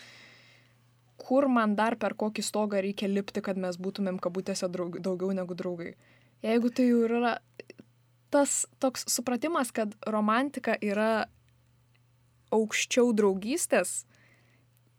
Kur 1.18 1.47
man 1.51 1.76
dar 1.79 1.95
per 1.99 2.14
kokį 2.18 2.43
stogą 2.47 2.81
reikia 2.83 3.07
lipti, 3.11 3.43
kad 3.43 3.59
mes 3.59 3.79
būtumėm 3.79 4.18
kabutėse 4.22 4.66
draug, 4.70 4.99
daugiau 5.03 5.31
negu 5.35 5.55
draugai. 5.59 5.93
Jeigu 6.43 6.70
tai 6.74 6.89
jau 6.91 7.05
yra 7.07 7.37
tas 8.31 8.62
toks 8.83 9.07
supratimas, 9.11 9.72
kad 9.74 9.95
romantika 10.07 10.76
yra 10.85 11.26
aukščiau 12.55 13.12
draugystės, 13.16 14.03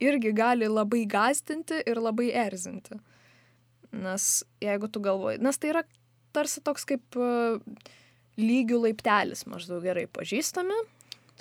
irgi 0.02 0.34
gali 0.36 0.70
labai 0.70 1.04
gazdinti 1.10 1.82
ir 1.90 2.02
labai 2.02 2.30
erzinti. 2.46 3.00
Nes 3.90 4.28
jeigu 4.62 4.90
tu 4.92 5.02
galvoji, 5.04 5.42
nes 5.42 5.58
tai 5.58 5.74
yra 5.74 5.84
tarsi 6.36 6.62
toks 6.66 6.86
kaip 6.90 7.18
e, 7.18 7.58
lygių 8.40 8.84
laiptelis, 8.86 9.48
maždaug 9.50 9.82
gerai 9.84 10.06
pažįstami, 10.14 10.78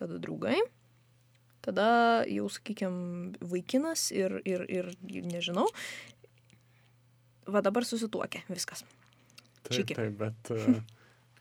tada 0.00 0.16
draugai, 0.22 0.56
tada 1.64 1.88
jau, 2.30 2.48
sakykime, 2.52 3.34
vaikinas 3.52 4.08
ir, 4.16 4.38
ir, 4.48 4.64
ir 4.72 4.92
nežinau, 5.28 5.68
va 7.48 7.62
dabar 7.64 7.84
susituokė, 7.88 8.46
viskas. 8.48 8.84
Taip, 9.68 9.74
čiki. 9.74 9.98
taip, 9.98 10.16
bet 10.16 10.52
uh, 10.54 10.78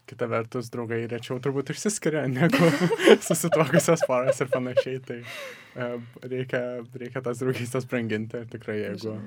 kita 0.08 0.28
vertus, 0.32 0.70
draugai 0.74 1.02
rečiau 1.12 1.38
turbūt 1.44 1.74
išsiskiria 1.74 2.24
negu 2.32 2.70
susituokusios 3.28 4.06
poros 4.08 4.40
ir 4.44 4.50
panašiai. 4.54 5.02
Tai 5.08 5.20
uh, 5.22 5.98
reikia, 6.24 6.62
reikia 6.96 7.22
tas 7.26 7.42
draugystės 7.44 7.88
branginti 7.92 8.40
ir 8.42 8.48
tikrai, 8.52 8.80
jeigu 8.86 9.18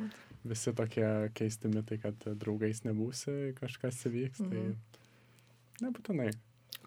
visi 0.48 0.72
tokie 0.72 1.06
keisti 1.36 1.68
mitai, 1.68 1.98
kad 2.00 2.16
draugais 2.40 2.80
nebūsi, 2.88 3.52
kažkas 3.60 4.02
įvyks, 4.08 4.40
tai 4.46 4.62
Mhm. 4.64 4.76
nebūtinai. 5.84 6.30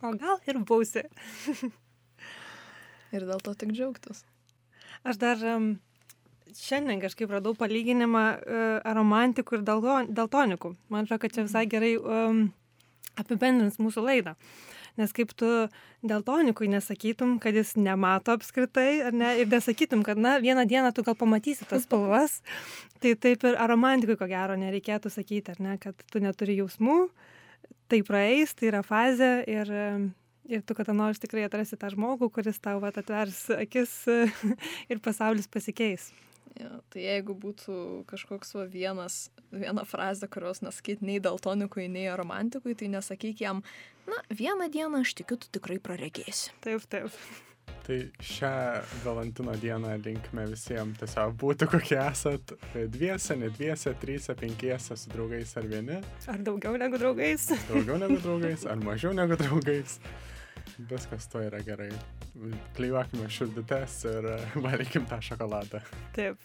O 0.04 0.12
gal 0.20 0.42
ir 0.50 0.58
būsi. 0.68 1.06
Ir 3.14 3.26
dėl 3.30 3.42
to 3.46 3.54
tik 3.54 3.70
džiaugtis. 3.78 4.24
Aš 5.06 5.20
dar 5.22 5.42
um, 5.54 5.68
šiandien 6.58 7.02
kažkaip 7.04 7.30
radau 7.30 7.54
palyginimą 7.58 8.24
uh, 8.42 8.94
romantikų 8.98 9.60
ir 9.60 9.66
dalto- 9.68 10.08
daltonikų. 10.10 10.72
Man 10.90 11.06
atrodo, 11.06 11.22
kad 11.22 11.36
čia 11.36 11.46
visai 11.46 11.66
gerai 11.70 11.92
um, 12.00 12.40
apibendrins 13.20 13.80
mūsų 13.82 14.06
laidą. 14.06 14.36
Nes 15.00 15.10
kaip 15.16 15.32
tu 15.34 15.48
daltonikui 16.06 16.68
nesakytum, 16.70 17.40
kad 17.42 17.56
jis 17.58 17.74
nemato 17.82 18.36
apskritai, 18.38 19.02
ar 19.08 19.16
ne, 19.18 19.32
ir 19.42 19.50
nesakytum, 19.50 20.04
kad, 20.06 20.20
na, 20.22 20.36
vieną 20.44 20.68
dieną 20.70 20.92
tu 20.94 21.06
gal 21.06 21.18
pamatysi 21.18 21.66
tas 21.70 21.88
spalvas, 21.88 22.42
tai 23.02 23.16
taip 23.18 23.46
ir 23.50 23.58
romantikui, 23.72 24.18
ko 24.20 24.28
gero, 24.30 24.58
nereikėtų 24.60 25.10
sakyti, 25.14 25.56
ar 25.56 25.64
ne, 25.66 25.78
kad 25.82 25.98
tu 26.14 26.22
neturi 26.22 26.60
jausmų, 26.60 27.08
tai 27.90 28.04
praeis, 28.06 28.54
tai 28.54 28.70
yra 28.70 28.84
fazė 28.86 29.32
ir, 29.50 29.74
ir 30.46 30.62
tu 30.62 30.78
kada 30.78 30.94
nors 30.94 31.22
tikrai 31.22 31.48
atrasi 31.48 31.80
tą 31.80 31.90
žmogų, 31.96 32.30
kuris 32.36 32.62
tau 32.62 32.78
atvers 32.86 33.48
akis 33.58 33.98
ir 34.92 35.02
pasaulis 35.02 35.50
pasikeis. 35.50 36.12
Ja, 36.60 36.70
tai 36.94 37.06
jeigu 37.08 37.34
būtų 37.38 37.76
kažkoks 38.10 38.54
va 38.58 38.68
vienas, 38.70 39.32
viena 39.50 39.86
frazė, 39.90 40.30
kurios 40.30 40.62
nesakyt 40.62 41.02
nei 41.02 41.18
daltonikui, 41.24 41.88
nei 41.90 42.12
romantikui, 42.14 42.76
tai 42.78 42.92
nesakyk 42.94 43.42
jam, 43.42 43.64
na, 44.06 44.20
vieną 44.30 44.70
dieną 44.74 45.02
aš 45.02 45.16
tikiu, 45.18 45.40
tu 45.42 45.50
tikrai 45.58 45.80
praregėsi. 45.82 46.54
Taip, 46.66 46.86
taip. 46.94 47.18
Tai 47.84 47.98
šią 48.24 48.52
Valentino 49.04 49.56
dieną 49.60 49.98
linkime 50.06 50.46
visiems 50.48 51.00
tiesiog 51.02 51.34
būti 51.40 51.68
kokie 51.68 51.98
esat. 52.00 52.54
Dviese, 52.94 53.36
ne 53.40 53.50
dviese, 53.52 53.92
tryse, 54.00 54.36
penkiese, 54.40 54.96
su 55.00 55.12
draugais 55.12 55.52
ar 55.60 55.68
vieni. 55.68 55.98
Ar 56.32 56.40
daugiau 56.48 56.78
negu 56.80 57.00
draugais? 57.02 57.50
Daugiau 57.68 57.98
negu 58.00 58.22
draugais, 58.24 58.64
ar 58.72 58.80
mažiau 58.84 59.12
negu 59.18 59.36
draugais. 59.40 59.98
Viskas 60.90 61.28
to 61.32 61.42
yra 61.44 61.62
gerai. 61.66 61.90
Klyjuokime 62.78 63.30
širdutes 63.32 64.00
ir 64.10 64.30
valykim 64.66 65.08
tą 65.10 65.22
šokoladą. 65.24 65.84
Taip. 66.16 66.40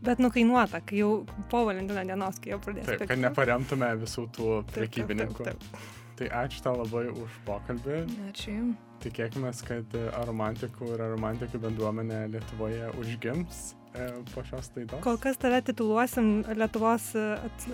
Bet 0.00 0.20
nukainuota, 0.22 0.80
kai 0.80 1.02
jau 1.02 1.10
po 1.52 1.66
Valentino 1.68 2.02
dienos, 2.08 2.38
kai 2.40 2.54
jau 2.54 2.60
pradės. 2.64 2.88
Taip, 2.88 3.04
kad 3.10 3.20
neparemtume 3.20 3.90
visų 4.00 4.30
tų 4.32 4.52
prekybininkų. 4.72 5.44
Taip, 5.50 5.66
taip, 5.66 5.80
taip. 5.80 5.98
Tai 6.20 6.28
ačiū 6.42 6.62
tau 6.64 6.76
labai 6.76 7.06
už 7.08 7.36
pokalbį. 7.46 7.98
Ačiū 8.28 8.52
jums. 8.52 8.86
Tikėkime, 9.00 9.52
kad 9.64 9.94
aromantikų 10.20 10.90
ir 10.92 11.02
aromantikų 11.06 11.60
bendruomenė 11.62 12.18
Lietuvoje 12.34 12.90
užgims 13.00 13.60
e, 13.96 14.10
po 14.34 14.44
šios 14.44 14.68
laidos. 14.76 15.00
Kol 15.04 15.16
kas 15.22 15.40
tave 15.40 15.62
tituluosim 15.64 16.42
Lietuvos 16.60 17.12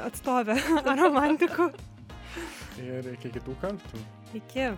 atstovę 0.07 0.55
aromantikų. 0.95 1.73
ir 2.87 3.11
iki 3.17 3.33
kitų 3.39 3.57
kartų. 3.65 4.05
Iki. 4.39 4.71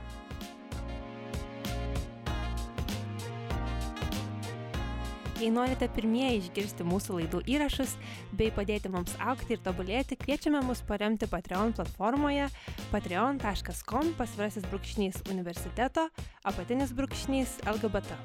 Jei 5.39 5.53
norite 5.55 5.87
pirmieji 5.95 6.41
išgirsti 6.41 6.83
mūsų 6.83 7.21
laidų 7.21 7.41
įrašus 7.55 7.93
bei 8.35 8.51
padėti 8.51 8.91
mums 8.91 9.13
aukti 9.23 9.55
ir 9.55 9.63
tobulėti, 9.63 10.19
kviečiame 10.19 10.65
mus 10.67 10.83
paremti 10.89 11.29
Patreon 11.31 11.77
platformoje 11.79 12.49
patreon.com 12.91 14.13
pasvirasis 14.19 14.67
brūkšnys 14.67 15.23
universiteto 15.31 16.09
apatinis 16.43 16.91
brūkšnys 16.91 17.61
LGBT. 17.71 18.19